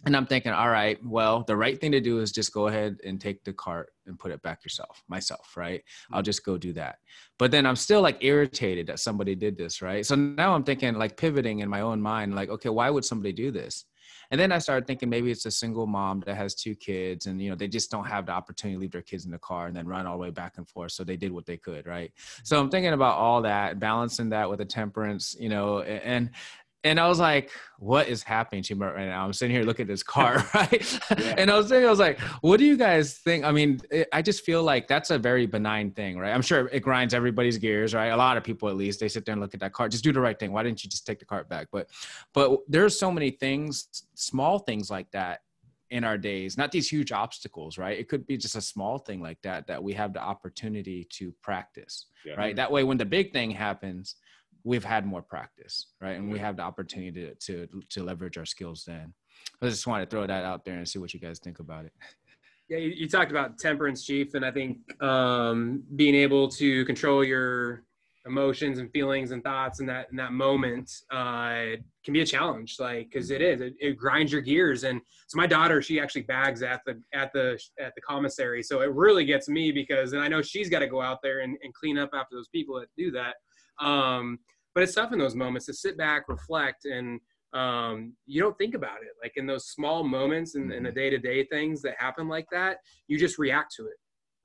And 0.06 0.16
I'm 0.16 0.26
thinking, 0.26 0.52
all 0.52 0.70
right, 0.70 0.98
well, 1.04 1.44
the 1.46 1.56
right 1.56 1.78
thing 1.78 1.92
to 1.92 2.00
do 2.00 2.20
is 2.20 2.32
just 2.32 2.52
go 2.52 2.68
ahead 2.68 2.98
and 3.04 3.20
take 3.20 3.44
the 3.44 3.52
cart 3.52 3.92
and 4.06 4.18
put 4.18 4.32
it 4.32 4.42
back 4.42 4.64
yourself, 4.64 5.02
myself, 5.08 5.56
right? 5.56 5.80
Mm-hmm. 5.80 6.14
I'll 6.14 6.22
just 6.22 6.44
go 6.44 6.56
do 6.56 6.72
that. 6.74 6.96
But 7.38 7.50
then 7.50 7.66
I'm 7.66 7.76
still 7.76 8.00
like 8.00 8.18
irritated 8.20 8.86
that 8.86 9.00
somebody 9.00 9.34
did 9.34 9.58
this, 9.58 9.82
right? 9.82 10.04
So 10.04 10.14
now 10.14 10.54
I'm 10.54 10.64
thinking, 10.64 10.94
like 10.94 11.16
pivoting 11.16 11.60
in 11.60 11.68
my 11.68 11.82
own 11.82 12.00
mind, 12.00 12.34
like, 12.34 12.48
okay, 12.48 12.70
why 12.70 12.88
would 12.88 13.04
somebody 13.04 13.32
do 13.32 13.50
this? 13.50 13.84
And 14.30 14.40
then 14.40 14.52
I 14.52 14.58
started 14.58 14.86
thinking 14.86 15.08
maybe 15.08 15.30
it's 15.30 15.46
a 15.46 15.50
single 15.50 15.86
mom 15.86 16.22
that 16.26 16.36
has 16.36 16.54
two 16.54 16.76
kids 16.76 17.26
and 17.26 17.42
you 17.42 17.50
know 17.50 17.56
they 17.56 17.66
just 17.66 17.90
don't 17.90 18.06
have 18.06 18.26
the 18.26 18.32
opportunity 18.32 18.76
to 18.76 18.80
leave 18.80 18.92
their 18.92 19.02
kids 19.02 19.24
in 19.24 19.32
the 19.32 19.38
car 19.38 19.66
and 19.66 19.76
then 19.76 19.86
run 19.86 20.06
all 20.06 20.16
the 20.16 20.22
way 20.22 20.30
back 20.30 20.54
and 20.56 20.68
forth. 20.68 20.92
So 20.92 21.02
they 21.02 21.16
did 21.16 21.32
what 21.32 21.46
they 21.46 21.56
could, 21.56 21.86
right? 21.86 22.10
Mm-hmm. 22.10 22.40
So 22.44 22.60
I'm 22.60 22.70
thinking 22.70 22.92
about 22.92 23.16
all 23.16 23.42
that, 23.42 23.80
balancing 23.80 24.28
that 24.30 24.48
with 24.48 24.60
a 24.60 24.64
temperance, 24.64 25.34
you 25.38 25.48
know, 25.48 25.80
and 25.80 26.30
and 26.82 26.98
I 26.98 27.08
was 27.08 27.18
like, 27.18 27.50
what 27.78 28.08
is 28.08 28.22
happening 28.22 28.62
to 28.64 28.74
me 28.74 28.86
right 28.86 29.06
now? 29.06 29.24
I'm 29.24 29.32
sitting 29.34 29.54
here 29.54 29.64
looking 29.64 29.84
at 29.84 29.88
this 29.88 30.02
car, 30.16 30.46
right? 30.54 31.00
Yeah. 31.18 31.34
and 31.36 31.50
I 31.50 31.56
was 31.56 31.68
thinking, 31.68 31.86
I 31.86 31.90
was 31.90 31.98
like, 31.98 32.18
what 32.40 32.58
do 32.58 32.64
you 32.64 32.76
guys 32.76 33.18
think? 33.18 33.44
I 33.44 33.52
mean, 33.52 33.80
it, 33.90 34.08
I 34.12 34.22
just 34.22 34.44
feel 34.44 34.62
like 34.62 34.88
that's 34.88 35.10
a 35.10 35.18
very 35.18 35.46
benign 35.46 35.90
thing, 35.90 36.18
right? 36.18 36.32
I'm 36.32 36.42
sure 36.42 36.68
it 36.68 36.80
grinds 36.80 37.12
everybody's 37.12 37.58
gears, 37.58 37.94
right? 37.94 38.08
A 38.08 38.16
lot 38.16 38.36
of 38.36 38.44
people, 38.44 38.68
at 38.68 38.76
least, 38.76 39.00
they 39.00 39.08
sit 39.08 39.26
there 39.26 39.34
and 39.34 39.42
look 39.42 39.52
at 39.52 39.60
that 39.60 39.74
car. 39.74 39.88
Just 39.88 40.04
do 40.04 40.12
the 40.12 40.20
right 40.20 40.38
thing. 40.38 40.52
Why 40.52 40.62
didn't 40.62 40.82
you 40.82 40.88
just 40.88 41.06
take 41.06 41.18
the 41.18 41.26
cart 41.26 41.48
back? 41.48 41.68
But, 41.70 41.88
but 42.32 42.60
there's 42.66 42.98
so 42.98 43.12
many 43.12 43.30
things, 43.30 44.04
small 44.14 44.58
things 44.58 44.90
like 44.90 45.10
that 45.10 45.40
in 45.90 46.04
our 46.04 46.16
days 46.16 46.56
not 46.56 46.70
these 46.70 46.88
huge 46.88 47.10
obstacles 47.10 47.76
right 47.76 47.98
it 47.98 48.08
could 48.08 48.24
be 48.26 48.36
just 48.36 48.54
a 48.54 48.60
small 48.60 48.96
thing 48.96 49.20
like 49.20 49.42
that 49.42 49.66
that 49.66 49.82
we 49.82 49.92
have 49.92 50.12
the 50.12 50.20
opportunity 50.20 51.04
to 51.10 51.32
practice 51.42 52.06
yeah. 52.24 52.34
right 52.34 52.54
that 52.54 52.70
way 52.70 52.84
when 52.84 52.96
the 52.96 53.04
big 53.04 53.32
thing 53.32 53.50
happens 53.50 54.14
we've 54.64 54.84
had 54.84 55.06
more 55.06 55.22
practice, 55.22 55.88
right? 56.00 56.16
And 56.16 56.30
we 56.30 56.38
have 56.38 56.56
the 56.56 56.62
opportunity 56.62 57.12
to, 57.12 57.34
to, 57.34 57.82
to 57.90 58.02
leverage 58.02 58.38
our 58.38 58.46
skills 58.46 58.84
then. 58.86 59.12
I 59.62 59.68
just 59.68 59.86
want 59.86 60.02
to 60.02 60.08
throw 60.08 60.26
that 60.26 60.44
out 60.44 60.64
there 60.64 60.76
and 60.76 60.88
see 60.88 60.98
what 60.98 61.14
you 61.14 61.20
guys 61.20 61.38
think 61.38 61.60
about 61.60 61.84
it. 61.84 61.92
Yeah, 62.68 62.78
you, 62.78 62.90
you 62.90 63.08
talked 63.08 63.30
about 63.30 63.58
temperance, 63.58 64.04
Chief, 64.04 64.34
and 64.34 64.44
I 64.44 64.50
think 64.52 64.78
um, 65.02 65.82
being 65.96 66.14
able 66.14 66.48
to 66.50 66.84
control 66.84 67.24
your 67.24 67.84
emotions 68.26 68.78
and 68.78 68.90
feelings 68.92 69.30
and 69.30 69.42
thoughts 69.42 69.80
in 69.80 69.86
that 69.86 70.06
in 70.10 70.16
that 70.16 70.32
moment 70.32 70.90
uh, 71.10 71.76
can 72.04 72.12
be 72.12 72.20
a 72.20 72.26
challenge. 72.26 72.76
Like, 72.78 73.10
because 73.10 73.30
it 73.30 73.42
is, 73.42 73.60
it, 73.60 73.74
it, 73.80 73.96
grinds 73.96 74.30
your 74.30 74.40
gears. 74.42 74.84
And 74.84 75.00
so 75.26 75.36
my 75.36 75.46
daughter, 75.46 75.80
she 75.82 75.98
actually 75.98 76.22
bags 76.22 76.62
at 76.62 76.80
the 76.86 77.00
at 77.12 77.32
the 77.32 77.58
at 77.80 77.94
the 77.94 78.00
commissary, 78.02 78.62
so 78.62 78.82
it 78.82 78.92
really 78.92 79.24
gets 79.24 79.48
me 79.48 79.72
because, 79.72 80.12
and 80.12 80.22
I 80.22 80.28
know 80.28 80.42
she's 80.42 80.68
got 80.68 80.80
to 80.80 80.86
go 80.86 81.00
out 81.00 81.18
there 81.22 81.40
and, 81.40 81.56
and 81.62 81.74
clean 81.74 81.98
up 81.98 82.10
after 82.14 82.36
those 82.36 82.48
people 82.48 82.78
that 82.78 82.88
do 82.96 83.10
that. 83.12 83.36
Um, 83.80 84.38
but 84.74 84.82
it's 84.82 84.94
tough 84.94 85.12
in 85.12 85.18
those 85.18 85.34
moments 85.34 85.66
to 85.66 85.74
sit 85.74 85.96
back, 85.96 86.28
reflect, 86.28 86.84
and 86.84 87.20
um, 87.52 88.12
you 88.26 88.40
don't 88.40 88.56
think 88.56 88.74
about 88.74 89.02
it. 89.02 89.10
Like 89.22 89.32
in 89.36 89.46
those 89.46 89.66
small 89.66 90.04
moments 90.04 90.54
and 90.54 90.70
the 90.70 90.92
day 90.92 91.10
to 91.10 91.18
day 91.18 91.44
things 91.44 91.82
that 91.82 91.94
happen 91.98 92.28
like 92.28 92.46
that, 92.52 92.78
you 93.08 93.18
just 93.18 93.38
react 93.38 93.74
to 93.76 93.86
it. 93.86 93.96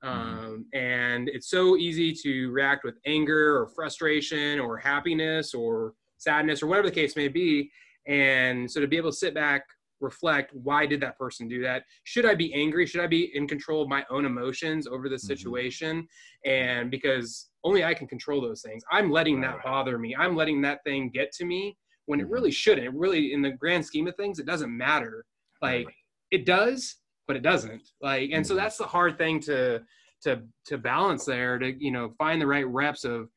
Mm-hmm. 0.04 0.38
Um, 0.46 0.66
and 0.74 1.28
it's 1.28 1.48
so 1.48 1.76
easy 1.76 2.12
to 2.22 2.50
react 2.50 2.84
with 2.84 2.96
anger 3.06 3.56
or 3.60 3.68
frustration 3.68 4.58
or 4.58 4.76
happiness 4.76 5.54
or 5.54 5.94
sadness 6.18 6.62
or 6.62 6.66
whatever 6.66 6.88
the 6.88 6.94
case 6.94 7.16
may 7.16 7.28
be. 7.28 7.70
And 8.06 8.70
so 8.70 8.80
to 8.80 8.86
be 8.86 8.96
able 8.96 9.10
to 9.10 9.16
sit 9.16 9.34
back, 9.34 9.64
reflect, 10.00 10.52
why 10.54 10.86
did 10.86 11.00
that 11.00 11.18
person 11.18 11.48
do 11.48 11.62
that? 11.62 11.84
Should 12.04 12.26
I 12.26 12.34
be 12.34 12.52
angry? 12.54 12.86
Should 12.86 13.00
I 13.00 13.06
be 13.06 13.30
in 13.34 13.46
control 13.48 13.82
of 13.82 13.88
my 13.88 14.04
own 14.10 14.24
emotions 14.24 14.86
over 14.86 15.08
the 15.08 15.16
mm-hmm. 15.16 15.26
situation? 15.26 16.02
Mm-hmm. 16.46 16.50
And 16.50 16.90
because 16.90 17.48
only 17.64 17.84
I 17.84 17.94
can 17.94 18.06
control 18.06 18.40
those 18.40 18.62
things. 18.62 18.82
I'm 18.90 19.10
letting 19.10 19.40
that 19.40 19.62
bother 19.64 19.98
me. 19.98 20.14
I'm 20.16 20.36
letting 20.36 20.60
that 20.62 20.84
thing 20.84 21.10
get 21.10 21.32
to 21.32 21.44
me 21.44 21.76
when 22.06 22.20
it 22.20 22.24
mm-hmm. 22.24 22.32
really 22.32 22.50
shouldn't. 22.50 22.86
It 22.86 22.94
really, 22.94 23.32
in 23.32 23.42
the 23.42 23.52
grand 23.52 23.84
scheme 23.84 24.06
of 24.06 24.16
things, 24.16 24.38
it 24.38 24.46
doesn't 24.46 24.74
matter. 24.74 25.24
Like 25.62 25.88
it 26.30 26.46
does, 26.46 26.96
but 27.26 27.36
it 27.36 27.42
doesn't. 27.42 27.82
Like, 28.00 28.30
and 28.32 28.46
so 28.46 28.54
mm-hmm. 28.54 28.62
that's 28.62 28.76
the 28.76 28.84
hard 28.84 29.18
thing 29.18 29.40
to 29.40 29.82
to 30.22 30.42
to 30.66 30.78
balance 30.78 31.24
there. 31.24 31.58
To 31.58 31.72
you 31.82 31.90
know, 31.90 32.12
find 32.18 32.40
the 32.40 32.46
right 32.46 32.66
reps 32.66 33.04
of 33.04 33.28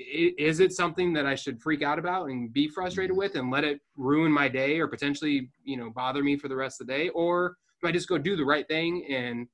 is 0.00 0.60
it 0.60 0.72
something 0.72 1.12
that 1.12 1.26
I 1.26 1.34
should 1.34 1.60
freak 1.60 1.82
out 1.82 1.98
about 1.98 2.30
and 2.30 2.52
be 2.52 2.68
frustrated 2.68 3.12
mm-hmm. 3.12 3.18
with 3.18 3.34
and 3.36 3.50
let 3.50 3.64
it 3.64 3.80
ruin 3.96 4.32
my 4.32 4.48
day 4.48 4.78
or 4.78 4.86
potentially 4.86 5.50
you 5.64 5.76
know 5.76 5.90
bother 5.90 6.22
me 6.22 6.36
for 6.36 6.48
the 6.48 6.56
rest 6.56 6.80
of 6.80 6.86
the 6.86 6.92
day, 6.92 7.08
or 7.10 7.56
do 7.82 7.88
I 7.88 7.92
just 7.92 8.08
go 8.08 8.18
do 8.18 8.36
the 8.36 8.44
right 8.44 8.66
thing 8.66 9.06
and 9.10 9.46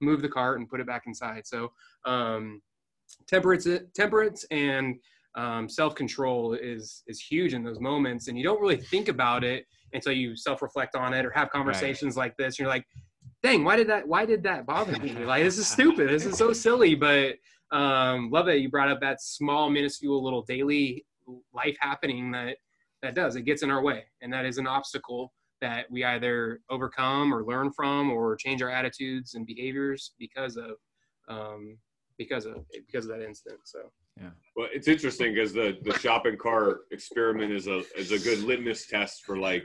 move 0.00 0.22
the 0.22 0.28
cart 0.28 0.58
and 0.58 0.68
put 0.68 0.80
it 0.80 0.86
back 0.86 1.04
inside? 1.06 1.46
So 1.46 1.72
um, 2.04 2.62
temperance 3.26 3.66
temperance 3.94 4.44
and 4.50 4.96
um, 5.34 5.68
self-control 5.68 6.54
is 6.54 7.02
is 7.06 7.20
huge 7.20 7.54
in 7.54 7.62
those 7.62 7.80
moments 7.80 8.28
and 8.28 8.36
you 8.36 8.44
don't 8.44 8.60
really 8.60 8.76
think 8.76 9.08
about 9.08 9.44
it 9.44 9.66
until 9.92 10.12
you 10.12 10.36
self-reflect 10.36 10.96
on 10.96 11.14
it 11.14 11.24
or 11.24 11.30
have 11.30 11.50
conversations 11.50 12.16
right. 12.16 12.24
like 12.24 12.36
this 12.36 12.54
and 12.54 12.60
you're 12.60 12.68
like 12.68 12.84
dang 13.42 13.62
why 13.62 13.76
did 13.76 13.88
that 13.88 14.06
why 14.06 14.24
did 14.24 14.42
that 14.42 14.66
bother 14.66 14.98
me 14.98 15.12
like 15.24 15.44
this 15.44 15.58
is 15.58 15.68
stupid 15.68 16.08
this 16.08 16.26
is 16.26 16.36
so 16.36 16.52
silly 16.66 16.94
but 16.94 17.36
um, 17.70 18.30
love 18.30 18.46
that 18.46 18.60
you 18.60 18.70
brought 18.70 18.88
up 18.88 19.00
that 19.00 19.20
small 19.20 19.70
minuscule 19.70 20.22
little 20.22 20.42
daily 20.42 21.04
life 21.52 21.76
happening 21.80 22.30
that 22.30 22.56
that 23.02 23.14
does 23.14 23.36
it 23.36 23.42
gets 23.42 23.62
in 23.62 23.70
our 23.70 23.82
way 23.82 24.04
and 24.22 24.32
that 24.32 24.46
is 24.46 24.58
an 24.58 24.66
obstacle 24.66 25.32
that 25.60 25.90
we 25.90 26.04
either 26.04 26.60
overcome 26.70 27.34
or 27.34 27.44
learn 27.44 27.70
from 27.72 28.10
or 28.10 28.36
change 28.36 28.62
our 28.62 28.70
attitudes 28.70 29.34
and 29.34 29.46
behaviors 29.46 30.12
because 30.18 30.56
of 30.56 30.72
um, 31.28 31.76
because 32.16 32.46
of 32.46 32.64
because 32.86 33.04
of 33.06 33.10
that 33.10 33.24
incident. 33.24 33.60
So 33.64 33.90
yeah. 34.20 34.30
Well, 34.56 34.68
it's 34.72 34.88
interesting 34.88 35.34
because 35.34 35.52
the 35.52 35.78
the 35.82 35.96
shopping 35.98 36.36
cart 36.36 36.80
experiment 36.90 37.52
is 37.52 37.66
a 37.66 37.82
is 37.96 38.12
a 38.12 38.18
good 38.18 38.40
litmus 38.40 38.86
test 38.86 39.24
for 39.24 39.36
like 39.36 39.64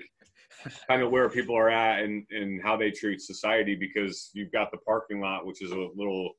kind 0.88 1.02
of 1.02 1.12
where 1.12 1.30
people 1.30 1.58
are 1.58 1.70
at 1.70 2.04
and 2.04 2.26
and 2.32 2.62
how 2.62 2.78
they 2.78 2.92
treat 2.92 3.22
society 3.22 3.76
because 3.76 4.30
you've 4.34 4.52
got 4.52 4.72
the 4.72 4.78
parking 4.78 5.20
lot 5.20 5.46
which 5.46 5.62
is 5.62 5.72
a 5.72 5.88
little 5.96 6.34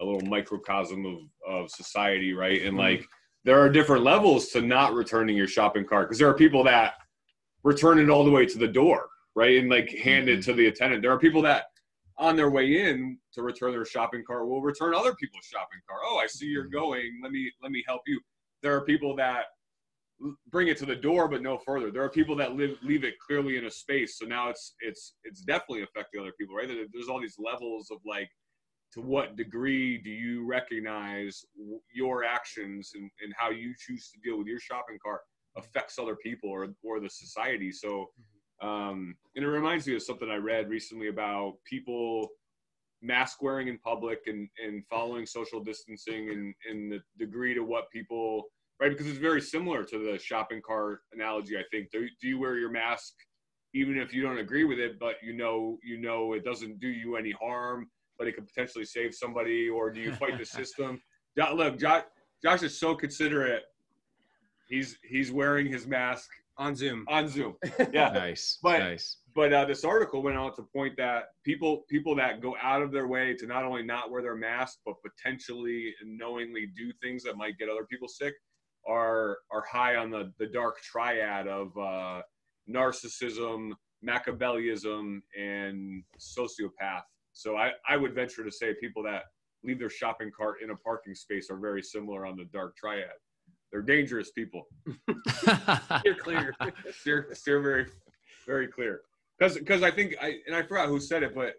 a 0.00 0.04
little 0.04 0.26
microcosm 0.28 1.04
of 1.06 1.18
of 1.46 1.70
society 1.70 2.32
right 2.32 2.62
and 2.62 2.76
like 2.76 3.04
there 3.44 3.60
are 3.60 3.68
different 3.68 4.04
levels 4.04 4.48
to 4.48 4.60
not 4.60 4.94
returning 4.94 5.36
your 5.36 5.46
shopping 5.48 5.84
cart 5.84 6.08
because 6.08 6.18
there 6.18 6.28
are 6.28 6.34
people 6.34 6.64
that 6.64 6.94
return 7.64 7.98
it 7.98 8.10
all 8.10 8.24
the 8.24 8.30
way 8.30 8.46
to 8.46 8.58
the 8.58 8.68
door 8.68 9.08
right 9.34 9.58
and 9.58 9.70
like 9.70 9.90
hand 9.90 10.28
it 10.28 10.40
mm-hmm. 10.40 10.50
to 10.50 10.56
the 10.56 10.66
attendant 10.66 11.02
there 11.02 11.12
are 11.12 11.18
people 11.18 11.42
that 11.42 11.64
on 12.18 12.36
their 12.36 12.50
way 12.50 12.88
in 12.88 13.16
to 13.32 13.42
return 13.42 13.72
their 13.72 13.84
shopping 13.84 14.24
cart 14.26 14.48
will 14.48 14.60
return 14.60 14.94
other 14.94 15.14
people's 15.14 15.44
shopping 15.44 15.78
cart. 15.88 16.00
Oh, 16.04 16.18
I 16.18 16.26
see 16.26 16.46
you're 16.46 16.64
mm-hmm. 16.64 16.72
going. 16.72 17.20
Let 17.22 17.32
me 17.32 17.50
let 17.62 17.70
me 17.70 17.84
help 17.86 18.02
you. 18.06 18.20
There 18.62 18.74
are 18.74 18.84
people 18.84 19.14
that 19.16 19.44
bring 20.50 20.66
it 20.66 20.76
to 20.78 20.86
the 20.86 20.96
door 20.96 21.28
but 21.28 21.42
no 21.42 21.58
further. 21.58 21.90
There 21.90 22.02
are 22.02 22.10
people 22.10 22.34
that 22.36 22.54
live 22.54 22.76
leave 22.82 23.04
it 23.04 23.14
clearly 23.24 23.56
in 23.56 23.66
a 23.66 23.70
space. 23.70 24.18
So 24.18 24.26
now 24.26 24.48
it's 24.48 24.74
it's 24.80 25.14
it's 25.24 25.42
definitely 25.42 25.82
affecting 25.82 26.20
other 26.20 26.32
people, 26.38 26.56
right? 26.56 26.68
There's 26.68 27.08
all 27.08 27.20
these 27.20 27.38
levels 27.38 27.90
of 27.90 27.98
like 28.04 28.28
to 28.94 29.00
what 29.00 29.36
degree 29.36 29.98
do 29.98 30.10
you 30.10 30.46
recognize 30.46 31.44
your 31.94 32.24
actions 32.24 32.92
and, 32.94 33.10
and 33.22 33.32
how 33.36 33.50
you 33.50 33.74
choose 33.78 34.10
to 34.10 34.18
deal 34.20 34.38
with 34.38 34.46
your 34.46 34.60
shopping 34.60 34.98
cart 35.04 35.20
affects 35.56 35.98
other 35.98 36.16
people 36.16 36.50
or, 36.50 36.68
or 36.82 37.00
the 37.00 37.10
society. 37.10 37.72
So 37.72 38.06
Um, 38.60 39.14
and 39.36 39.44
it 39.44 39.48
reminds 39.48 39.86
me 39.86 39.94
of 39.94 40.02
something 40.02 40.28
I 40.28 40.36
read 40.36 40.68
recently 40.68 41.08
about 41.08 41.54
people 41.64 42.28
mask 43.00 43.40
wearing 43.40 43.68
in 43.68 43.78
public 43.78 44.20
and, 44.26 44.48
and 44.64 44.84
following 44.90 45.26
social 45.26 45.60
distancing 45.62 46.30
and, 46.30 46.54
and 46.68 46.90
the 46.90 47.00
degree 47.24 47.54
to 47.54 47.62
what 47.62 47.88
people, 47.92 48.50
right? 48.80 48.90
Because 48.90 49.06
it's 49.06 49.18
very 49.18 49.40
similar 49.40 49.84
to 49.84 49.98
the 49.98 50.18
shopping 50.18 50.60
cart 50.60 51.00
analogy, 51.12 51.56
I 51.56 51.62
think. 51.70 51.92
Do, 51.92 52.08
do 52.20 52.26
you 52.26 52.38
wear 52.40 52.58
your 52.58 52.72
mask 52.72 53.12
even 53.74 53.98
if 53.98 54.12
you 54.12 54.22
don't 54.22 54.38
agree 54.38 54.64
with 54.64 54.80
it, 54.80 54.98
but 54.98 55.16
you 55.22 55.34
know, 55.36 55.78
you 55.84 55.98
know, 56.00 56.32
it 56.32 56.42
doesn't 56.42 56.80
do 56.80 56.88
you 56.88 57.16
any 57.16 57.30
harm, 57.32 57.88
but 58.18 58.26
it 58.26 58.34
could 58.34 58.46
potentially 58.46 58.84
save 58.84 59.14
somebody, 59.14 59.68
or 59.68 59.90
do 59.90 60.00
you 60.00 60.12
fight 60.12 60.38
the 60.38 60.46
system? 60.60 61.00
Look, 61.36 61.78
Josh, 61.78 62.04
Josh 62.42 62.62
is 62.62 62.78
so 62.78 62.94
considerate. 62.94 63.62
He's 64.68 64.98
he's 65.02 65.32
wearing 65.32 65.66
his 65.66 65.86
mask 65.86 66.28
on 66.58 66.74
Zoom. 66.74 67.04
On 67.08 67.28
Zoom, 67.28 67.54
yeah. 67.92 68.10
nice, 68.10 68.58
but, 68.62 68.80
nice. 68.80 69.18
But 69.34 69.52
uh, 69.52 69.64
this 69.64 69.84
article 69.84 70.22
went 70.22 70.36
on 70.36 70.54
to 70.56 70.62
point 70.74 70.96
that 70.96 71.26
people 71.44 71.84
people 71.88 72.14
that 72.16 72.42
go 72.42 72.56
out 72.60 72.82
of 72.82 72.92
their 72.92 73.06
way 73.06 73.34
to 73.34 73.46
not 73.46 73.64
only 73.64 73.82
not 73.82 74.10
wear 74.10 74.20
their 74.20 74.36
mask, 74.36 74.78
but 74.84 74.96
potentially 75.02 75.94
knowingly 76.04 76.66
do 76.76 76.92
things 77.00 77.22
that 77.22 77.36
might 77.36 77.56
get 77.56 77.68
other 77.68 77.86
people 77.88 78.08
sick, 78.08 78.34
are 78.86 79.38
are 79.52 79.64
high 79.70 79.96
on 79.96 80.10
the 80.10 80.32
the 80.38 80.46
dark 80.46 80.80
triad 80.82 81.46
of 81.46 81.76
uh, 81.78 82.20
narcissism, 82.68 83.70
Machiavellism, 84.06 85.20
and 85.38 86.02
sociopath. 86.18 87.02
So 87.38 87.56
I, 87.56 87.70
I 87.88 87.96
would 87.96 88.16
venture 88.16 88.42
to 88.42 88.50
say 88.50 88.74
people 88.80 89.00
that 89.04 89.22
leave 89.62 89.78
their 89.78 89.88
shopping 89.88 90.28
cart 90.36 90.56
in 90.60 90.70
a 90.70 90.76
parking 90.76 91.14
space 91.14 91.50
are 91.50 91.56
very 91.56 91.84
similar 91.84 92.26
on 92.26 92.36
the 92.36 92.46
dark 92.52 92.76
triad. 92.76 93.12
They're 93.70 93.80
dangerous 93.80 94.32
people. 94.32 94.66
You're 96.04 96.16
clear. 96.16 96.52
Steer, 96.90 97.28
steer 97.34 97.60
very, 97.60 97.86
very 98.44 98.66
clear. 98.66 99.02
Because 99.38 99.56
because 99.56 99.84
I 99.84 99.90
think 99.92 100.16
I 100.20 100.38
and 100.48 100.56
I 100.56 100.62
forgot 100.62 100.88
who 100.88 100.98
said 100.98 101.22
it, 101.22 101.32
but 101.32 101.54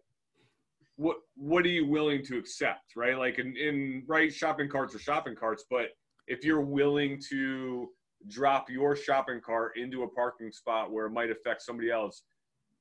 what 0.97 1.15
what 1.35 1.63
are 1.63 1.69
you 1.69 1.87
willing 1.87 2.25
to 2.25 2.37
accept, 2.37 2.97
right? 2.97 3.17
Like 3.17 3.39
in, 3.39 3.55
in 3.55 4.03
right 4.05 4.33
shopping 4.33 4.67
carts 4.67 4.93
or 4.93 4.99
shopping 4.99 5.35
carts, 5.35 5.63
but 5.69 5.91
if 6.27 6.43
you're 6.43 6.59
willing 6.59 7.21
to 7.29 7.87
drop 8.27 8.69
your 8.69 8.97
shopping 8.97 9.39
cart 9.39 9.77
into 9.77 10.03
a 10.03 10.09
parking 10.09 10.51
spot 10.51 10.91
where 10.91 11.05
it 11.05 11.11
might 11.11 11.31
affect 11.31 11.61
somebody 11.61 11.89
else, 11.89 12.23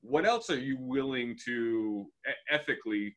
what 0.03 0.27
else 0.27 0.51
are 0.51 0.59
you 0.59 0.77
willing 0.79 1.37
to 1.45 2.07
ethically? 2.51 3.17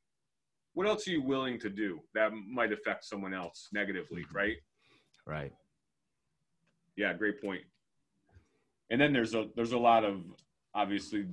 What 0.73 0.87
else 0.87 1.07
are 1.07 1.11
you 1.11 1.21
willing 1.21 1.59
to 1.59 1.69
do 1.69 1.99
that 2.13 2.31
might 2.33 2.71
affect 2.71 3.05
someone 3.05 3.33
else 3.33 3.69
negatively, 3.73 4.25
right? 4.33 4.55
Right. 5.25 5.51
Yeah, 6.95 7.13
great 7.13 7.41
point. 7.41 7.61
And 8.89 8.99
then 8.99 9.13
there's 9.13 9.35
a 9.35 9.47
there's 9.55 9.71
a 9.71 9.77
lot 9.77 10.03
of 10.03 10.23
obviously 10.73 11.25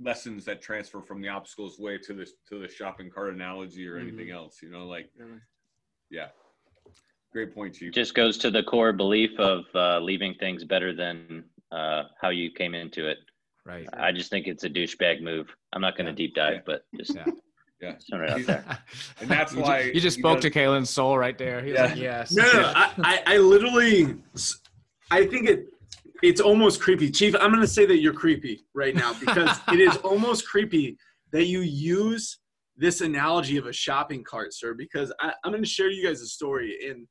lessons 0.00 0.44
that 0.44 0.60
transfer 0.60 1.00
from 1.00 1.20
the 1.20 1.28
obstacles 1.28 1.78
way 1.78 1.98
to 1.98 2.14
the 2.14 2.26
to 2.48 2.58
the 2.60 2.68
shopping 2.68 3.10
cart 3.10 3.32
analogy 3.32 3.86
or 3.88 3.96
anything 3.96 4.26
mm-hmm. 4.26 4.36
else. 4.36 4.60
You 4.62 4.70
know, 4.70 4.86
like 4.86 5.10
yeah, 6.10 6.28
great 7.32 7.54
point, 7.54 7.74
Chief. 7.74 7.92
Just 7.92 8.14
goes 8.14 8.38
to 8.38 8.50
the 8.50 8.62
core 8.62 8.92
belief 8.92 9.38
of 9.38 9.64
uh, 9.74 9.98
leaving 10.00 10.34
things 10.34 10.64
better 10.64 10.94
than 10.94 11.44
uh, 11.72 12.04
how 12.20 12.30
you 12.30 12.50
came 12.50 12.74
into 12.74 13.08
it. 13.08 13.18
Right. 13.66 13.88
I 13.94 14.12
just 14.12 14.30
think 14.30 14.46
it's 14.46 14.64
a 14.64 14.70
douchebag 14.70 15.22
move. 15.22 15.54
I'm 15.72 15.80
not 15.80 15.96
going 15.96 16.06
to 16.06 16.12
yeah. 16.12 16.16
deep 16.16 16.34
dive, 16.34 16.54
yeah. 16.54 16.60
but 16.66 16.84
just 16.96 17.14
yeah. 17.14 17.24
Yeah. 17.80 17.96
Right 18.16 18.46
there. 18.46 18.64
and 19.20 19.28
that's 19.28 19.54
why 19.54 19.80
you 19.80 20.00
just 20.00 20.18
spoke 20.18 20.40
does, 20.40 20.50
to 20.52 20.58
Kalen's 20.58 20.90
soul 20.90 21.18
right 21.18 21.36
there. 21.36 21.62
He 21.62 21.72
yeah. 21.72 21.84
Like, 21.84 21.96
yes. 21.96 22.32
No, 22.32 22.44
no, 22.44 22.72
I, 22.74 22.92
I, 22.98 23.22
I 23.26 23.36
literally, 23.38 24.16
I 25.10 25.26
think 25.26 25.48
it, 25.48 25.66
it's 26.22 26.40
almost 26.40 26.80
creepy. 26.80 27.10
Chief, 27.10 27.34
I'm 27.34 27.50
going 27.50 27.60
to 27.60 27.66
say 27.66 27.84
that 27.86 27.98
you're 27.98 28.14
creepy 28.14 28.64
right 28.74 28.94
now 28.94 29.12
because 29.18 29.58
it 29.68 29.80
is 29.80 29.96
almost 29.98 30.48
creepy 30.48 30.96
that 31.32 31.46
you 31.46 31.60
use 31.60 32.38
this 32.76 33.00
analogy 33.00 33.56
of 33.56 33.66
a 33.66 33.72
shopping 33.72 34.24
cart, 34.24 34.54
sir. 34.54 34.72
Because 34.74 35.12
I, 35.20 35.32
am 35.44 35.52
going 35.52 35.62
to 35.62 35.68
share 35.68 35.90
you 35.90 36.06
guys 36.06 36.22
a 36.22 36.26
story 36.26 36.78
in 36.86 37.06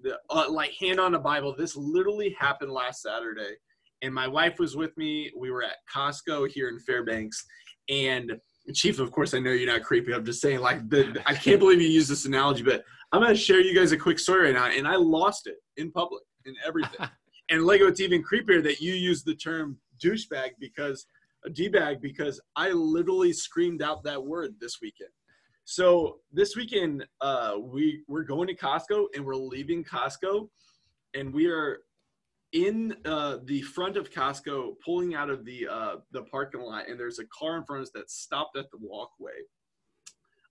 the 0.00 0.18
uh, 0.30 0.46
like 0.50 0.72
hand 0.72 0.98
on 0.98 1.14
a 1.14 1.20
Bible. 1.20 1.54
This 1.56 1.76
literally 1.76 2.34
happened 2.38 2.72
last 2.72 3.02
Saturday, 3.02 3.54
and 4.04 4.14
my 4.14 4.28
wife 4.28 4.58
was 4.58 4.76
with 4.76 4.96
me. 4.96 5.32
We 5.36 5.50
were 5.50 5.62
at 5.62 5.76
Costco 5.92 6.50
here 6.50 6.68
in 6.68 6.78
Fairbanks, 6.78 7.44
and 7.88 8.38
Chief, 8.72 8.98
of 8.98 9.10
course, 9.10 9.34
I 9.34 9.40
know 9.40 9.50
you're 9.50 9.70
not 9.70 9.82
creepy. 9.82 10.14
I'm 10.14 10.24
just 10.24 10.40
saying, 10.40 10.60
like, 10.60 10.88
the, 10.88 11.22
I 11.26 11.34
can't 11.34 11.60
believe 11.60 11.82
you 11.82 11.88
used 11.88 12.10
this 12.10 12.24
analogy, 12.24 12.62
but 12.62 12.82
I'm 13.12 13.20
going 13.20 13.34
to 13.34 13.38
share 13.38 13.60
you 13.60 13.74
guys 13.74 13.92
a 13.92 13.96
quick 13.96 14.18
story 14.18 14.46
right 14.46 14.54
now. 14.54 14.66
And 14.66 14.88
I 14.88 14.96
lost 14.96 15.46
it 15.46 15.56
in 15.76 15.92
public 15.92 16.22
and 16.46 16.56
everything. 16.66 17.06
and 17.50 17.64
Lego, 17.64 17.88
it's 17.88 18.00
even 18.00 18.24
creepier 18.24 18.62
that 18.62 18.80
you 18.80 18.94
use 18.94 19.22
the 19.22 19.34
term 19.34 19.76
douchebag 20.02 20.52
because 20.58 21.06
a 21.44 21.50
D-bag 21.50 22.00
because 22.00 22.40
I 22.56 22.70
literally 22.70 23.34
screamed 23.34 23.82
out 23.82 24.02
that 24.04 24.24
word 24.24 24.54
this 24.60 24.78
weekend. 24.80 25.10
So 25.66 26.20
this 26.32 26.56
weekend, 26.56 27.06
uh, 27.20 27.56
we 27.60 28.02
we're 28.08 28.24
going 28.24 28.48
to 28.48 28.54
Costco 28.54 29.06
and 29.14 29.24
we're 29.24 29.34
leaving 29.34 29.84
Costco, 29.84 30.48
and 31.14 31.32
we 31.34 31.46
are 31.46 31.80
in 32.54 32.94
uh, 33.04 33.38
the 33.44 33.60
front 33.62 33.96
of 33.96 34.10
Costco, 34.10 34.74
pulling 34.82 35.14
out 35.14 35.28
of 35.28 35.44
the 35.44 35.68
uh, 35.68 35.96
the 36.12 36.22
parking 36.22 36.60
lot, 36.62 36.88
and 36.88 36.98
there's 36.98 37.18
a 37.18 37.26
car 37.26 37.56
in 37.56 37.64
front 37.64 37.82
of 37.82 37.86
us 37.88 37.92
that 37.94 38.10
stopped 38.10 38.56
at 38.56 38.70
the 38.70 38.78
walkway. 38.80 39.32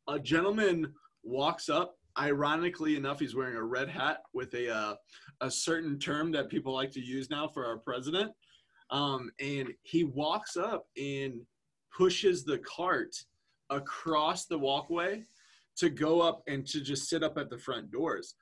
A 0.08 0.20
gentleman 0.20 0.93
walks 1.24 1.70
up. 1.70 1.97
Ironically 2.20 2.95
enough, 2.95 3.20
he's 3.20 3.36
wearing 3.36 3.56
a 3.56 3.64
red 3.64 3.89
hat 3.89 4.22
with 4.34 4.54
a 4.54 4.72
uh, 4.72 4.95
a 5.41 5.49
certain 5.49 5.97
term 5.97 6.32
that 6.34 6.49
people 6.49 6.74
like 6.74 6.91
to 6.91 7.01
use 7.01 7.30
now 7.32 7.47
for 7.47 7.66
our 7.66 7.78
president. 7.78 8.32
Um, 8.91 9.32
and 9.39 9.70
he 9.82 10.04
walks 10.04 10.56
up 10.58 10.86
and 10.97 11.41
pushes 11.97 12.43
the 12.43 12.60
cart 12.60 13.16
across 13.70 14.45
the 14.45 14.60
walkway 14.60 15.24
to 15.78 15.89
go 15.89 16.22
up 16.22 16.43
and 16.47 16.68
to 16.68 16.82
just 16.82 17.10
sit 17.10 17.24
up 17.24 17.38
at 17.38 17.49
the 17.49 17.58
front 17.58 17.91
doors. 17.91 18.36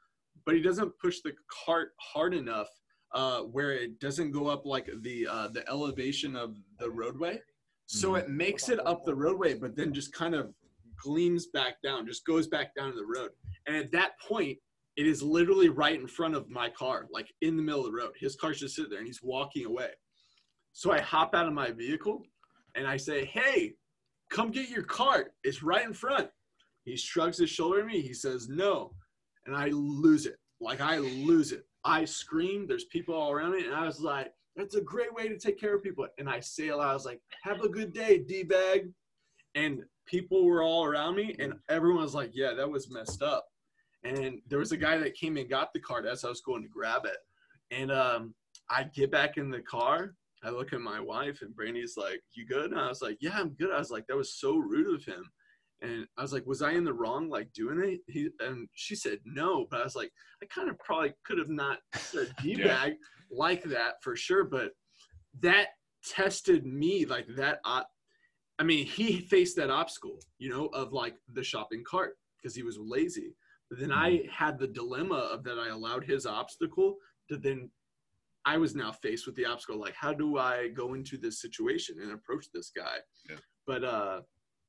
But 0.46 0.56
he 0.56 0.62
doesn't 0.62 0.98
push 1.00 1.20
the 1.24 1.34
cart 1.66 1.94
hard 2.00 2.34
enough 2.34 2.68
uh, 3.14 3.42
where 3.42 3.72
it 3.72 4.00
doesn't 4.00 4.32
go 4.32 4.48
up 4.48 4.66
like 4.66 4.90
the 5.02 5.28
uh, 5.28 5.48
the 5.50 5.68
elevation 5.70 6.36
of 6.36 6.58
the 6.80 6.90
roadway. 6.90 7.40
So 7.86 8.12
mm-hmm. 8.12 8.20
it 8.20 8.30
makes 8.30 8.70
it 8.70 8.86
up 8.86 9.06
the 9.06 9.16
roadway, 9.16 9.54
but 9.54 9.76
then 9.76 9.94
just 9.94 10.14
kind 10.14 10.34
of 10.34 10.54
gleams 11.02 11.48
back 11.48 11.82
down, 11.84 12.08
just 12.08 12.26
goes 12.26 12.48
back 12.48 12.74
down 12.76 12.92
to 12.92 12.98
the 12.98 13.06
road. 13.06 13.32
And 13.68 13.76
at 13.76 13.92
that 13.92 14.12
point, 14.26 14.58
it 14.98 15.08
is 15.08 15.24
literally 15.24 15.70
right 15.70 16.00
in 16.00 16.08
front 16.08 16.36
of 16.36 16.50
my 16.50 16.70
car, 16.70 17.08
like 17.12 17.34
in 17.42 17.56
the 17.56 17.64
middle 17.64 17.82
of 17.82 17.88
the 17.88 17.98
road. 17.98 18.12
His 18.20 18.36
car's 18.36 18.60
just 18.60 18.76
sitting 18.76 18.92
there 18.92 19.00
and 19.00 19.08
he's 19.08 19.24
walking 19.24 19.66
away. 19.66 19.90
So 20.74 20.92
I 20.92 21.00
hop 21.02 21.36
out 21.36 21.48
of 21.48 21.54
my 21.54 21.72
vehicle 21.72 22.24
and 22.76 22.88
I 22.88 22.98
say, 22.98 23.26
Hey, 23.26 23.74
come 24.30 24.52
get 24.52 24.70
your 24.70 24.84
cart. 24.84 25.34
It's 25.44 25.64
right 25.64 25.86
in 25.86 25.94
front. 25.94 26.30
He 26.84 26.98
shrugs 26.98 27.38
his 27.38 27.50
shoulder 27.50 27.82
at 27.82 27.86
me. 27.86 28.02
He 28.02 28.14
says, 28.14 28.48
No. 28.50 28.94
And 29.46 29.56
I 29.56 29.68
lose 29.68 30.26
it. 30.26 30.38
Like 30.60 30.82
I 30.82 31.00
lose 31.00 31.52
it. 31.52 31.66
I 31.84 32.06
screamed. 32.06 32.70
There's 32.70 32.86
people 32.86 33.16
all 33.16 33.32
around 33.32 33.54
me, 33.54 33.66
and 33.66 33.74
I 33.74 33.86
was 33.86 34.00
like, 34.00 34.34
"That's 34.56 34.76
a 34.76 34.82
great 34.82 35.14
way 35.14 35.28
to 35.28 35.38
take 35.38 35.60
care 35.60 35.76
of 35.76 35.84
people." 35.84 36.08
And 36.18 36.30
I 36.30 36.40
say 36.40 36.70
aloud, 36.70 36.92
"I 36.92 36.94
was 36.94 37.06
like, 37.06 37.22
have 37.44 37.62
a 37.62 37.70
good 37.70 37.94
day, 37.94 38.20
d 38.20 38.44
bag." 38.44 38.92
And 39.56 39.84
people 40.06 40.46
were 40.46 40.64
all 40.64 40.86
around 40.86 41.16
me, 41.16 41.36
and 41.40 41.54
everyone 41.70 42.04
was 42.04 42.16
like, 42.16 42.32
"Yeah, 42.34 42.54
that 42.54 42.70
was 42.70 42.92
messed 42.92 43.22
up." 43.22 43.48
And 44.04 44.42
there 44.48 44.60
was 44.60 44.72
a 44.72 44.78
guy 44.78 44.98
that 44.98 45.16
came 45.16 45.38
and 45.38 45.50
got 45.50 45.74
the 45.74 45.80
card 45.80 46.06
as 46.06 46.24
I 46.24 46.30
was 46.30 46.42
going 46.42 46.64
to 46.64 46.70
grab 46.70 47.06
it, 47.06 47.18
and 47.72 47.92
um, 47.92 48.36
I 48.70 48.84
get 48.84 49.12
back 49.12 49.38
in 49.38 49.50
the 49.50 49.62
car. 49.62 50.16
I 50.44 50.50
look 50.50 50.74
at 50.74 50.82
my 50.82 51.00
wife, 51.00 51.42
and 51.42 51.56
Brandy's 51.56 51.98
like, 51.98 52.22
"You 52.34 52.46
good?" 52.46 52.72
And 52.72 52.80
I 52.80 52.88
was 52.88 53.02
like, 53.02 53.18
"Yeah, 53.22 53.38
I'm 53.38 53.50
good." 53.50 53.72
I 53.72 53.80
was 53.80 53.92
like, 53.92 54.08
"That 54.08 54.18
was 54.18 54.34
so 54.36 54.58
rude 54.58 54.94
of 54.94 55.06
him." 55.06 55.24
And 55.82 56.06
I 56.18 56.22
was 56.22 56.32
like, 56.32 56.46
was 56.46 56.62
I 56.62 56.72
in 56.72 56.84
the 56.84 56.94
wrong, 56.94 57.30
like 57.30 57.52
doing 57.54 57.82
it? 57.84 58.02
He, 58.08 58.30
and 58.40 58.68
she 58.74 58.96
said 58.96 59.20
no, 59.26 59.66
but 59.70 59.82
I 59.82 59.84
was 59.84 59.96
like, 59.96 60.12
I 60.42 60.46
kind 60.46 60.70
of 60.70 60.78
probably 60.80 61.14
could 61.26 61.40
have 61.40 61.50
not 61.50 61.80
said 61.96 62.34
D 62.42 62.56
bag 62.56 62.94
yeah. 62.94 63.38
like 63.38 63.64
that 63.64 63.96
for 64.04 64.16
sure. 64.16 64.44
But 64.44 64.72
that 65.42 65.70
tested 66.06 66.66
me 66.66 67.06
like 67.06 67.28
that. 67.36 67.60
Uh, 67.66 67.84
I 68.60 68.64
mean, 68.64 68.86
he 68.86 69.22
faced 69.22 69.56
that 69.58 69.72
obstacle, 69.72 70.20
you 70.38 70.50
know, 70.50 70.68
of 70.68 70.94
like 70.94 71.16
the 71.34 71.44
shopping 71.44 71.84
cart 71.90 72.14
because 72.38 72.56
he 72.56 72.64
was 72.64 72.78
lazy. 72.80 73.36
But 73.70 73.80
then 73.80 73.92
I 73.92 74.12
mm-hmm. 74.12 74.30
had 74.30 74.60
the 74.60 74.68
dilemma 74.68 75.16
of 75.16 75.44
that 75.46 75.58
I 75.58 75.70
allowed 75.70 76.04
his 76.04 76.26
obstacle 76.26 76.98
to 77.30 77.38
then 77.38 77.72
I 78.46 78.58
was 78.58 78.76
now 78.76 78.92
faced 78.92 79.26
with 79.26 79.36
the 79.36 79.46
obstacle. 79.46 79.80
Like, 79.80 79.96
how 79.96 80.14
do 80.14 80.38
I 80.38 80.70
go 80.70 80.94
into 80.94 81.18
this 81.18 81.42
situation 81.42 81.98
and 82.02 82.12
approach 82.12 82.48
this 82.54 82.72
guy? 82.76 82.98
Yeah. 83.30 83.38
But 83.68 83.84
uh, 83.84 84.22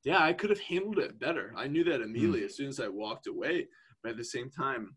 yeah, 0.03 0.23
I 0.23 0.33
could 0.33 0.49
have 0.49 0.59
handled 0.59 0.99
it 0.99 1.19
better. 1.19 1.53
I 1.57 1.67
knew 1.67 1.83
that 1.85 2.01
immediately 2.01 2.41
mm. 2.41 2.45
as 2.45 2.55
soon 2.55 2.67
as 2.67 2.79
I 2.79 2.87
walked 2.87 3.27
away. 3.27 3.67
But 4.03 4.11
at 4.11 4.17
the 4.17 4.23
same 4.23 4.49
time, 4.49 4.95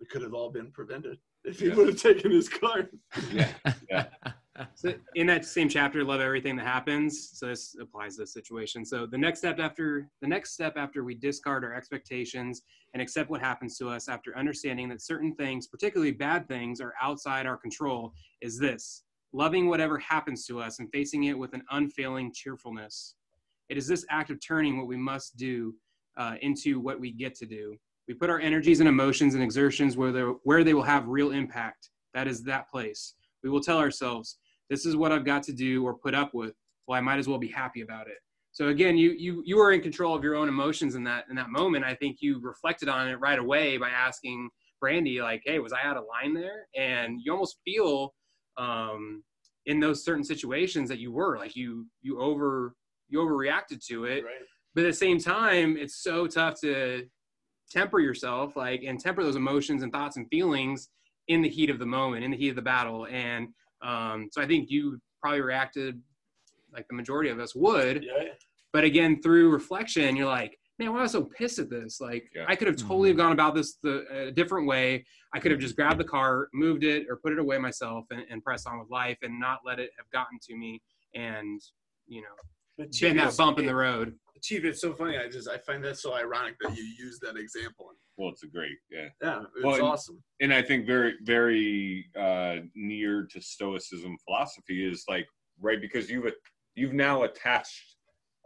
it 0.00 0.08
could 0.08 0.22
have 0.22 0.34
all 0.34 0.50
been 0.50 0.70
prevented 0.70 1.18
if 1.44 1.60
he 1.60 1.68
yeah. 1.68 1.74
would 1.74 1.88
have 1.88 2.00
taken 2.00 2.30
his 2.30 2.48
card. 2.48 2.88
Yeah. 3.32 3.52
yeah. 3.90 4.06
So 4.76 4.94
in 5.16 5.26
that 5.26 5.44
same 5.44 5.68
chapter, 5.68 6.04
love 6.04 6.20
everything 6.20 6.54
that 6.54 6.64
happens. 6.64 7.30
So 7.32 7.46
this 7.48 7.74
applies 7.80 8.14
to 8.14 8.22
this 8.22 8.32
situation. 8.32 8.84
So 8.84 9.04
the 9.04 9.18
next 9.18 9.40
step 9.40 9.58
after 9.58 10.08
the 10.22 10.28
next 10.28 10.52
step 10.52 10.74
after 10.76 11.02
we 11.02 11.16
discard 11.16 11.64
our 11.64 11.74
expectations 11.74 12.62
and 12.92 13.02
accept 13.02 13.30
what 13.30 13.40
happens 13.40 13.76
to 13.78 13.88
us 13.88 14.08
after 14.08 14.38
understanding 14.38 14.88
that 14.90 15.02
certain 15.02 15.34
things, 15.34 15.66
particularly 15.66 16.12
bad 16.12 16.46
things, 16.46 16.80
are 16.80 16.94
outside 17.02 17.46
our 17.46 17.56
control 17.56 18.12
is 18.42 18.56
this. 18.56 19.02
loving 19.32 19.68
whatever 19.68 19.98
happens 19.98 20.46
to 20.46 20.60
us 20.60 20.78
and 20.78 20.88
facing 20.92 21.24
it 21.24 21.36
with 21.36 21.52
an 21.52 21.62
unfailing 21.72 22.30
cheerfulness. 22.32 23.16
It 23.68 23.76
is 23.76 23.86
this 23.86 24.04
act 24.10 24.30
of 24.30 24.38
turning 24.44 24.76
what 24.78 24.86
we 24.86 24.96
must 24.96 25.36
do 25.36 25.74
uh, 26.16 26.34
into 26.42 26.80
what 26.80 27.00
we 27.00 27.12
get 27.12 27.34
to 27.36 27.46
do. 27.46 27.76
We 28.06 28.14
put 28.14 28.30
our 28.30 28.40
energies 28.40 28.80
and 28.80 28.88
emotions 28.88 29.34
and 29.34 29.42
exertions 29.42 29.96
where, 29.96 30.12
where 30.44 30.64
they 30.64 30.74
will 30.74 30.82
have 30.82 31.08
real 31.08 31.30
impact. 31.30 31.90
That 32.12 32.28
is 32.28 32.42
that 32.44 32.70
place. 32.70 33.14
We 33.42 33.50
will 33.50 33.62
tell 33.62 33.78
ourselves, 33.78 34.38
this 34.70 34.86
is 34.86 34.96
what 34.96 35.12
I've 35.12 35.24
got 35.24 35.42
to 35.44 35.52
do 35.52 35.84
or 35.84 35.94
put 35.94 36.14
up 36.14 36.34
with. 36.34 36.54
Well, 36.86 36.98
I 36.98 37.00
might 37.00 37.18
as 37.18 37.28
well 37.28 37.38
be 37.38 37.48
happy 37.48 37.80
about 37.80 38.08
it. 38.08 38.18
So 38.52 38.68
again, 38.68 38.96
you 38.96 39.10
you 39.18 39.42
you 39.44 39.58
are 39.58 39.72
in 39.72 39.80
control 39.80 40.14
of 40.14 40.22
your 40.22 40.36
own 40.36 40.48
emotions 40.48 40.94
in 40.94 41.02
that 41.04 41.24
in 41.28 41.34
that 41.34 41.50
moment. 41.50 41.84
I 41.84 41.94
think 41.94 42.18
you 42.20 42.40
reflected 42.40 42.88
on 42.88 43.08
it 43.08 43.16
right 43.16 43.38
away 43.38 43.78
by 43.78 43.88
asking 43.88 44.48
Brandy, 44.80 45.20
like, 45.20 45.42
"Hey, 45.44 45.58
was 45.58 45.72
I 45.72 45.82
out 45.82 45.96
of 45.96 46.04
line 46.08 46.34
there?" 46.34 46.68
And 46.76 47.20
you 47.20 47.32
almost 47.32 47.56
feel 47.64 48.14
um, 48.56 49.24
in 49.66 49.80
those 49.80 50.04
certain 50.04 50.22
situations 50.22 50.88
that 50.88 51.00
you 51.00 51.10
were 51.10 51.36
like 51.36 51.56
you 51.56 51.86
you 52.02 52.20
over 52.20 52.76
you 53.08 53.18
overreacted 53.20 53.84
to 53.86 54.04
it. 54.04 54.24
Right. 54.24 54.34
But 54.74 54.84
at 54.84 54.88
the 54.88 54.92
same 54.94 55.18
time, 55.18 55.76
it's 55.76 56.02
so 56.02 56.26
tough 56.26 56.60
to 56.62 57.04
temper 57.70 58.00
yourself, 58.00 58.56
like, 58.56 58.82
and 58.82 58.98
temper 58.98 59.22
those 59.22 59.36
emotions 59.36 59.82
and 59.82 59.92
thoughts 59.92 60.16
and 60.16 60.26
feelings 60.28 60.88
in 61.28 61.42
the 61.42 61.48
heat 61.48 61.70
of 61.70 61.78
the 61.78 61.86
moment, 61.86 62.24
in 62.24 62.30
the 62.30 62.36
heat 62.36 62.50
of 62.50 62.56
the 62.56 62.62
battle. 62.62 63.06
And 63.06 63.48
um, 63.82 64.28
so 64.32 64.42
I 64.42 64.46
think 64.46 64.70
you 64.70 65.00
probably 65.20 65.40
reacted 65.40 66.00
like 66.72 66.86
the 66.88 66.94
majority 66.94 67.30
of 67.30 67.38
us 67.38 67.54
would. 67.54 68.04
Yeah. 68.04 68.30
But 68.72 68.84
again, 68.84 69.22
through 69.22 69.50
reflection, 69.50 70.16
you're 70.16 70.26
like, 70.26 70.58
man, 70.78 70.92
why 70.92 71.02
was 71.02 71.14
I 71.14 71.18
so 71.20 71.24
pissed 71.24 71.60
at 71.60 71.70
this? 71.70 72.00
Like, 72.00 72.28
yeah. 72.34 72.46
I 72.48 72.56
could 72.56 72.66
have 72.66 72.76
totally 72.76 73.10
mm-hmm. 73.10 73.18
gone 73.18 73.32
about 73.32 73.54
this 73.54 73.76
the, 73.82 74.04
a 74.28 74.32
different 74.32 74.66
way. 74.66 75.04
I 75.32 75.38
could 75.38 75.52
have 75.52 75.60
just 75.60 75.76
grabbed 75.76 76.00
the 76.00 76.04
car, 76.04 76.48
moved 76.52 76.82
it, 76.82 77.06
or 77.08 77.16
put 77.16 77.32
it 77.32 77.38
away 77.38 77.58
myself, 77.58 78.06
and, 78.10 78.22
and 78.28 78.42
pressed 78.42 78.66
on 78.66 78.80
with 78.80 78.90
life, 78.90 79.18
and 79.22 79.38
not 79.38 79.60
let 79.64 79.78
it 79.78 79.90
have 79.96 80.10
gotten 80.10 80.38
to 80.48 80.56
me, 80.56 80.82
and 81.14 81.60
you 82.06 82.22
know, 82.22 82.28
been 82.76 83.16
that 83.16 83.36
bump 83.36 83.58
in 83.58 83.66
the 83.66 83.74
road. 83.74 84.14
Chief, 84.42 84.64
it's 84.64 84.80
so 84.80 84.92
funny. 84.92 85.16
I 85.16 85.28
just 85.28 85.48
I 85.48 85.58
find 85.58 85.82
that 85.84 85.96
so 85.96 86.14
ironic 86.14 86.56
that 86.60 86.76
you 86.76 86.82
use 86.82 87.18
that 87.22 87.36
example. 87.36 87.90
Well, 88.16 88.28
it's 88.28 88.44
a 88.44 88.46
great, 88.46 88.76
yeah, 88.90 89.08
yeah, 89.22 89.40
it's 89.56 89.64
well, 89.64 89.84
awesome. 89.86 90.22
And, 90.40 90.52
and 90.52 90.64
I 90.64 90.66
think 90.66 90.86
very, 90.86 91.14
very 91.22 92.06
uh, 92.18 92.56
near 92.76 93.26
to 93.32 93.40
Stoicism 93.40 94.16
philosophy 94.24 94.86
is 94.86 95.04
like 95.08 95.26
right 95.60 95.80
because 95.80 96.10
you've 96.10 96.30
you've 96.74 96.92
now 96.92 97.22
attached 97.22 97.96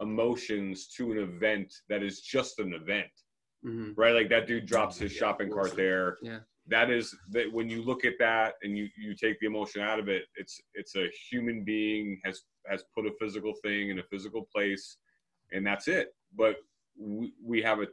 emotions 0.01 0.87
to 0.95 1.11
an 1.11 1.17
event 1.17 1.73
that 1.89 2.01
is 2.03 2.21
just 2.21 2.59
an 2.59 2.73
event 2.73 3.09
mm-hmm. 3.65 3.91
right 3.97 4.13
like 4.13 4.29
that 4.29 4.47
dude 4.47 4.65
drops 4.65 4.97
his 4.97 5.13
yeah, 5.13 5.19
shopping 5.19 5.51
cart 5.51 5.75
there 5.75 6.17
yeah 6.21 6.39
that 6.67 6.89
is 6.89 7.15
that 7.31 7.51
when 7.51 7.67
you 7.67 7.81
look 7.81 8.05
at 8.05 8.13
that 8.19 8.53
and 8.63 8.77
you 8.77 8.87
you 8.97 9.15
take 9.15 9.39
the 9.39 9.47
emotion 9.47 9.81
out 9.81 9.99
of 9.99 10.07
it 10.07 10.23
it's 10.35 10.61
it's 10.73 10.95
a 10.95 11.07
human 11.29 11.63
being 11.63 12.19
has 12.23 12.41
has 12.69 12.83
put 12.95 13.05
a 13.05 13.11
physical 13.19 13.53
thing 13.63 13.89
in 13.89 13.99
a 13.99 14.03
physical 14.03 14.47
place 14.53 14.97
and 15.51 15.65
that's 15.65 15.87
it 15.87 16.09
but 16.35 16.57
we, 16.97 17.33
we 17.43 17.61
have 17.61 17.79
a 17.79 17.87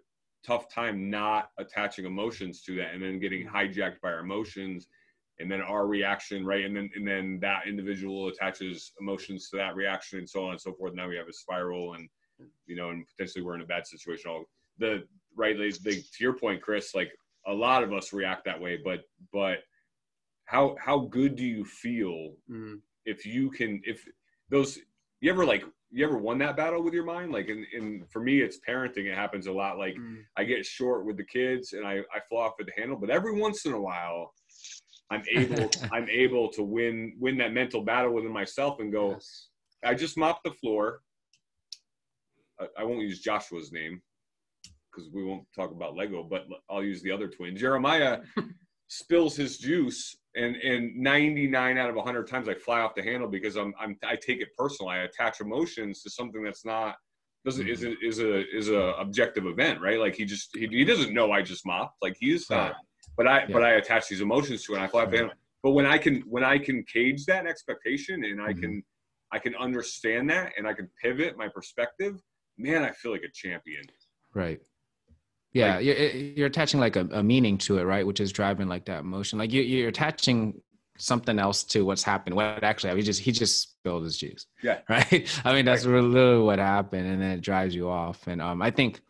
tough 0.45 0.73
time 0.73 1.11
not 1.11 1.51
attaching 1.59 2.05
emotions 2.05 2.63
to 2.63 2.77
that 2.77 2.95
and 2.95 3.03
then 3.03 3.19
getting 3.19 3.47
mm-hmm. 3.47 3.57
hijacked 3.57 4.01
by 4.01 4.13
our 4.13 4.21
emotions 4.21 4.89
and 5.39 5.51
then 5.51 5.61
our 5.61 5.87
reaction, 5.87 6.45
right? 6.45 6.65
And 6.65 6.75
then 6.75 6.91
and 6.95 7.07
then 7.07 7.39
that 7.41 7.67
individual 7.67 8.29
attaches 8.29 8.93
emotions 9.01 9.51
to 9.51 9.57
that 9.59 9.77
reaction 9.77 10.19
and 10.19 10.29
so 10.29 10.45
on 10.45 10.53
and 10.53 10.61
so 10.61 10.73
forth. 10.73 10.95
Now 10.95 11.09
we 11.09 11.17
have 11.17 11.29
a 11.29 11.33
spiral, 11.33 11.95
and 11.95 12.09
you 12.67 12.77
know, 12.77 12.91
and 12.91 13.07
potentially 13.07 13.45
we're 13.45 13.55
in 13.55 13.61
a 13.61 13.67
bad 13.67 13.87
situation. 13.87 14.31
All 14.31 14.45
the 14.79 15.05
right, 15.37 15.59
like, 15.59 15.75
to 15.75 16.03
your 16.21 16.33
point, 16.33 16.63
Chris, 16.63 16.95
like 16.95 17.11
a 17.47 17.53
lot 17.53 17.83
of 17.83 17.93
us 17.93 18.13
react 18.13 18.45
that 18.47 18.61
way, 18.61 18.79
but 18.83 19.01
but 19.33 19.59
how 20.47 20.77
how 20.81 21.01
good 21.01 21.37
do 21.37 21.45
you 21.45 21.65
feel 21.65 22.33
mm. 22.51 22.79
if 23.05 23.27
you 23.27 23.51
can 23.51 23.81
if 23.85 24.07
those 24.51 24.79
you 25.21 25.31
ever 25.31 25.45
like 25.45 25.65
you 25.91 26.05
ever 26.05 26.19
won 26.19 26.39
that 26.39 26.57
battle 26.57 26.83
with 26.83 26.95
your 26.95 27.05
mind 27.05 27.33
like 27.33 27.49
in, 27.49 27.65
in 27.73 28.05
for 28.11 28.21
me 28.21 28.41
it's 28.41 28.59
parenting 28.69 29.07
it 29.07 29.15
happens 29.15 29.47
a 29.47 29.53
lot 29.53 29.79
like 29.79 29.95
mm. 29.95 30.19
i 30.37 30.45
get 30.45 30.65
short 30.67 31.07
with 31.07 31.17
the 31.17 31.25
kids 31.25 31.73
and 31.73 31.87
i 31.87 31.99
i 32.15 32.21
fall 32.29 32.41
off 32.41 32.55
at 32.61 32.67
the 32.67 32.73
handle 32.77 32.99
but 32.99 33.11
every 33.11 33.39
once 33.39 33.65
in 33.67 33.73
a 33.73 33.81
while 33.81 34.33
I'm 35.11 35.23
able 35.35 35.71
I'm 35.93 36.09
able 36.09 36.51
to 36.53 36.63
win 36.63 37.15
win 37.19 37.39
that 37.39 37.53
mental 37.53 37.83
battle 37.83 38.13
within 38.13 38.33
myself 38.33 38.81
and 38.81 38.93
go. 38.93 39.13
Yes. 39.13 39.49
I 39.85 39.95
just 39.95 40.17
mopped 40.17 40.45
the 40.45 40.53
floor. 40.53 41.01
I, 42.61 42.67
I 42.79 42.85
won't 42.85 43.03
use 43.03 43.21
Joshua's 43.21 43.73
name 43.73 44.01
because 44.91 45.11
we 45.13 45.25
won't 45.25 45.45
talk 45.55 45.71
about 45.71 45.97
Lego, 45.97 46.23
but 46.23 46.47
I'll 46.71 46.83
use 46.83 47.03
the 47.03 47.13
other 47.13 47.29
twin. 47.29 47.57
Jeremiah 47.57 48.21
spills 48.89 49.37
his 49.37 49.59
juice, 49.59 50.17
and 50.37 50.57
and 50.57 50.95
99 50.97 51.79
out 51.79 51.91
of 51.91 51.97
100 51.97 52.27
times 52.27 52.49
I 52.49 52.55
fly 52.55 52.81
off 52.81 52.95
the 52.95 53.03
handle 53.03 53.29
because 53.29 53.57
I'm 53.57 53.75
I'm 53.81 53.99
I 54.07 54.17
take 54.17 54.41
it 54.41 54.49
personal. 54.57 54.91
I 54.91 54.99
attach 54.99 55.41
emotions 55.41 56.03
to 56.03 56.11
something 56.11 56.43
that's 56.43 56.65
not 56.65 56.97
doesn't 57.45 57.67
mm-hmm. 57.67 57.73
is 57.73 57.83
a, 57.85 57.95
is 58.05 58.19
a 58.19 58.57
is 58.57 58.69
a 58.69 58.95
objective 58.99 59.47
event, 59.47 59.81
right? 59.81 59.99
Like 59.99 60.15
he 60.15 60.25
just 60.25 60.55
he, 60.55 60.67
he 60.67 60.85
doesn't 60.85 61.15
know 61.15 61.33
I 61.33 61.43
just 61.43 61.65
mopped. 61.67 61.97
Like 62.03 62.17
he's 62.19 62.51
not 62.51 62.77
but 63.17 63.27
I 63.27 63.41
yeah. 63.41 63.47
but 63.53 63.63
I 63.63 63.73
attach 63.73 64.09
these 64.09 64.21
emotions 64.21 64.65
to 64.65 64.73
it. 64.73 64.77
And 64.77 64.85
I 64.85 64.89
fly 64.89 65.05
right. 65.05 65.31
But 65.63 65.71
when 65.73 65.87
I 65.87 65.99
can 65.99 66.23
when 66.29 66.45
I 66.45 66.59
can 66.59 66.85
cage 66.85 67.25
that 67.27 67.47
expectation 67.47 68.25
and 68.25 68.41
I 68.41 68.53
mm-hmm. 68.53 68.61
can 68.61 68.83
I 69.33 69.39
can 69.39 69.55
understand 69.57 70.31
that 70.31 70.53
and 70.57 70.67
I 70.67 70.73
can 70.73 70.89
pivot 71.03 71.37
my 71.37 71.49
perspective, 71.49 72.21
man, 72.59 72.83
I 72.83 72.93
feel 72.93 73.11
like 73.11 73.23
a 73.23 73.33
champion. 73.33 73.83
Right. 74.35 74.61
Yeah, 75.57 75.77
like, 75.77 75.85
you're, 75.85 75.97
you're 75.97 76.47
attaching 76.47 76.81
like 76.81 76.97
a, 76.97 77.09
a, 77.13 77.23
meaning 77.23 77.59
to 77.59 77.79
it, 77.79 77.85
right? 77.85 78.07
Which 78.07 78.21
is 78.21 78.33
driving 78.33 78.69
like 78.69 78.85
that 78.87 79.01
emotion. 79.01 79.39
Like 79.39 79.53
you, 79.53 79.63
you're 79.63 79.89
attaching 79.89 80.61
something 80.99 81.39
else 81.39 81.65
to 81.65 81.85
what's 81.85 82.03
happened. 82.03 82.37
What 82.37 82.63
actually, 82.63 82.95
he 82.97 83.03
just 83.03 83.21
he 83.21 83.33
just 83.33 83.61
spilled 83.61 84.05
his 84.05 84.19
juice. 84.19 84.47
Yeah. 84.63 84.81
Right. 84.89 85.29
I 85.45 85.53
mean, 85.53 85.65
that's 85.65 85.85
right. 85.85 85.95
really 85.95 86.43
what 86.43 86.59
happened, 86.59 87.07
and 87.07 87.23
then 87.23 87.31
it 87.31 87.41
drives 87.41 87.75
you 87.75 87.89
off. 87.89 88.27
And 88.27 88.41
um, 88.43 88.63
I 88.63 88.71
think 88.71 89.01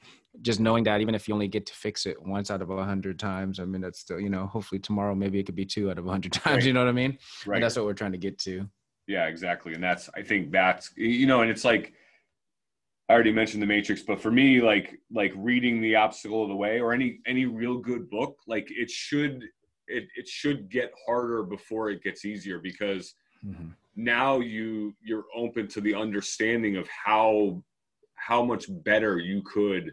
just 0.42 0.60
knowing 0.60 0.84
that 0.84 1.00
even 1.00 1.14
if 1.14 1.28
you 1.28 1.34
only 1.34 1.48
get 1.48 1.66
to 1.66 1.74
fix 1.74 2.06
it 2.06 2.16
once 2.22 2.50
out 2.50 2.62
of 2.62 2.70
a 2.70 2.84
hundred 2.84 3.18
times, 3.18 3.58
I 3.58 3.64
mean, 3.64 3.80
that's 3.80 4.00
still, 4.00 4.20
you 4.20 4.28
know, 4.28 4.46
hopefully 4.46 4.78
tomorrow, 4.78 5.14
maybe 5.14 5.38
it 5.38 5.46
could 5.46 5.54
be 5.54 5.64
two 5.64 5.90
out 5.90 5.98
of 5.98 6.06
a 6.06 6.10
hundred 6.10 6.32
times, 6.44 6.56
right. 6.56 6.64
you 6.64 6.72
know 6.72 6.80
what 6.80 6.88
I 6.88 6.92
mean? 6.92 7.18
Right. 7.46 7.56
And 7.56 7.64
that's 7.64 7.76
what 7.76 7.84
we're 7.84 7.94
trying 7.94 8.12
to 8.12 8.18
get 8.18 8.38
to. 8.40 8.68
Yeah, 9.06 9.26
exactly. 9.26 9.74
And 9.74 9.82
that's, 9.82 10.10
I 10.14 10.22
think 10.22 10.50
that's, 10.50 10.90
you 10.96 11.26
know, 11.26 11.40
and 11.40 11.50
it's 11.50 11.64
like, 11.64 11.94
I 13.08 13.12
already 13.12 13.32
mentioned 13.32 13.62
the 13.62 13.66
matrix, 13.66 14.02
but 14.02 14.20
for 14.20 14.30
me, 14.30 14.60
like, 14.60 14.98
like 15.12 15.32
reading 15.36 15.80
the 15.80 15.94
obstacle 15.94 16.42
of 16.42 16.48
the 16.48 16.56
way 16.56 16.80
or 16.80 16.92
any, 16.92 17.20
any 17.26 17.44
real 17.44 17.78
good 17.78 18.10
book, 18.10 18.36
like 18.48 18.66
it 18.70 18.90
should, 18.90 19.44
it, 19.86 20.08
it 20.16 20.26
should 20.26 20.68
get 20.68 20.92
harder 21.06 21.44
before 21.44 21.90
it 21.90 22.02
gets 22.02 22.24
easier 22.24 22.58
because 22.58 23.14
mm-hmm. 23.46 23.68
now 23.94 24.40
you, 24.40 24.92
you're 25.00 25.26
open 25.36 25.68
to 25.68 25.80
the 25.80 25.94
understanding 25.94 26.76
of 26.76 26.88
how, 26.88 27.62
how 28.16 28.44
much 28.44 28.66
better 28.68 29.18
you 29.18 29.40
could 29.42 29.92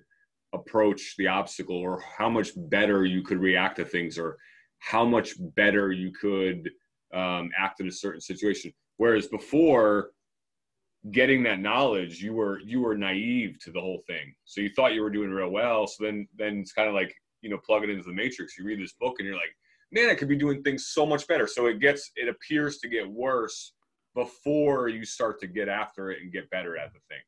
approach 0.54 1.16
the 1.18 1.28
obstacle 1.28 1.78
or 1.78 2.02
how 2.18 2.30
much 2.30 2.52
better 2.56 3.06
you 3.06 3.22
could 3.22 3.40
react 3.40 3.76
to 3.76 3.86
things 3.86 4.18
or 4.18 4.38
how 4.80 5.06
much 5.06 5.34
better 5.56 5.92
you 5.92 6.12
could 6.12 6.70
um, 7.14 7.52
act 7.58 7.80
in 7.80 7.88
a 7.88 7.92
certain 7.92 8.22
situation 8.22 8.74
whereas 8.98 9.28
before 9.28 10.12
getting 11.12 11.44
that 11.44 11.60
knowledge 11.60 12.22
you 12.22 12.34
were 12.34 12.60
you 12.62 12.82
were 12.82 12.96
naive 12.96 13.60
to 13.60 13.72
the 13.72 13.82
whole 13.82 14.02
thing. 14.08 14.34
So 14.46 14.62
you 14.62 14.70
thought 14.70 14.94
you 14.94 15.02
were 15.02 15.10
doing 15.10 15.32
real 15.32 15.50
well. 15.50 15.88
So 15.88 16.06
then 16.06 16.28
then 16.38 16.60
it's 16.60 16.74
kind 16.74 16.88
of 16.88 16.96
like 16.96 17.14
you 17.42 17.50
know 17.50 17.58
plug 17.58 17.84
it 17.84 17.90
into 17.90 18.04
the 18.04 18.14
matrix. 18.14 18.58
You 18.58 18.66
read 18.66 18.82
this 18.82 18.94
book 18.94 19.16
and 19.20 19.28
you're 19.28 19.36
like 19.36 19.56
man 19.92 20.10
i 20.10 20.16
could 20.16 20.28
be 20.28 20.36
doing 20.36 20.64
things 20.64 20.88
so 20.88 21.06
much 21.06 21.28
better. 21.28 21.48
So 21.48 21.68
it 21.68 21.80
gets 21.80 22.12
it 22.16 22.30
appears 22.30 22.78
to 22.80 22.88
get 22.88 23.10
worse 23.10 23.74
before 24.16 24.88
you 24.88 25.06
start 25.06 25.40
to 25.42 25.48
get 25.48 25.68
after 25.68 26.12
it 26.12 26.22
and 26.22 26.32
get 26.32 26.50
better 26.50 26.78
at 26.78 26.94
the 26.94 27.00
thing. 27.10 27.22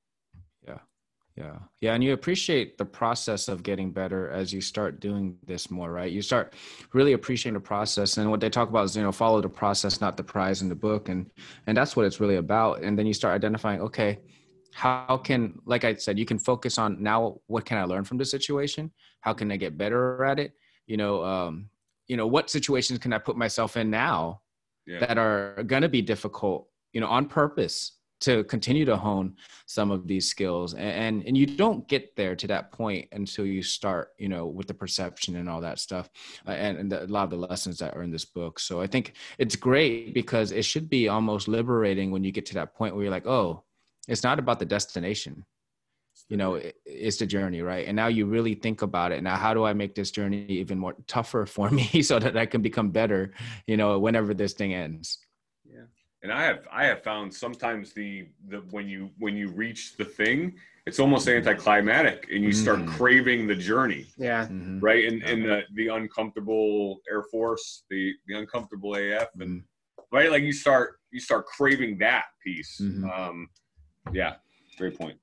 Yeah 0.67 0.79
yeah. 1.37 1.57
Yeah. 1.81 1.93
And 1.93 2.03
you 2.03 2.13
appreciate 2.13 2.77
the 2.77 2.85
process 2.85 3.49
of 3.49 3.61
getting 3.61 3.91
better 3.91 4.29
as 4.29 4.53
you 4.53 4.61
start 4.61 5.01
doing 5.01 5.37
this 5.45 5.69
more, 5.69 5.91
right? 5.91 6.09
You 6.09 6.21
start 6.21 6.53
really 6.93 7.11
appreciating 7.11 7.55
the 7.55 7.59
process. 7.59 8.17
And 8.17 8.31
what 8.31 8.39
they 8.39 8.49
talk 8.49 8.69
about 8.69 8.85
is, 8.85 8.95
you 8.95 9.03
know, 9.03 9.11
follow 9.11 9.41
the 9.41 9.49
process, 9.49 9.99
not 9.99 10.15
the 10.15 10.23
prize 10.23 10.61
in 10.61 10.69
the 10.69 10.75
book. 10.75 11.09
And 11.09 11.29
and 11.67 11.75
that's 11.75 11.95
what 11.95 12.05
it's 12.05 12.21
really 12.21 12.37
about. 12.37 12.83
And 12.83 12.97
then 12.97 13.05
you 13.05 13.13
start 13.13 13.35
identifying, 13.35 13.81
okay, 13.81 14.19
how 14.73 15.17
can, 15.17 15.59
like 15.65 15.83
I 15.83 15.95
said, 15.95 16.17
you 16.17 16.25
can 16.25 16.39
focus 16.39 16.77
on 16.77 17.03
now 17.03 17.41
what 17.47 17.65
can 17.65 17.77
I 17.77 17.83
learn 17.83 18.05
from 18.05 18.17
the 18.17 18.25
situation? 18.25 18.91
How 19.19 19.33
can 19.33 19.51
I 19.51 19.57
get 19.57 19.77
better 19.77 20.23
at 20.23 20.39
it? 20.39 20.53
You 20.87 20.95
know, 20.95 21.23
um, 21.23 21.69
you 22.07 22.15
know, 22.15 22.27
what 22.27 22.49
situations 22.49 22.99
can 22.99 23.11
I 23.11 23.17
put 23.17 23.35
myself 23.35 23.75
in 23.75 23.89
now 23.89 24.41
yeah. 24.87 24.99
that 24.99 25.17
are 25.17 25.63
gonna 25.67 25.89
be 25.89 26.01
difficult, 26.01 26.69
you 26.93 27.01
know, 27.01 27.07
on 27.07 27.27
purpose 27.27 27.94
to 28.21 28.43
continue 28.45 28.85
to 28.85 28.95
hone 28.95 29.35
some 29.65 29.91
of 29.91 30.07
these 30.07 30.29
skills. 30.29 30.73
And 30.73 31.23
and 31.25 31.37
you 31.37 31.45
don't 31.45 31.87
get 31.87 32.15
there 32.15 32.35
to 32.35 32.47
that 32.47 32.71
point 32.71 33.07
until 33.11 33.45
you 33.45 33.61
start 33.61 34.13
you 34.17 34.29
know 34.29 34.45
with 34.45 34.67
the 34.67 34.73
perception 34.73 35.35
and 35.35 35.49
all 35.49 35.61
that 35.61 35.79
stuff 35.79 36.09
uh, 36.47 36.51
and, 36.51 36.77
and 36.77 36.91
the, 36.91 37.03
a 37.03 37.07
lot 37.07 37.25
of 37.25 37.29
the 37.29 37.37
lessons 37.37 37.77
that 37.79 37.95
are 37.95 38.03
in 38.03 38.11
this 38.11 38.25
book. 38.25 38.59
So 38.59 38.81
i 38.81 38.87
think 38.87 39.13
it's 39.37 39.55
great 39.55 40.13
because 40.13 40.51
it 40.51 40.65
should 40.65 40.89
be 40.89 41.07
almost 41.07 41.47
liberating 41.47 42.11
when 42.11 42.23
you 42.23 42.31
get 42.31 42.45
to 42.47 42.53
that 42.55 42.73
point 42.75 42.95
where 42.95 43.03
you're 43.03 43.11
like 43.11 43.27
oh 43.27 43.63
it's 44.07 44.23
not 44.23 44.37
about 44.37 44.59
the 44.59 44.65
destination. 44.65 45.43
You 46.29 46.37
know 46.37 46.55
it, 46.55 46.75
it's 46.85 47.17
the 47.17 47.25
journey 47.25 47.61
right? 47.61 47.85
And 47.87 47.95
now 47.95 48.07
you 48.07 48.25
really 48.25 48.55
think 48.55 48.81
about 48.81 49.11
it. 49.11 49.21
Now 49.21 49.35
how 49.35 49.53
do 49.53 49.63
i 49.65 49.73
make 49.73 49.93
this 49.95 50.11
journey 50.11 50.45
even 50.47 50.79
more 50.79 50.95
tougher 51.07 51.45
for 51.55 51.69
me 51.69 52.01
so 52.01 52.19
that 52.19 52.37
i 52.37 52.45
can 52.45 52.61
become 52.61 52.89
better 52.91 53.33
you 53.67 53.77
know 53.77 53.99
whenever 53.99 54.33
this 54.33 54.53
thing 54.53 54.73
ends 54.73 55.19
and 56.25 56.33
I 56.33 56.43
have 56.43 56.67
I 56.71 56.85
have 56.85 57.03
found 57.03 57.31
sometimes 57.31 57.93
the 57.93 58.27
the 58.49 58.57
when 58.71 58.87
you 58.89 59.11
when 59.19 59.35
you 59.37 59.49
reach 59.49 59.95
the 59.95 60.05
thing, 60.05 60.55
it's 60.87 60.99
almost 60.99 61.27
anticlimactic, 61.29 62.27
and 62.31 62.43
you 62.43 62.51
start 62.51 62.79
Mm. 62.79 62.87
craving 62.97 63.45
the 63.45 63.53
journey, 63.55 64.07
Yeah. 64.17 64.47
Mhm. 64.47 64.81
right? 64.81 65.05
And 65.05 65.21
and 65.21 65.45
the 65.45 65.61
the 65.75 65.89
uncomfortable 65.89 66.99
Air 67.11 67.21
Force, 67.31 67.83
the 67.91 68.11
the 68.25 68.39
uncomfortable 68.39 68.95
AF, 68.95 69.27
and 69.39 69.63
right, 70.11 70.31
like 70.31 70.41
you 70.41 70.51
start 70.51 70.99
you 71.11 71.19
start 71.19 71.45
craving 71.45 71.99
that 71.99 72.25
piece. 72.43 72.79
Mhm. 72.81 73.03
Um, 73.15 73.47
yeah, 74.11 74.37
great 74.79 74.97
point. 74.97 75.19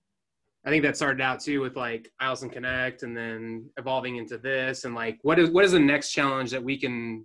I 0.65 0.71
think 0.71 0.85
that 0.85 0.97
started 0.97 1.21
out 1.21 1.41
too 1.41 1.61
with 1.61 1.75
like 1.77 2.13
Allison 2.21 2.49
Connect 2.49 3.03
and 3.03 3.17
then 3.17 3.69
evolving 3.77 4.15
into 4.19 4.39
this 4.39 4.85
and 4.85 4.95
like 4.95 5.19
what 5.23 5.41
is 5.41 5.51
what 5.51 5.65
is 5.65 5.73
the 5.73 5.81
next 5.81 6.13
challenge 6.13 6.53
that 6.53 6.63
we 6.63 6.79
can 6.79 7.25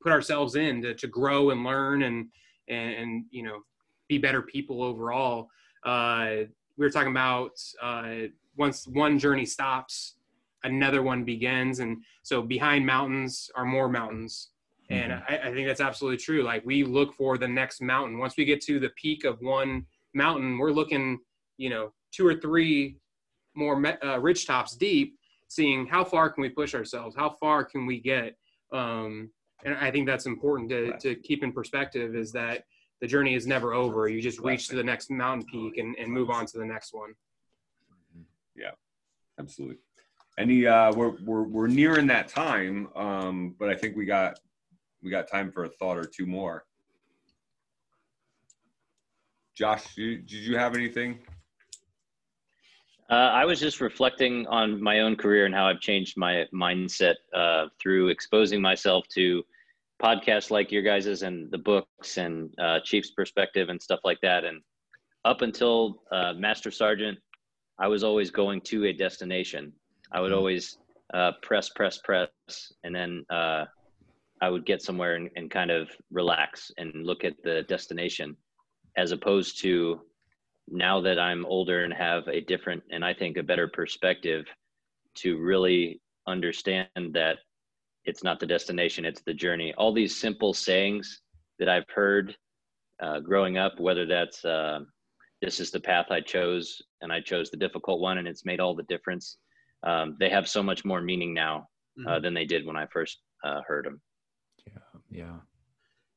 put 0.00 0.10
ourselves 0.12 0.56
in 0.56 0.80
to, 0.82 0.94
to 0.94 1.06
grow 1.06 1.50
and 1.50 1.62
learn 1.62 2.02
and, 2.04 2.28
and 2.68 2.94
and 2.94 3.24
you 3.30 3.42
know 3.42 3.60
be 4.08 4.18
better 4.18 4.42
people 4.42 4.82
overall. 4.82 5.48
Uh, 5.84 6.44
we 6.76 6.86
were 6.86 6.90
talking 6.90 7.10
about 7.10 7.52
uh, 7.80 8.28
once 8.56 8.86
one 8.86 9.18
journey 9.18 9.46
stops, 9.46 10.16
another 10.64 11.02
one 11.02 11.24
begins, 11.24 11.80
and 11.80 12.02
so 12.22 12.42
behind 12.42 12.84
mountains 12.84 13.50
are 13.54 13.64
more 13.64 13.88
mountains. 13.88 14.50
And 14.90 15.12
I, 15.12 15.40
I 15.44 15.52
think 15.52 15.66
that's 15.66 15.80
absolutely 15.80 16.18
true. 16.18 16.42
Like 16.42 16.66
we 16.66 16.84
look 16.84 17.14
for 17.14 17.38
the 17.38 17.48
next 17.48 17.80
mountain. 17.80 18.18
Once 18.18 18.36
we 18.36 18.44
get 18.44 18.60
to 18.62 18.78
the 18.78 18.90
peak 18.90 19.24
of 19.24 19.40
one 19.40 19.86
mountain, 20.12 20.58
we're 20.58 20.70
looking, 20.72 21.18
you 21.56 21.70
know, 21.70 21.92
two 22.10 22.26
or 22.26 22.34
three 22.34 22.98
more 23.54 23.82
uh, 24.04 24.18
ridge 24.18 24.46
tops 24.46 24.76
deep, 24.76 25.18
seeing 25.48 25.86
how 25.86 26.04
far 26.04 26.30
can 26.30 26.42
we 26.42 26.48
push 26.48 26.74
ourselves, 26.74 27.16
how 27.16 27.30
far 27.30 27.64
can 27.64 27.86
we 27.86 28.00
get. 28.00 28.36
Um, 28.72 29.30
and 29.64 29.74
I 29.76 29.90
think 29.90 30.06
that's 30.06 30.26
important 30.26 30.70
to, 30.70 30.96
to 30.98 31.14
keep 31.14 31.42
in 31.42 31.52
perspective 31.52 32.14
is 32.16 32.32
that 32.32 32.64
the 33.00 33.06
journey 33.06 33.34
is 33.34 33.46
never 33.46 33.74
over. 33.74 34.08
You 34.08 34.20
just 34.20 34.38
reach 34.40 34.68
to 34.68 34.76
the 34.76 34.84
next 34.84 35.10
mountain 35.10 35.46
peak 35.46 35.78
and, 35.78 35.96
and 35.98 36.10
move 36.10 36.30
on 36.30 36.46
to 36.46 36.58
the 36.58 36.64
next 36.64 36.94
one. 36.94 37.14
Yeah, 38.54 38.70
absolutely. 39.38 39.78
Any 40.38 40.66
uh 40.66 40.92
we're 40.94 41.12
we're 41.24 41.42
we're 41.42 41.66
nearing 41.66 42.06
that 42.06 42.28
time, 42.28 42.88
um, 42.96 43.54
but 43.58 43.68
I 43.68 43.74
think 43.74 43.96
we 43.96 44.06
got 44.06 44.40
we 45.02 45.10
got 45.10 45.28
time 45.28 45.52
for 45.52 45.64
a 45.64 45.68
thought 45.68 45.98
or 45.98 46.04
two 46.04 46.26
more. 46.26 46.64
Josh, 49.54 49.94
did 49.94 50.30
you 50.30 50.56
have 50.56 50.74
anything? 50.74 51.18
Uh, 53.10 53.14
I 53.14 53.44
was 53.44 53.60
just 53.60 53.82
reflecting 53.82 54.46
on 54.46 54.82
my 54.82 55.00
own 55.00 55.16
career 55.16 55.44
and 55.44 55.54
how 55.54 55.66
I've 55.66 55.80
changed 55.80 56.16
my 56.16 56.46
mindset 56.54 57.16
uh, 57.34 57.66
through 57.78 58.08
exposing 58.08 58.62
myself 58.62 59.06
to 59.08 59.44
podcasts 60.02 60.50
like 60.50 60.72
your 60.72 60.82
guys's 60.82 61.22
and 61.22 61.50
the 61.50 61.58
books 61.58 62.18
and 62.18 62.52
uh, 62.58 62.80
Chief's 62.84 63.12
perspective 63.12 63.68
and 63.68 63.80
stuff 63.80 64.00
like 64.04 64.18
that. 64.22 64.44
And 64.44 64.60
up 65.24 65.42
until 65.42 66.02
uh, 66.10 66.32
Master 66.34 66.70
Sergeant, 66.70 67.18
I 67.78 67.88
was 67.88 68.02
always 68.02 68.30
going 68.30 68.60
to 68.62 68.86
a 68.86 68.92
destination. 68.92 69.72
I 70.10 70.20
would 70.20 70.32
always 70.32 70.78
uh, 71.14 71.32
press, 71.42 71.68
press, 71.68 71.98
press, 71.98 72.28
and 72.84 72.94
then 72.94 73.24
uh, 73.30 73.64
I 74.40 74.48
would 74.48 74.66
get 74.66 74.82
somewhere 74.82 75.14
and, 75.14 75.30
and 75.36 75.50
kind 75.50 75.70
of 75.70 75.88
relax 76.10 76.70
and 76.78 77.06
look 77.06 77.24
at 77.24 77.34
the 77.44 77.62
destination, 77.68 78.36
as 78.96 79.12
opposed 79.12 79.60
to 79.62 80.00
now 80.68 81.00
that 81.00 81.18
I'm 81.18 81.46
older 81.46 81.84
and 81.84 81.92
have 81.92 82.26
a 82.28 82.40
different 82.40 82.82
and 82.90 83.04
I 83.04 83.14
think 83.14 83.36
a 83.36 83.42
better 83.42 83.68
perspective 83.68 84.46
to 85.16 85.38
really 85.38 86.00
understand 86.26 86.88
that 87.12 87.38
it's 88.04 88.24
not 88.24 88.40
the 88.40 88.46
destination, 88.46 89.04
it's 89.04 89.22
the 89.22 89.34
journey. 89.34 89.72
All 89.76 89.92
these 89.92 90.18
simple 90.18 90.54
sayings 90.54 91.20
that 91.58 91.68
I've 91.68 91.88
heard 91.94 92.36
uh, 93.02 93.20
growing 93.20 93.58
up, 93.58 93.78
whether 93.78 94.06
that's 94.06 94.44
uh, 94.44 94.80
this 95.40 95.60
is 95.60 95.70
the 95.70 95.80
path 95.80 96.06
I 96.10 96.20
chose 96.20 96.80
and 97.00 97.12
I 97.12 97.20
chose 97.20 97.50
the 97.50 97.56
difficult 97.56 98.00
one 98.00 98.18
and 98.18 98.28
it's 98.28 98.44
made 98.44 98.60
all 98.60 98.74
the 98.74 98.84
difference, 98.84 99.38
um, 99.82 100.16
they 100.20 100.28
have 100.28 100.48
so 100.48 100.62
much 100.62 100.84
more 100.84 101.00
meaning 101.00 101.34
now 101.34 101.66
uh, 102.06 102.20
than 102.20 102.34
they 102.34 102.44
did 102.44 102.66
when 102.66 102.76
I 102.76 102.86
first 102.86 103.18
uh, 103.44 103.60
heard 103.66 103.84
them. 103.84 104.00
Yeah. 104.66 105.00
Yeah. 105.10 105.36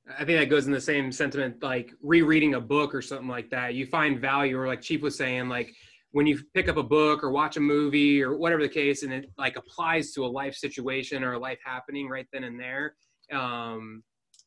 I 0.07 0.23
think 0.23 0.39
that 0.39 0.49
goes 0.49 0.67
in 0.67 0.71
the 0.71 0.79
same 0.79 1.11
sentiment, 1.11 1.63
like 1.63 1.91
rereading 2.01 2.53
a 2.53 2.61
book 2.61 2.93
or 2.93 3.01
something 3.01 3.27
like 3.27 3.49
that. 3.49 3.73
You 3.73 3.87
find 3.87 4.19
value, 4.19 4.59
or 4.59 4.67
like 4.67 4.81
Chief 4.81 5.01
was 5.01 5.15
saying, 5.15 5.49
like 5.49 5.73
when 6.15 6.25
you 6.25 6.39
pick 6.53 6.69
up 6.69 6.77
a 6.77 6.83
book 6.83 7.25
or 7.25 7.29
watch 7.29 7.57
a 7.57 7.59
movie 7.59 8.23
or 8.23 8.37
whatever 8.37 8.61
the 8.61 8.69
case, 8.69 9.03
and 9.03 9.11
it 9.11 9.29
like 9.37 9.57
applies 9.57 10.13
to 10.13 10.23
a 10.23 10.31
life 10.41 10.55
situation 10.55 11.25
or 11.25 11.33
a 11.33 11.37
life 11.37 11.59
happening 11.61 12.07
right 12.07 12.25
then 12.31 12.45
and 12.45 12.57
there. 12.57 12.95
Um, 13.33 14.01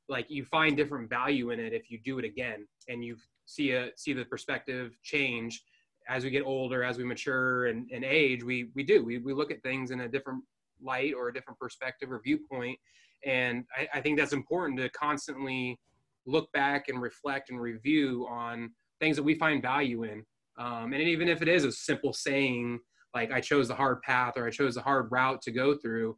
like 0.09 0.31
you 0.31 0.47
find 0.47 0.79
different 0.79 1.11
value 1.11 1.51
in 1.51 1.61
it 1.61 1.75
if 1.75 1.91
you 1.91 1.99
do 2.03 2.19
it 2.19 2.25
again, 2.25 2.67
and 2.89 3.05
you 3.05 3.19
see 3.45 3.73
a 3.73 3.91
see 3.97 4.15
the 4.15 4.25
perspective 4.25 4.97
change 5.03 5.63
as 6.09 6.25
we 6.25 6.31
get 6.31 6.43
older, 6.43 6.83
as 6.83 6.97
we 6.97 7.05
mature 7.05 7.67
and, 7.67 7.87
and 7.93 8.03
age. 8.03 8.43
We 8.43 8.71
we 8.75 8.83
do 8.83 9.05
we 9.05 9.19
we 9.19 9.35
look 9.35 9.51
at 9.51 9.63
things 9.63 9.91
in 9.91 10.01
a 10.01 10.09
different 10.09 10.43
light 10.81 11.13
or 11.15 11.29
a 11.29 11.35
different 11.35 11.59
perspective 11.59 12.11
or 12.11 12.23
viewpoint 12.25 12.79
and 13.27 13.65
I, 13.77 13.99
I, 13.99 14.01
think 14.01 14.17
that's 14.17 14.33
important 14.33 14.79
to 14.79 14.89
constantly 14.91 15.77
look 16.25 16.53
back 16.53 16.89
and 16.89 17.03
reflect 17.03 17.51
and 17.51 17.61
review 17.61 18.29
on 18.31 18.71
things 19.01 19.17
that 19.17 19.25
we 19.25 19.35
find 19.35 19.61
value 19.61 20.05
in 20.05 20.23
um, 20.59 20.93
and 20.93 21.03
even 21.03 21.29
if 21.29 21.41
it 21.43 21.49
is 21.49 21.65
a 21.65 21.73
simple 21.73 22.13
saying 22.13 22.79
like 23.15 23.31
i 23.33 23.41
chose 23.41 23.69
the 23.69 23.75
hard 23.75 24.01
path 24.03 24.35
or 24.37 24.47
i 24.47 24.51
chose 24.51 24.75
the 24.75 24.83
hard 24.83 25.09
route 25.11 25.41
to 25.43 25.51
go 25.51 25.75
through 25.77 26.17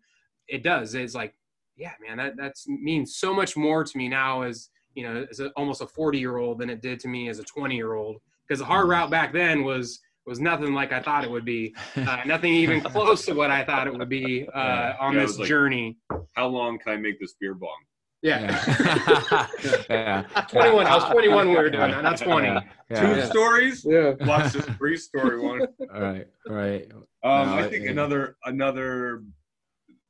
it 0.48 0.62
does 0.62 0.94
it's 0.94 1.14
like 1.14 1.34
yeah 1.76 1.92
man 2.06 2.16
that 2.16 2.34
that's 2.36 2.66
means 2.68 3.16
so 3.16 3.32
much 3.32 3.56
more 3.56 3.84
to 3.84 3.96
me 3.96 4.08
now 4.08 4.42
as 4.42 4.70
you 4.94 5.02
know 5.04 5.26
as 5.30 5.40
a, 5.40 5.48
almost 5.50 5.80
a 5.82 5.86
40 5.86 6.18
year 6.18 6.38
old 6.38 6.58
than 6.58 6.68
it 6.70 6.82
did 6.82 6.98
to 7.00 7.08
me 7.08 7.28
as 7.28 7.38
a 7.38 7.44
20 7.44 7.76
year 7.76 7.94
old 7.94 8.16
because 8.46 8.58
the 8.58 8.64
hard 8.64 8.88
route 8.88 9.10
back 9.10 9.32
then 9.32 9.62
was 9.62 10.00
was 10.26 10.38
nothing 10.38 10.74
like 10.74 10.92
I 10.92 11.00
thought 11.00 11.24
it 11.24 11.30
would 11.30 11.46
be. 11.46 11.74
Uh, 11.96 12.20
nothing 12.26 12.52
even 12.52 12.80
close 12.94 13.24
to 13.24 13.32
what 13.32 13.50
I 13.50 13.64
thought 13.64 13.86
it 13.86 13.92
would 13.96 14.08
be 14.08 14.46
uh, 14.54 14.92
on 15.00 15.14
Yeah, 15.14 15.22
this 15.22 15.38
like- 15.38 15.48
journey. 15.48 15.96
How 16.34 16.46
long 16.46 16.78
can 16.78 16.92
I 16.92 16.96
make 16.96 17.18
this 17.18 17.34
beer 17.40 17.54
bong? 17.54 17.70
Yeah. 18.22 19.46
yeah. 19.90 20.22
21. 20.50 20.86
I 20.86 20.94
was 20.94 21.04
21 21.10 21.36
when 21.36 21.48
we 21.48 21.54
were 21.56 21.70
doing 21.70 21.90
that. 21.90 22.02
Not 22.02 22.18
20. 22.18 22.46
Yeah. 22.48 22.60
Two 23.00 23.06
yeah. 23.16 23.24
stories? 23.26 23.84
Yeah. 23.88 24.12
Watch 24.20 24.52
this 24.52 24.64
three 24.76 24.96
story 24.96 25.40
one. 25.40 25.62
All 25.94 26.00
right. 26.02 26.26
Right. 26.46 26.86
Um, 26.92 27.00
No, 27.50 27.54
I 27.54 27.68
think 27.68 27.84
it- 27.86 27.90
another 27.90 28.36
another 28.44 29.22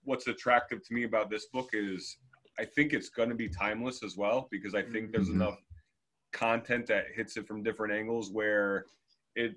what's 0.03 0.27
attractive 0.27 0.85
to 0.89 0.95
me 0.95 1.05
about 1.05 1.31
this 1.31 1.47
book 1.53 1.71
is 1.73 2.17
I 2.59 2.65
think 2.65 2.93
it's 2.93 3.11
going 3.11 3.29
to 3.29 3.35
be 3.35 3.49
timeless 3.49 4.03
as 4.03 4.17
well 4.17 4.49
because 4.51 4.75
I 4.75 4.83
think 4.83 5.13
there's 5.13 5.29
Mhm. 5.29 5.35
enough 5.35 5.59
content 6.33 6.87
that 6.87 7.07
hits 7.15 7.37
it 7.37 7.47
from 7.47 7.63
different 7.63 7.93
angles 7.95 8.31
where 8.33 8.87
it 9.37 9.55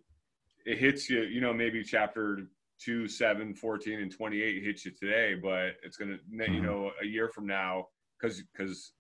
it 0.66 0.78
hits 0.78 1.10
you, 1.10 1.24
you 1.24 1.42
know, 1.42 1.54
maybe 1.54 1.84
chapter 1.84 2.48
2, 2.80 3.08
7, 3.08 3.54
14 3.54 4.00
and 4.00 4.12
28 4.12 4.64
hits 4.64 4.86
you 4.86 4.92
today, 4.92 5.36
but 5.36 5.76
it's 5.84 5.98
going 5.98 6.12
to 6.18 6.20
you 6.54 6.62
Mhm. 6.62 6.64
know 6.64 6.92
a 7.02 7.06
year 7.06 7.30
from 7.30 7.46
now 7.48 7.88
cuz 8.24 8.44
cuz 8.58 8.94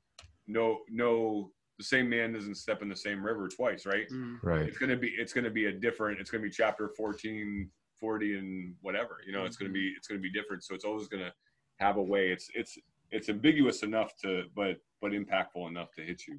no 0.47 0.79
no 0.89 1.51
the 1.79 1.83
same 1.83 2.07
man 2.09 2.33
doesn't 2.33 2.55
step 2.55 2.81
in 2.83 2.89
the 2.89 2.95
same 2.95 3.25
river 3.25 3.47
twice, 3.47 3.85
right? 3.85 4.07
Mm. 4.11 4.37
Right. 4.43 4.67
it's 4.67 4.77
gonna 4.77 4.97
be 4.97 5.09
it's 5.17 5.33
gonna 5.33 5.49
be 5.49 5.65
a 5.65 5.71
different 5.71 6.19
it's 6.19 6.29
gonna 6.29 6.43
be 6.43 6.49
chapter 6.49 6.89
14 6.95 7.69
40 7.99 8.37
and 8.37 8.75
whatever 8.81 9.21
you 9.25 9.31
know 9.31 9.45
it's 9.45 9.55
gonna 9.55 9.71
be 9.71 9.93
it's 9.97 10.07
gonna 10.07 10.19
be 10.19 10.31
different 10.31 10.63
so 10.63 10.75
it's 10.75 10.83
always 10.83 11.07
gonna 11.07 11.33
have 11.79 11.95
a 11.97 12.01
way 12.13 12.29
it's 12.29 12.49
it's 12.53 12.77
it's 13.11 13.29
ambiguous 13.29 13.81
enough 13.83 14.11
to 14.21 14.43
but 14.55 14.77
but 15.01 15.11
impactful 15.11 15.67
enough 15.69 15.91
to 15.95 16.01
hit 16.01 16.21
you 16.27 16.37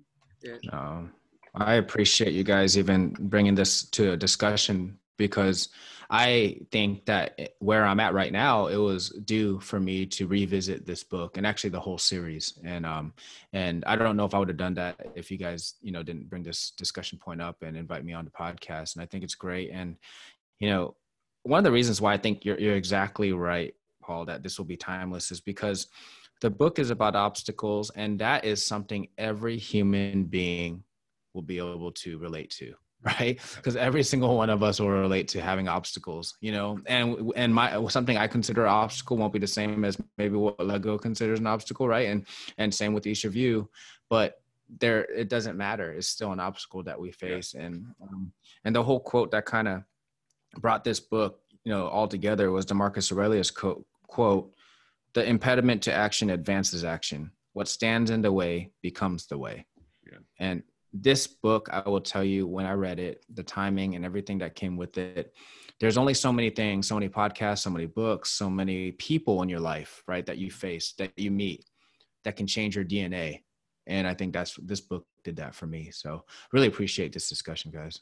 Um, 0.73 1.13
I 1.55 1.75
appreciate 1.75 2.33
you 2.33 2.45
guys 2.45 2.77
even 2.77 3.17
bringing 3.19 3.55
this 3.55 3.89
to 3.91 4.13
a 4.13 4.17
discussion 4.17 4.99
because 5.17 5.69
I 6.11 6.61
think 6.71 7.07
that 7.07 7.55
where 7.61 7.85
I'm 7.85 8.01
at 8.01 8.15
right 8.15 8.33
now, 8.33 8.67
it 8.67 8.77
was 8.77 9.11
due 9.25 9.61
for 9.61 9.81
me 9.81 10.07
to 10.07 10.27
revisit 10.27 10.87
this 10.87 11.03
book 11.03 11.37
and 11.37 11.47
actually 11.47 11.71
the 11.71 11.81
whole 11.81 11.99
series. 11.99 12.59
And 12.65 12.85
um, 12.85 13.15
and 13.53 13.85
I 13.87 13.97
don't 13.97 14.17
know 14.17 14.25
if 14.25 14.35
I 14.35 14.39
would 14.39 14.49
have 14.49 14.57
done 14.57 14.75
that 14.75 14.97
if 15.15 15.31
you 15.31 15.39
guys, 15.39 15.75
you 15.83 15.93
know, 15.93 16.03
didn't 16.03 16.29
bring 16.29 16.43
this 16.43 16.71
discussion 16.71 17.19
point 17.19 17.41
up 17.41 17.63
and 17.63 17.77
invite 17.77 18.05
me 18.05 18.13
on 18.13 18.25
the 18.25 18.31
podcast. 18.31 18.95
And 18.95 19.03
I 19.03 19.07
think 19.07 19.25
it's 19.25 19.35
great. 19.35 19.71
And 19.71 19.97
you 20.61 20.69
know, 20.71 20.97
one 21.43 21.59
of 21.59 21.65
the 21.65 21.73
reasons 21.73 22.01
why 22.01 22.15
I 22.15 22.19
think 22.19 22.45
you're 22.45 22.59
you're 22.59 22.77
exactly 22.77 23.33
right, 23.33 23.75
Paul, 24.03 24.27
that 24.27 24.43
this 24.43 24.59
will 24.59 24.67
be 24.67 24.77
timeless 24.77 25.31
is 25.31 25.41
because 25.41 25.89
the 26.41 26.51
book 26.51 26.79
is 26.79 26.91
about 26.91 27.17
obstacles, 27.17 27.91
and 27.91 28.19
that 28.19 28.45
is 28.45 28.65
something 28.65 29.09
every 29.17 29.57
human 29.57 30.25
being 30.25 30.85
will 31.33 31.43
be 31.43 31.59
able 31.59 31.93
to 31.93 32.19
relate 32.19 32.51
to 32.51 32.75
right? 33.05 33.41
Because 33.57 33.77
every 33.77 34.03
single 34.03 34.37
one 34.37 34.51
of 34.51 34.63
us 34.63 34.81
will 34.81 34.91
relate 34.91 35.29
to 35.29 35.41
having 35.41 35.69
obstacles 35.69 36.37
you 36.41 36.53
know? 36.53 36.79
And 36.87 37.33
and 37.37 37.55
my 37.55 37.87
something 37.89 38.17
i 38.17 38.27
consider 38.27 38.65
an 38.65 38.71
obstacle 38.71 39.17
won't 39.17 39.33
be 39.33 39.39
the 39.39 39.47
same 39.47 39.85
as 39.85 39.97
maybe 40.19 40.37
what 40.37 40.65
lego 40.65 40.99
considers 40.99 41.39
an 41.39 41.47
obstacle 41.47 41.89
right? 41.89 42.09
And 42.09 42.27
and 42.59 42.75
same 42.75 42.93
with 42.93 43.07
each 43.07 43.25
of 43.25 43.37
you 43.37 43.69
but 44.09 44.41
there 44.81 45.05
it 45.05 45.29
doesn't 45.29 45.57
matter. 45.57 45.93
It's 45.93 46.09
still 46.09 46.33
an 46.33 46.41
obstacle 46.41 46.83
that 46.85 47.01
we 47.01 47.13
face. 47.13 47.55
And 47.55 47.87
um, 48.03 48.33
and 48.65 48.75
the 48.75 48.83
whole 48.83 49.01
quote 49.01 49.31
that 49.33 49.47
kind 49.47 49.69
of 49.69 49.83
brought 50.59 50.85
this 50.85 51.01
book 51.01 51.41
you 51.65 51.73
know 51.73 51.89
all 51.89 52.09
together 52.09 52.51
was 52.51 52.67
the 52.67 52.75
marcus 52.75 53.11
aurelius 53.11 53.51
quote 53.51 53.85
quote 54.07 54.53
the 55.15 55.25
impediment 55.25 55.83
to 55.83 55.93
action 55.93 56.31
advances 56.31 56.85
action. 56.85 57.31
What 57.53 57.69
stands 57.69 58.11
in 58.11 58.21
the 58.21 58.33
way 58.33 58.71
becomes 58.83 59.27
the 59.27 59.39
way. 59.39 59.67
Yeah. 60.11 60.19
and 60.39 60.63
this 60.95 61.27
book, 61.27 61.69
I 61.73 61.89
will 61.89 62.01
tell 62.01 62.23
you 62.25 62.47
when 62.47 62.67
I 62.67 62.73
read 62.73 63.01
it, 63.01 63.25
the 63.35 63.43
timing 63.43 63.97
and 63.97 64.05
everything 64.05 64.39
that 64.39 64.55
came 64.55 64.77
with 64.77 64.97
it. 64.97 65.35
There's 65.81 65.99
only 65.99 66.15
so 66.15 66.33
many 66.33 66.51
things, 66.51 66.87
so 66.87 66.95
many 66.95 67.09
podcasts, 67.09 67.59
so 67.59 67.71
many 67.71 67.87
books, 67.87 68.31
so 68.31 68.49
many 68.49 68.93
people 68.93 69.43
in 69.43 69.49
your 69.49 69.59
life, 69.61 70.05
right, 70.07 70.25
that 70.25 70.39
you 70.39 70.53
face, 70.53 70.95
that 70.99 71.11
you 71.17 71.33
meet, 71.33 71.65
that 72.23 72.37
can 72.37 72.47
change 72.47 72.77
your 72.77 72.85
DNA. 72.85 73.43
And 73.89 74.07
I 74.07 74.15
think 74.15 74.33
that's 74.33 74.55
this 74.63 74.81
book 74.81 75.05
did 75.25 75.37
that 75.37 75.55
for 75.55 75.67
me. 75.67 75.91
So 75.91 76.25
really 76.53 76.69
appreciate 76.69 77.13
this 77.13 77.29
discussion, 77.29 77.73
guys. 77.73 78.01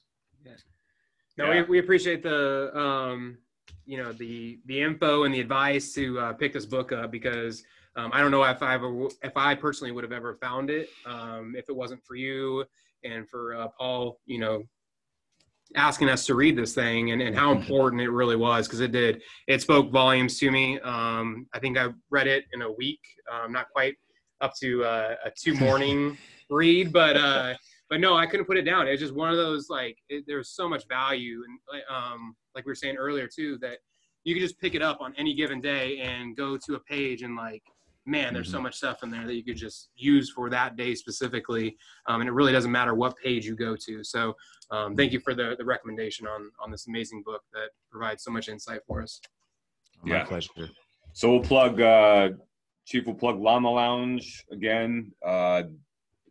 No, 1.38 1.50
Yeah. 1.50 1.62
we, 1.62 1.68
we 1.70 1.78
appreciate 1.78 2.22
the 2.22 2.76
um, 2.78 3.38
you 3.86 3.96
know 3.96 4.12
the 4.12 4.60
the 4.66 4.80
info 4.82 5.24
and 5.24 5.34
the 5.34 5.40
advice 5.40 5.94
to 5.94 6.18
uh, 6.20 6.32
pick 6.34 6.52
this 6.52 6.66
book 6.66 6.92
up 6.92 7.10
because 7.10 7.64
um, 7.96 8.10
I 8.12 8.20
don't 8.20 8.30
know 8.30 8.42
if 8.44 8.62
I 8.62 8.74
ever 8.74 9.08
if 9.22 9.36
I 9.36 9.54
personally 9.54 9.92
would 9.92 10.04
have 10.04 10.12
ever 10.12 10.34
found 10.34 10.70
it 10.70 10.88
um, 11.06 11.54
if 11.56 11.68
it 11.68 11.76
wasn't 11.76 12.02
for 12.04 12.14
you 12.14 12.64
and 13.04 13.28
for 13.28 13.54
uh, 13.54 13.68
Paul, 13.78 14.18
you 14.26 14.38
know, 14.38 14.62
asking 15.76 16.08
us 16.08 16.24
to 16.26 16.34
read 16.34 16.56
this 16.56 16.74
thing 16.74 17.10
and, 17.10 17.20
and 17.20 17.36
how 17.36 17.52
important 17.58 18.00
it 18.00 18.10
really 18.10 18.36
was 18.36 18.66
because 18.66 18.80
it 18.80 18.92
did 18.92 19.22
it 19.46 19.60
spoke 19.60 19.90
volumes 19.90 20.38
to 20.38 20.50
me. 20.50 20.80
Um, 20.80 21.46
I 21.52 21.58
think 21.58 21.76
I 21.76 21.88
read 22.10 22.26
it 22.26 22.44
in 22.52 22.62
a 22.62 22.72
week, 22.72 23.00
um, 23.30 23.52
not 23.52 23.68
quite 23.70 23.94
up 24.40 24.54
to 24.60 24.84
uh, 24.84 25.14
a 25.24 25.30
two 25.30 25.54
morning 25.54 26.16
read, 26.50 26.92
but 26.92 27.16
uh, 27.16 27.54
but 27.90 28.00
no, 28.00 28.16
I 28.16 28.24
couldn't 28.24 28.46
put 28.46 28.56
it 28.56 28.62
down. 28.62 28.88
It 28.88 28.92
was 28.92 29.00
just 29.00 29.14
one 29.14 29.30
of 29.30 29.36
those 29.36 29.68
like 29.68 29.98
it, 30.08 30.24
there's 30.26 30.50
so 30.50 30.66
much 30.66 30.88
value 30.88 31.42
and 31.46 31.58
like, 31.70 31.82
um, 31.94 32.34
like 32.54 32.64
we 32.64 32.70
were 32.70 32.76
saying 32.76 32.96
earlier 32.96 33.28
too 33.28 33.58
that 33.58 33.78
you 34.24 34.34
can 34.34 34.42
just 34.42 34.58
pick 34.58 34.74
it 34.74 34.82
up 34.82 35.00
on 35.00 35.14
any 35.18 35.34
given 35.34 35.60
day 35.60 35.98
and 35.98 36.36
go 36.36 36.56
to 36.56 36.74
a 36.74 36.80
page 36.80 37.22
and 37.22 37.36
like 37.36 37.62
man, 38.04 38.34
there's 38.34 38.50
so 38.50 38.60
much 38.60 38.76
stuff 38.76 39.02
in 39.02 39.10
there 39.10 39.26
that 39.26 39.34
you 39.34 39.44
could 39.44 39.56
just 39.56 39.90
use 39.94 40.30
for 40.30 40.50
that 40.50 40.76
day 40.76 40.94
specifically, 40.94 41.76
um, 42.06 42.20
and 42.20 42.28
it 42.28 42.32
really 42.32 42.52
doesn't 42.52 42.72
matter 42.72 42.94
what 42.94 43.16
page 43.16 43.46
you 43.46 43.54
go 43.54 43.76
to. 43.76 44.02
So 44.02 44.34
um, 44.70 44.96
thank 44.96 45.12
you 45.12 45.20
for 45.20 45.34
the 45.34 45.54
the 45.58 45.64
recommendation 45.64 46.26
on 46.26 46.50
on 46.62 46.70
this 46.70 46.86
amazing 46.88 47.22
book 47.24 47.42
that 47.52 47.70
provides 47.90 48.24
so 48.24 48.30
much 48.30 48.48
insight 48.48 48.80
for 48.86 49.02
us. 49.02 49.20
My 50.02 50.16
Yeah. 50.16 50.24
pleasure. 50.24 50.70
So 51.12 51.30
we'll 51.30 51.44
plug 51.44 51.80
uh, 51.80 52.30
Chief 52.86 53.06
will 53.06 53.14
plug 53.14 53.38
Llama 53.38 53.70
Lounge 53.70 54.44
again. 54.50 55.12
Uh, 55.24 55.64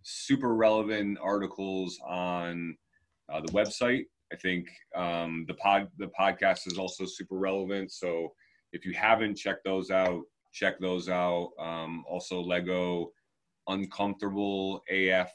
super 0.04 0.56
relevant 0.56 1.18
articles 1.22 2.00
on 2.06 2.76
uh, 3.32 3.40
the 3.40 3.52
website. 3.54 4.06
I 4.34 4.36
think 4.38 4.68
um, 4.96 5.46
the 5.48 5.54
pod 5.54 5.88
the 5.98 6.10
podcast 6.20 6.68
is 6.68 6.78
also 6.78 7.06
super 7.06 7.36
relevant. 7.36 7.92
So 7.92 8.34
if 8.74 8.86
you 8.86 8.94
haven't 8.94 9.36
checked 9.36 9.64
those 9.64 9.92
out, 9.92 10.24
check 10.52 10.80
those 10.80 11.10
out. 11.10 11.52
Um, 11.60 12.04
also 12.10 12.42
Lego 12.42 13.12
Uncomfortable 13.68 14.82
AF, 14.90 15.32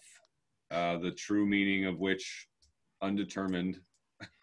uh, 0.71 0.99
the 0.99 1.13
true 1.13 1.47
meaning 1.47 1.87
of 1.87 1.99
which 1.99 2.49
undetermined. 3.03 3.79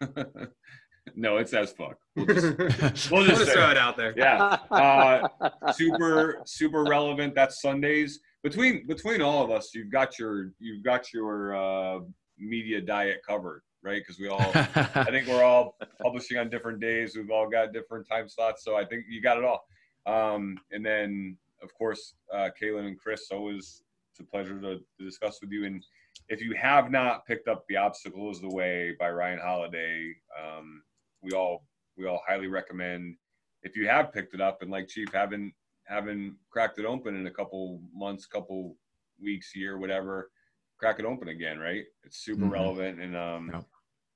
no, 1.14 1.36
it's 1.36 1.52
as 1.52 1.72
fuck. 1.72 1.96
We'll 2.16 2.26
just, 2.26 2.58
we'll 2.58 2.66
we'll 3.10 3.24
just 3.26 3.40
just 3.40 3.52
throw 3.52 3.68
it. 3.68 3.72
it 3.72 3.78
out 3.78 3.96
there. 3.96 4.14
Yeah. 4.16 4.58
Uh, 4.70 5.28
super 5.72 6.42
super 6.46 6.84
relevant 6.84 7.34
that's 7.34 7.60
sundays 7.60 8.20
between 8.44 8.86
between 8.86 9.22
all 9.22 9.42
of 9.42 9.50
us 9.50 9.70
you've 9.74 9.90
got 9.90 10.18
your 10.18 10.52
you've 10.60 10.84
got 10.84 11.12
your 11.12 11.56
uh 11.56 11.98
media 12.38 12.80
diet 12.80 13.20
covered 13.26 13.62
right 13.82 14.02
because 14.02 14.20
we 14.20 14.28
all 14.28 14.50
i 14.54 15.06
think 15.10 15.26
we're 15.26 15.42
all 15.42 15.76
publishing 16.00 16.36
on 16.36 16.48
different 16.50 16.78
days 16.78 17.16
we've 17.16 17.30
all 17.30 17.48
got 17.48 17.72
different 17.72 18.06
time 18.08 18.28
slots 18.28 18.62
so 18.62 18.76
i 18.76 18.84
think 18.84 19.04
you 19.08 19.20
got 19.20 19.38
it 19.38 19.44
all 19.44 19.64
um 20.06 20.58
and 20.72 20.84
then 20.84 21.36
of 21.62 21.72
course 21.74 22.14
uh 22.32 22.48
kaylin 22.60 22.86
and 22.86 22.98
chris 22.98 23.28
always 23.30 23.82
it's 24.10 24.20
a 24.20 24.24
pleasure 24.24 24.60
to, 24.60 24.78
to 24.78 25.04
discuss 25.04 25.40
with 25.40 25.50
you 25.50 25.64
and 25.64 25.84
if 26.28 26.40
you 26.40 26.54
have 26.54 26.90
not 26.90 27.26
picked 27.26 27.48
up 27.48 27.64
the 27.68 27.76
obstacle 27.76 28.30
is 28.30 28.40
the 28.40 28.48
way 28.48 28.94
by 28.98 29.08
ryan 29.10 29.38
holiday 29.38 30.12
um 30.42 30.82
we 31.22 31.32
all 31.32 31.64
we 31.96 32.06
all 32.06 32.20
highly 32.26 32.48
recommend 32.48 33.16
if 33.62 33.76
you 33.76 33.88
have 33.88 34.12
picked 34.12 34.34
it 34.34 34.40
up 34.40 34.60
and 34.62 34.70
like 34.70 34.88
chief 34.88 35.08
haven't 35.12 35.52
haven't 35.84 36.34
cracked 36.50 36.78
it 36.78 36.84
open 36.84 37.14
in 37.16 37.26
a 37.26 37.30
couple 37.30 37.80
months 37.94 38.26
couple 38.26 38.76
weeks 39.22 39.54
year 39.56 39.78
whatever 39.78 40.30
crack 40.78 40.98
it 40.98 41.04
open 41.06 41.28
again 41.28 41.58
right 41.58 41.84
it's 42.04 42.18
super 42.18 42.44
Mhm. 42.44 42.50
relevant 42.50 43.00
and 43.00 43.16
um 43.16 43.50
Yep. 43.52 43.64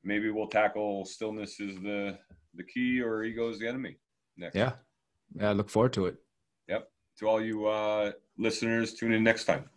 maybe 0.05 0.31
we'll 0.31 0.49
tackle 0.49 1.05
stillness 1.07 1.61
is 1.61 1.81
the 1.81 2.19
the 2.55 2.65
key 2.65 3.01
or 3.01 3.23
ego 3.25 3.49
is 3.51 3.59
the 3.59 3.67
enemy 3.69 3.97
next 4.37 4.55
yeah. 4.57 4.73
Yeah, 5.35 5.51
I 5.51 5.53
look 5.53 5.71
forward 5.71 5.93
to 5.95 6.07
it. 6.07 6.17
Yep. 6.69 6.91
To 7.19 7.29
all 7.29 7.41
you 7.41 7.67
uh, 7.67 8.13
listeners, 8.37 8.95
tune 8.95 9.13
in 9.13 9.23
next 9.23 9.45
time. 9.45 9.69